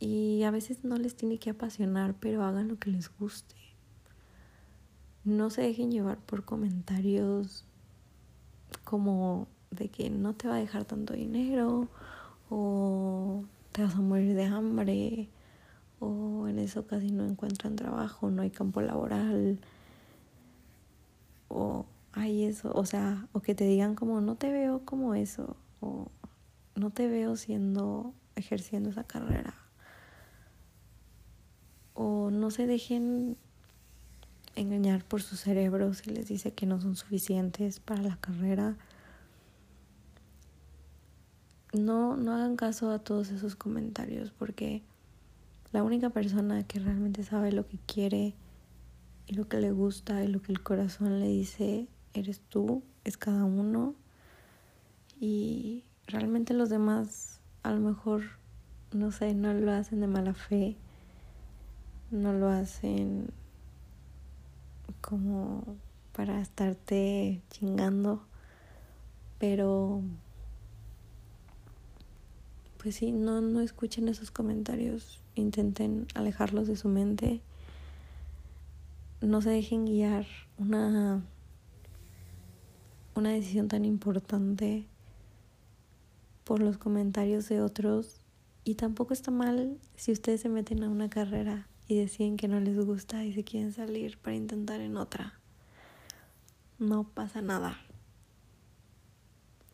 Y 0.00 0.42
a 0.44 0.50
veces 0.50 0.84
no 0.84 0.96
les 0.96 1.16
tiene 1.16 1.38
que 1.38 1.50
apasionar, 1.50 2.14
pero 2.18 2.42
hagan 2.44 2.68
lo 2.68 2.78
que 2.78 2.90
les 2.90 3.14
guste. 3.18 3.56
No 5.24 5.50
se 5.50 5.60
dejen 5.60 5.92
llevar 5.92 6.16
por 6.16 6.46
comentarios 6.46 7.66
como 8.84 9.48
de 9.70 9.90
que 9.90 10.08
no 10.08 10.34
te 10.34 10.48
va 10.48 10.54
a 10.54 10.60
dejar 10.60 10.86
tanto 10.86 11.12
dinero 11.12 11.88
o 12.48 13.44
te 13.72 13.82
vas 13.82 13.94
a 13.96 14.00
morir 14.00 14.34
de 14.34 14.44
hambre 14.44 15.28
o 16.02 16.48
en 16.48 16.58
eso 16.58 16.84
casi 16.84 17.12
no 17.12 17.24
encuentran 17.24 17.76
trabajo, 17.76 18.28
no 18.28 18.42
hay 18.42 18.50
campo 18.50 18.80
laboral 18.80 19.60
o 21.48 21.86
hay 22.12 22.44
eso, 22.44 22.72
o 22.74 22.84
sea, 22.84 23.28
o 23.32 23.40
que 23.40 23.54
te 23.54 23.64
digan 23.64 23.94
como 23.94 24.20
no 24.20 24.34
te 24.34 24.50
veo 24.50 24.84
como 24.84 25.14
eso 25.14 25.56
o 25.80 26.08
no 26.74 26.90
te 26.90 27.06
veo 27.08 27.36
siendo 27.36 28.14
ejerciendo 28.34 28.90
esa 28.90 29.04
carrera 29.04 29.54
o 31.94 32.30
no 32.32 32.50
se 32.50 32.66
dejen 32.66 33.36
engañar 34.56 35.04
por 35.04 35.22
su 35.22 35.36
cerebro 35.36 35.94
si 35.94 36.10
les 36.10 36.26
dice 36.26 36.52
que 36.52 36.66
no 36.66 36.80
son 36.80 36.96
suficientes 36.96 37.78
para 37.78 38.02
la 38.02 38.16
carrera. 38.16 38.76
No, 41.72 42.16
no 42.16 42.34
hagan 42.34 42.56
caso 42.56 42.90
a 42.90 42.98
todos 42.98 43.30
esos 43.30 43.54
comentarios 43.56 44.30
porque 44.30 44.82
la 45.72 45.82
única 45.82 46.10
persona 46.10 46.64
que 46.64 46.78
realmente 46.78 47.24
sabe 47.24 47.52
lo 47.52 47.66
que 47.66 47.78
quiere 47.86 48.34
y 49.26 49.34
lo 49.34 49.48
que 49.48 49.58
le 49.58 49.72
gusta 49.72 50.22
y 50.22 50.28
lo 50.28 50.42
que 50.42 50.52
el 50.52 50.62
corazón 50.62 51.18
le 51.20 51.26
dice 51.26 51.88
eres 52.14 52.40
tú, 52.40 52.82
es 53.04 53.16
cada 53.16 53.44
uno. 53.44 53.94
Y 55.20 55.84
realmente 56.06 56.52
los 56.52 56.68
demás 56.68 57.40
a 57.62 57.70
lo 57.70 57.80
mejor, 57.80 58.22
no 58.92 59.12
sé, 59.12 59.34
no 59.34 59.54
lo 59.54 59.72
hacen 59.72 60.00
de 60.00 60.08
mala 60.08 60.34
fe, 60.34 60.76
no 62.10 62.32
lo 62.32 62.48
hacen 62.48 63.28
como 65.00 65.76
para 66.12 66.40
estarte 66.40 67.40
chingando, 67.50 68.24
pero 69.38 70.02
pues 72.82 72.96
sí, 72.96 73.12
no, 73.12 73.40
no 73.40 73.60
escuchen 73.60 74.08
esos 74.08 74.30
comentarios, 74.30 75.21
intenten 75.34 76.06
alejarlos 76.14 76.66
de 76.66 76.76
su 76.76 76.88
mente, 76.88 77.40
no 79.20 79.40
se 79.40 79.50
dejen 79.50 79.86
guiar 79.86 80.26
una, 80.58 81.22
una 83.14 83.30
decisión 83.30 83.68
tan 83.68 83.84
importante 83.84 84.86
por 86.44 86.60
los 86.60 86.76
comentarios 86.76 87.48
de 87.48 87.60
otros 87.60 88.20
y 88.64 88.74
tampoco 88.74 89.12
está 89.12 89.30
mal 89.30 89.78
si 89.96 90.12
ustedes 90.12 90.40
se 90.40 90.48
meten 90.48 90.82
a 90.82 90.88
una 90.88 91.08
carrera 91.08 91.68
y 91.88 91.96
deciden 91.96 92.36
que 92.36 92.48
no 92.48 92.60
les 92.60 92.78
gusta 92.78 93.24
y 93.24 93.32
se 93.32 93.44
quieren 93.44 93.72
salir 93.72 94.18
para 94.18 94.36
intentar 94.36 94.80
en 94.80 94.96
otra. 94.96 95.38
No 96.78 97.04
pasa 97.04 97.42
nada. 97.42 97.78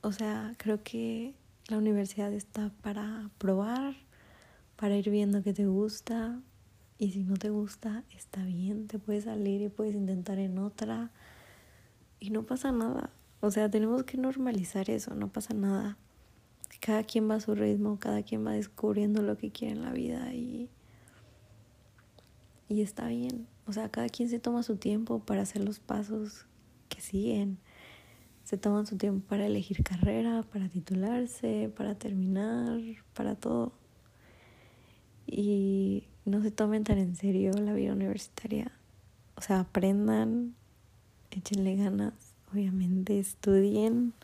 O 0.03 0.13
sea, 0.13 0.55
creo 0.59 0.83
que 0.83 1.35
la 1.69 1.79
universidad 1.79 2.33
está 2.33 2.71
para 2.83 3.31
probar, 3.39 3.95
para 4.79 4.97
ir 4.97 5.11
viendo 5.11 5.43
qué 5.43 5.53
te 5.53 5.67
gusta 5.67 6.41
y 6.99 7.11
si 7.11 7.25
no 7.25 7.37
te 7.37 7.51
gusta, 7.51 8.05
está 8.17 8.45
bien, 8.45 8.87
te 8.87 8.99
puedes 8.99 9.25
salir 9.25 9.61
y 9.61 9.69
puedes 9.69 9.95
intentar 9.95 10.39
en 10.39 10.59
otra 10.59 11.11
y 12.21 12.31
no 12.31 12.45
pasa 12.45 12.71
nada. 12.71 13.11
O 13.41 13.51
sea, 13.51 13.71
tenemos 13.71 14.05
que 14.05 14.17
normalizar 14.17 14.89
eso, 14.89 15.15
no 15.15 15.29
pasa 15.29 15.55
nada. 15.55 15.97
Cada 16.81 17.03
quien 17.03 17.29
va 17.29 17.35
a 17.35 17.41
su 17.41 17.55
ritmo, 17.55 17.99
cada 17.99 18.23
quien 18.23 18.47
va 18.47 18.53
descubriendo 18.53 19.23
lo 19.23 19.37
que 19.37 19.51
quiere 19.51 19.75
en 19.75 19.83
la 19.83 19.93
vida 19.93 20.33
y, 20.33 20.71
y 22.69 22.83
está 22.83 23.09
bien. 23.09 23.49
O 23.67 23.73
sea, 23.73 23.89
cada 23.89 24.09
quien 24.09 24.29
se 24.29 24.39
toma 24.39 24.63
su 24.63 24.77
tiempo 24.77 25.19
para 25.19 25.43
hacer 25.43 25.65
los 25.65 25.81
pasos 25.81 26.47
que 26.89 27.01
siguen 27.01 27.59
se 28.49 28.57
toman 28.57 28.87
su 28.87 28.97
tiempo 28.97 29.29
para 29.29 29.45
elegir 29.45 29.85
carrera, 29.85 30.43
para 30.43 30.71
titularse, 30.71 31.71
para 31.77 31.97
terminar, 31.97 32.81
para 33.13 33.35
todo. 33.35 33.78
Y 35.31 36.05
no 36.25 36.43
se 36.43 36.51
tomen 36.51 36.85
tan 36.85 36.99
en 36.99 37.15
serio 37.15 37.53
la 37.53 37.75
vida 37.75 37.93
universitaria. 37.93 38.73
O 39.37 39.43
sea, 39.43 39.61
aprendan, 39.61 40.55
échenle 41.31 41.77
ganas, 41.77 42.15
obviamente 42.53 43.19
estudien, 43.19 44.15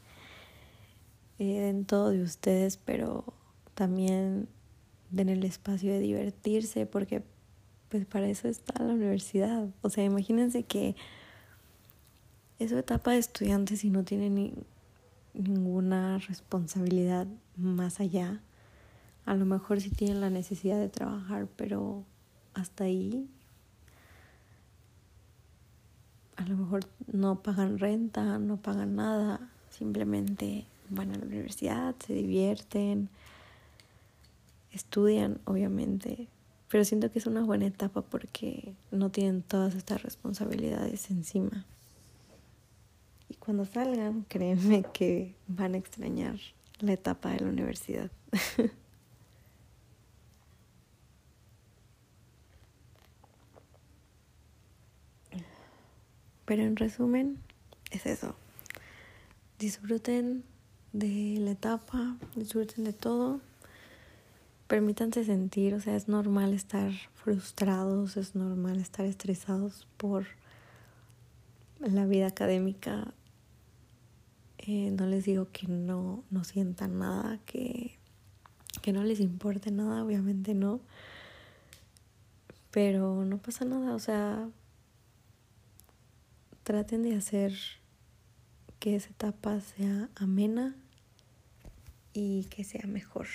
eh, 1.39 1.61
den 1.61 1.85
todo 1.85 2.11
de 2.11 2.23
ustedes, 2.23 2.79
pero 2.79 3.25
también 3.75 4.49
den 5.11 5.29
el 5.29 5.45
espacio 5.45 5.93
de 5.93 6.01
divertirse, 6.01 6.87
porque 6.87 7.23
pues 7.89 8.07
para 8.07 8.29
eso 8.29 8.49
está 8.49 8.83
la 8.83 8.95
universidad. 8.95 9.69
O 9.83 9.91
sea, 9.91 10.05
imagínense 10.05 10.65
que 10.65 10.97
es 12.59 12.73
etapa 12.73 13.13
de 13.13 13.19
estudiantes 13.19 13.85
y 13.85 13.91
no 13.91 14.05
tiene 14.05 14.31
ni, 14.31 14.55
ninguna 15.35 16.19
responsabilidad 16.19 17.27
más 17.57 18.01
allá. 18.01 18.41
A 19.27 19.35
lo 19.35 19.47
mejor 19.47 19.81
sí 19.81 19.91
tienen 19.91 20.21
la 20.21 20.31
necesidad 20.31 20.79
de 20.79 20.89
trabajar, 20.89 21.49
pero 21.57 22.05
hasta 22.53 22.85
ahí. 22.85 23.29
A 26.37 26.45
lo 26.47 26.57
mejor 26.57 26.85
no 27.07 27.43
pagan 27.43 27.79
renta, 27.79 28.39
no 28.39 28.57
pagan 28.57 28.97
nada, 28.97 29.51
simplemente 29.71 30.67
van 30.91 31.13
a 31.13 31.19
la 31.19 31.25
universidad, 31.25 31.95
se 32.05 32.13
divierten, 32.13 33.09
estudian, 34.73 35.41
obviamente. 35.45 36.29
Pero 36.69 36.85
siento 36.85 37.11
que 37.11 37.19
es 37.19 37.27
una 37.27 37.43
buena 37.43 37.67
etapa 37.67 38.03
porque 38.03 38.75
no 38.91 39.11
tienen 39.11 39.43
todas 39.43 39.75
estas 39.75 40.03
responsabilidades 40.03 41.11
encima. 41.11 41.65
Y 43.29 43.35
cuando 43.35 43.65
salgan, 43.65 44.27
créanme 44.29 44.85
que 44.93 45.35
van 45.47 45.75
a 45.75 45.79
extrañar 45.79 46.37
la 46.81 46.93
etapa 46.93 47.31
de 47.31 47.41
la 47.41 47.49
universidad. 47.49 48.11
Pero 56.55 56.69
en 56.69 56.77
resumen, 56.77 57.39
es 57.91 58.07
eso. 58.07 58.37
Disfruten 59.59 60.45
de 60.93 61.35
la 61.41 61.51
etapa, 61.51 62.17
disfruten 62.37 62.85
de 62.85 62.93
todo. 62.93 63.41
permítanse 64.69 65.25
sentir, 65.25 65.75
o 65.75 65.81
sea, 65.81 65.97
es 65.97 66.07
normal 66.07 66.55
estar 66.55 66.93
frustrados, 67.13 68.17
es 68.17 68.37
normal 68.37 68.79
estar 68.79 69.05
estresados 69.05 69.89
por 69.97 70.27
la 71.81 72.07
vida 72.07 72.29
académica. 72.29 73.13
Eh, 74.59 74.93
no 74.93 75.07
les 75.07 75.25
digo 75.25 75.49
que 75.51 75.67
no, 75.67 76.23
no 76.31 76.45
sientan 76.45 77.01
nada, 77.01 77.41
que, 77.47 77.99
que 78.81 78.93
no 78.93 79.03
les 79.03 79.19
importe 79.19 79.73
nada, 79.73 80.05
obviamente 80.05 80.55
no. 80.55 80.79
Pero 82.71 83.25
no 83.25 83.39
pasa 83.39 83.65
nada, 83.65 83.97
o 83.97 83.99
sea, 83.99 84.49
traten 86.65 87.03
de 87.03 87.15
hacer 87.15 87.53
que 88.81 88.97
esa 88.97 89.11
etapa 89.11 89.61
sea 89.61 90.09
amena 90.17 90.75
y 92.13 92.45
que 92.45 92.65
sea 92.65 92.87
mejor. 92.87 93.27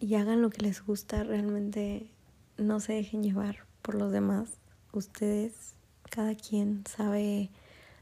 Y 0.00 0.14
hagan 0.14 0.42
lo 0.42 0.50
que 0.50 0.62
les 0.62 0.84
gusta, 0.84 1.22
realmente 1.22 2.10
no 2.56 2.80
se 2.80 2.94
dejen 2.94 3.22
llevar 3.22 3.66
por 3.82 3.94
los 3.94 4.10
demás. 4.10 4.48
Ustedes, 4.92 5.74
cada 6.10 6.34
quien 6.34 6.84
sabe 6.86 7.50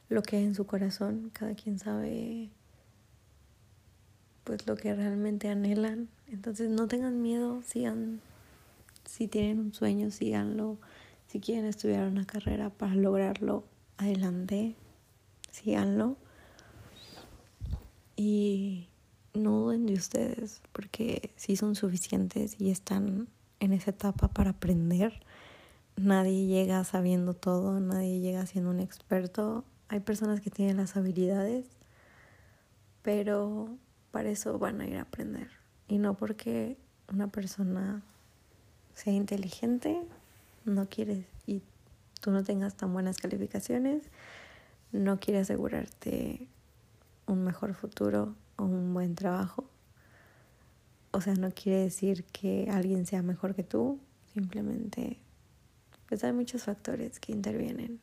lo 0.08 0.22
que 0.22 0.36
hay 0.36 0.44
en 0.44 0.54
su 0.54 0.64
corazón, 0.64 1.30
cada 1.32 1.54
quien 1.54 1.78
sabe 1.78 2.50
pues 4.44 4.66
lo 4.66 4.76
que 4.76 4.94
realmente 4.94 5.48
anhelan. 5.48 6.08
Entonces 6.30 6.70
no 6.70 6.88
tengan 6.88 7.22
miedo, 7.22 7.62
sigan, 7.62 8.20
si 9.04 9.28
tienen 9.28 9.58
un 9.60 9.72
sueño, 9.72 10.10
síganlo. 10.10 10.78
Si 11.26 11.40
quieren 11.40 11.64
estudiar 11.66 12.08
una 12.08 12.24
carrera 12.24 12.70
para 12.70 12.94
lograrlo, 12.94 13.64
adelante, 13.96 14.74
síganlo. 15.50 16.16
Y 18.16 18.88
no 19.34 19.60
duden 19.60 19.86
de 19.86 19.94
ustedes, 19.94 20.60
porque 20.72 21.30
si 21.36 21.56
son 21.56 21.74
suficientes 21.74 22.60
y 22.60 22.70
están 22.70 23.28
en 23.60 23.72
esa 23.72 23.90
etapa 23.90 24.28
para 24.28 24.50
aprender. 24.50 25.20
Nadie 25.96 26.46
llega 26.46 26.84
sabiendo 26.84 27.34
todo, 27.34 27.80
nadie 27.80 28.20
llega 28.20 28.46
siendo 28.46 28.70
un 28.70 28.80
experto. 28.80 29.64
Hay 29.88 30.00
personas 30.00 30.40
que 30.40 30.50
tienen 30.50 30.76
las 30.76 30.96
habilidades, 30.96 31.66
pero 33.02 33.68
para 34.10 34.30
eso 34.30 34.58
van 34.58 34.80
a 34.80 34.86
ir 34.86 34.96
a 34.96 35.02
aprender. 35.02 35.57
Y 35.88 35.98
no 35.98 36.14
porque 36.14 36.76
una 37.10 37.28
persona 37.28 38.02
sea 38.94 39.12
inteligente, 39.12 40.02
no 40.64 40.88
quiere 40.88 41.26
y 41.46 41.62
tú 42.20 42.30
no 42.30 42.44
tengas 42.44 42.74
tan 42.74 42.92
buenas 42.92 43.16
calificaciones, 43.16 44.02
no 44.92 45.18
quiere 45.18 45.40
asegurarte 45.40 46.46
un 47.26 47.44
mejor 47.44 47.74
futuro 47.74 48.34
o 48.56 48.64
un 48.64 48.92
buen 48.92 49.14
trabajo. 49.14 49.64
O 51.10 51.20
sea, 51.20 51.34
no 51.34 51.50
quiere 51.50 51.78
decir 51.80 52.24
que 52.24 52.68
alguien 52.70 53.06
sea 53.06 53.22
mejor 53.22 53.54
que 53.54 53.64
tú, 53.64 53.98
simplemente 54.34 55.18
pues 56.08 56.24
hay 56.24 56.32
muchos 56.32 56.64
factores 56.64 57.20
que 57.20 57.32
intervienen. 57.32 58.00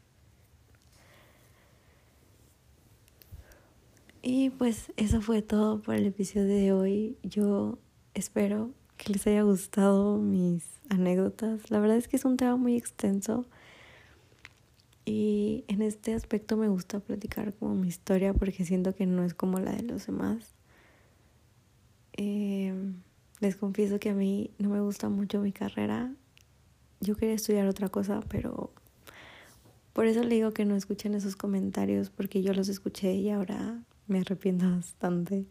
Y 4.27 4.49
pues 4.49 4.91
eso 4.97 5.21
fue 5.21 5.43
todo 5.43 5.83
por 5.83 5.93
el 5.93 6.07
episodio 6.07 6.47
de 6.47 6.73
hoy. 6.73 7.15
Yo 7.21 7.77
espero 8.15 8.71
que 8.97 9.13
les 9.13 9.27
haya 9.27 9.43
gustado 9.43 10.17
mis 10.17 10.63
anécdotas. 10.89 11.69
La 11.69 11.77
verdad 11.77 11.95
es 11.95 12.07
que 12.07 12.15
es 12.15 12.25
un 12.25 12.35
tema 12.35 12.55
muy 12.55 12.75
extenso. 12.75 13.45
Y 15.05 15.63
en 15.67 15.83
este 15.83 16.15
aspecto 16.15 16.57
me 16.57 16.69
gusta 16.69 16.99
platicar 17.01 17.53
como 17.53 17.75
mi 17.75 17.87
historia 17.87 18.33
porque 18.33 18.65
siento 18.65 18.95
que 18.95 19.05
no 19.05 19.23
es 19.23 19.35
como 19.35 19.59
la 19.59 19.73
de 19.73 19.83
los 19.83 20.07
demás. 20.07 20.55
Eh, 22.13 22.73
les 23.41 23.55
confieso 23.55 23.99
que 23.99 24.09
a 24.09 24.15
mí 24.15 24.49
no 24.57 24.69
me 24.69 24.81
gusta 24.81 25.07
mucho 25.07 25.39
mi 25.39 25.51
carrera. 25.51 26.11
Yo 26.99 27.15
quería 27.15 27.35
estudiar 27.35 27.67
otra 27.67 27.89
cosa, 27.89 28.21
pero 28.27 28.71
por 29.93 30.07
eso 30.07 30.23
le 30.23 30.33
digo 30.33 30.51
que 30.51 30.65
no 30.65 30.75
escuchen 30.75 31.13
esos 31.13 31.35
comentarios 31.35 32.09
porque 32.09 32.41
yo 32.41 32.53
los 32.53 32.69
escuché 32.69 33.13
y 33.13 33.29
ahora 33.29 33.83
me 34.07 34.19
arrepiento 34.19 34.69
bastante 34.69 35.45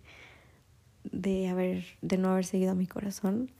de 1.04 1.48
haber 1.48 1.84
de 2.02 2.18
no 2.18 2.30
haber 2.30 2.44
seguido 2.44 2.72
a 2.72 2.74
mi 2.74 2.86
corazón. 2.86 3.50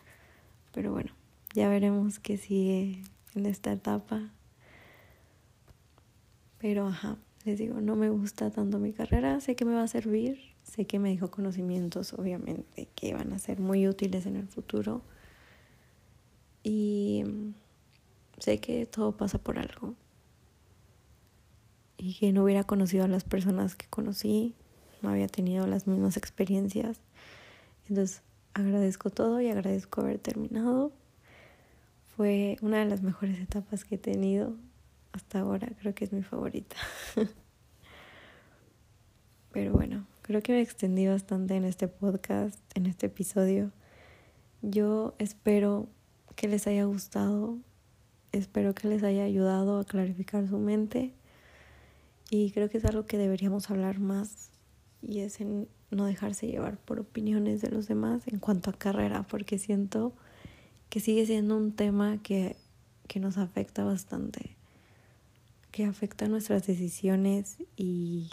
Pero 0.72 0.92
bueno, 0.92 1.12
ya 1.54 1.68
veremos 1.68 2.18
qué 2.18 2.36
sigue 2.36 3.02
en 3.34 3.46
esta 3.46 3.72
etapa. 3.72 4.30
Pero 6.58 6.86
ajá, 6.86 7.16
les 7.44 7.58
digo, 7.58 7.80
no 7.80 7.94
me 7.94 8.08
gusta 8.08 8.50
tanto 8.50 8.78
mi 8.78 8.92
carrera, 8.92 9.40
sé 9.40 9.54
que 9.54 9.64
me 9.64 9.74
va 9.74 9.82
a 9.82 9.88
servir, 9.88 10.38
sé 10.62 10.86
que 10.86 10.98
me 10.98 11.10
dejó 11.10 11.30
conocimientos, 11.30 12.14
obviamente, 12.14 12.88
que 12.94 13.12
van 13.12 13.32
a 13.32 13.38
ser 13.38 13.60
muy 13.60 13.86
útiles 13.86 14.26
en 14.26 14.36
el 14.36 14.48
futuro. 14.48 15.02
Y 16.62 17.24
sé 18.38 18.60
que 18.60 18.86
todo 18.86 19.16
pasa 19.16 19.38
por 19.38 19.58
algo. 19.58 19.94
Y 21.98 22.14
que 22.14 22.32
no 22.32 22.44
hubiera 22.44 22.64
conocido 22.64 23.04
a 23.04 23.08
las 23.08 23.24
personas 23.24 23.76
que 23.76 23.86
conocí, 23.88 24.54
no 25.04 25.10
había 25.10 25.28
tenido 25.28 25.66
las 25.66 25.86
mismas 25.86 26.16
experiencias. 26.16 27.00
Entonces 27.88 28.22
agradezco 28.54 29.10
todo 29.10 29.40
y 29.40 29.48
agradezco 29.48 30.00
haber 30.00 30.18
terminado. 30.18 30.92
Fue 32.16 32.56
una 32.62 32.78
de 32.78 32.86
las 32.86 33.02
mejores 33.02 33.38
etapas 33.38 33.84
que 33.84 33.96
he 33.96 33.98
tenido 33.98 34.54
hasta 35.14 35.40
ahora 35.40 35.68
creo 35.80 35.94
que 35.94 36.04
es 36.04 36.12
mi 36.12 36.22
favorita. 36.22 36.76
Pero 39.52 39.72
bueno, 39.72 40.06
creo 40.22 40.42
que 40.42 40.52
me 40.52 40.60
extendí 40.60 41.06
bastante 41.06 41.54
en 41.54 41.64
este 41.64 41.86
podcast, 41.86 42.58
en 42.74 42.86
este 42.86 43.06
episodio. 43.06 43.70
Yo 44.62 45.14
espero 45.18 45.86
que 46.34 46.48
les 46.48 46.66
haya 46.66 46.84
gustado, 46.84 47.58
espero 48.32 48.74
que 48.74 48.88
les 48.88 49.04
haya 49.04 49.22
ayudado 49.22 49.78
a 49.78 49.84
clarificar 49.84 50.48
su 50.48 50.58
mente 50.58 51.12
y 52.30 52.50
creo 52.50 52.68
que 52.68 52.78
es 52.78 52.84
algo 52.84 53.06
que 53.06 53.18
deberíamos 53.18 53.70
hablar 53.70 54.00
más 54.00 54.50
y 55.06 55.20
es 55.20 55.40
en 55.40 55.68
no 55.90 56.06
dejarse 56.06 56.46
llevar 56.46 56.78
por 56.78 57.00
opiniones 57.00 57.60
de 57.60 57.70
los 57.70 57.88
demás 57.88 58.26
en 58.26 58.38
cuanto 58.38 58.70
a 58.70 58.72
carrera, 58.72 59.24
porque 59.24 59.58
siento 59.58 60.12
que 60.88 61.00
sigue 61.00 61.26
siendo 61.26 61.56
un 61.56 61.72
tema 61.72 62.18
que, 62.22 62.56
que 63.06 63.20
nos 63.20 63.38
afecta 63.38 63.84
bastante 63.84 64.56
que 65.74 65.84
afecta 65.86 66.28
nuestras 66.28 66.68
decisiones 66.68 67.56
y 67.76 68.30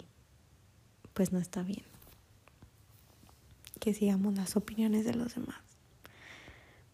pues 1.12 1.32
no 1.32 1.40
está 1.40 1.64
bien. 1.64 1.82
Que 3.80 3.94
sigamos 3.94 4.34
las 4.36 4.54
opiniones 4.54 5.04
de 5.04 5.14
los 5.14 5.34
demás. 5.34 5.58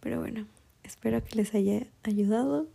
Pero 0.00 0.20
bueno, 0.20 0.46
espero 0.84 1.22
que 1.22 1.36
les 1.36 1.54
haya 1.54 1.86
ayudado. 2.02 2.66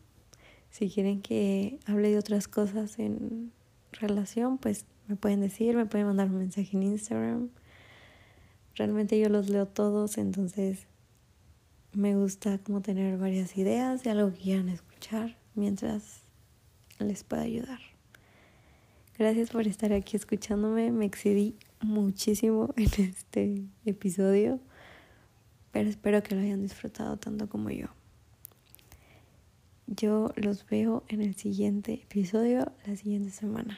Si 0.70 0.88
quieren 0.91 1.24
que 1.24 1.80
hable 1.88 2.12
de 2.12 2.20
otras 2.20 2.47
cosas 2.47 2.99
en 2.99 3.51
relación, 3.91 4.60
pues 4.60 4.86
me 5.14 5.18
pueden 5.18 5.41
decir, 5.41 5.76
me 5.76 5.86
pueden 5.86 6.07
mandar 6.07 6.28
un 6.28 6.39
mensaje 6.39 6.76
en 6.76 6.82
Instagram. 6.82 7.49
Realmente 8.74 9.20
yo 9.20 9.30
los 9.30 9.47
leo 9.47 9.68
todos, 9.68 10.18
entonces 10.18 10.88
me 11.91 12.16
gusta 12.16 12.57
como 12.57 12.82
tener 12.82 13.20
varias 13.20 13.55
ideas 13.55 14.03
de 14.03 14.09
algo 14.09 14.32
que 14.32 14.39
quieran 14.39 14.70
escuchar 14.70 15.38
mientras 15.53 16.24
les 16.97 17.24
pueda 17.24 17.43
ayudar. 17.43 17.80
Gracias 19.20 19.51
por 19.51 19.68
estar 19.68 19.93
aquí 19.93 20.18
escuchándome. 20.18 20.91
Me 20.91 21.05
excedí 21.05 21.55
muchísimo 21.80 22.74
en 22.76 23.03
este 23.03 23.64
episodio, 23.86 24.59
pero 25.72 25.89
espero 25.89 26.24
que 26.24 26.34
lo 26.34 26.41
hayan 26.41 26.64
disfrutado 26.64 27.18
tanto 27.18 27.47
como 27.47 27.70
yo. 27.70 27.86
Yo 29.86 30.32
los 30.36 30.68
veo 30.68 31.03
en 31.07 31.22
el 31.22 31.36
siguiente 31.36 31.93
episodio 31.93 32.72
la 32.88 32.95
siguiente 32.95 33.30
semana. 33.30 33.78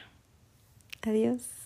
Adiós. 1.06 1.65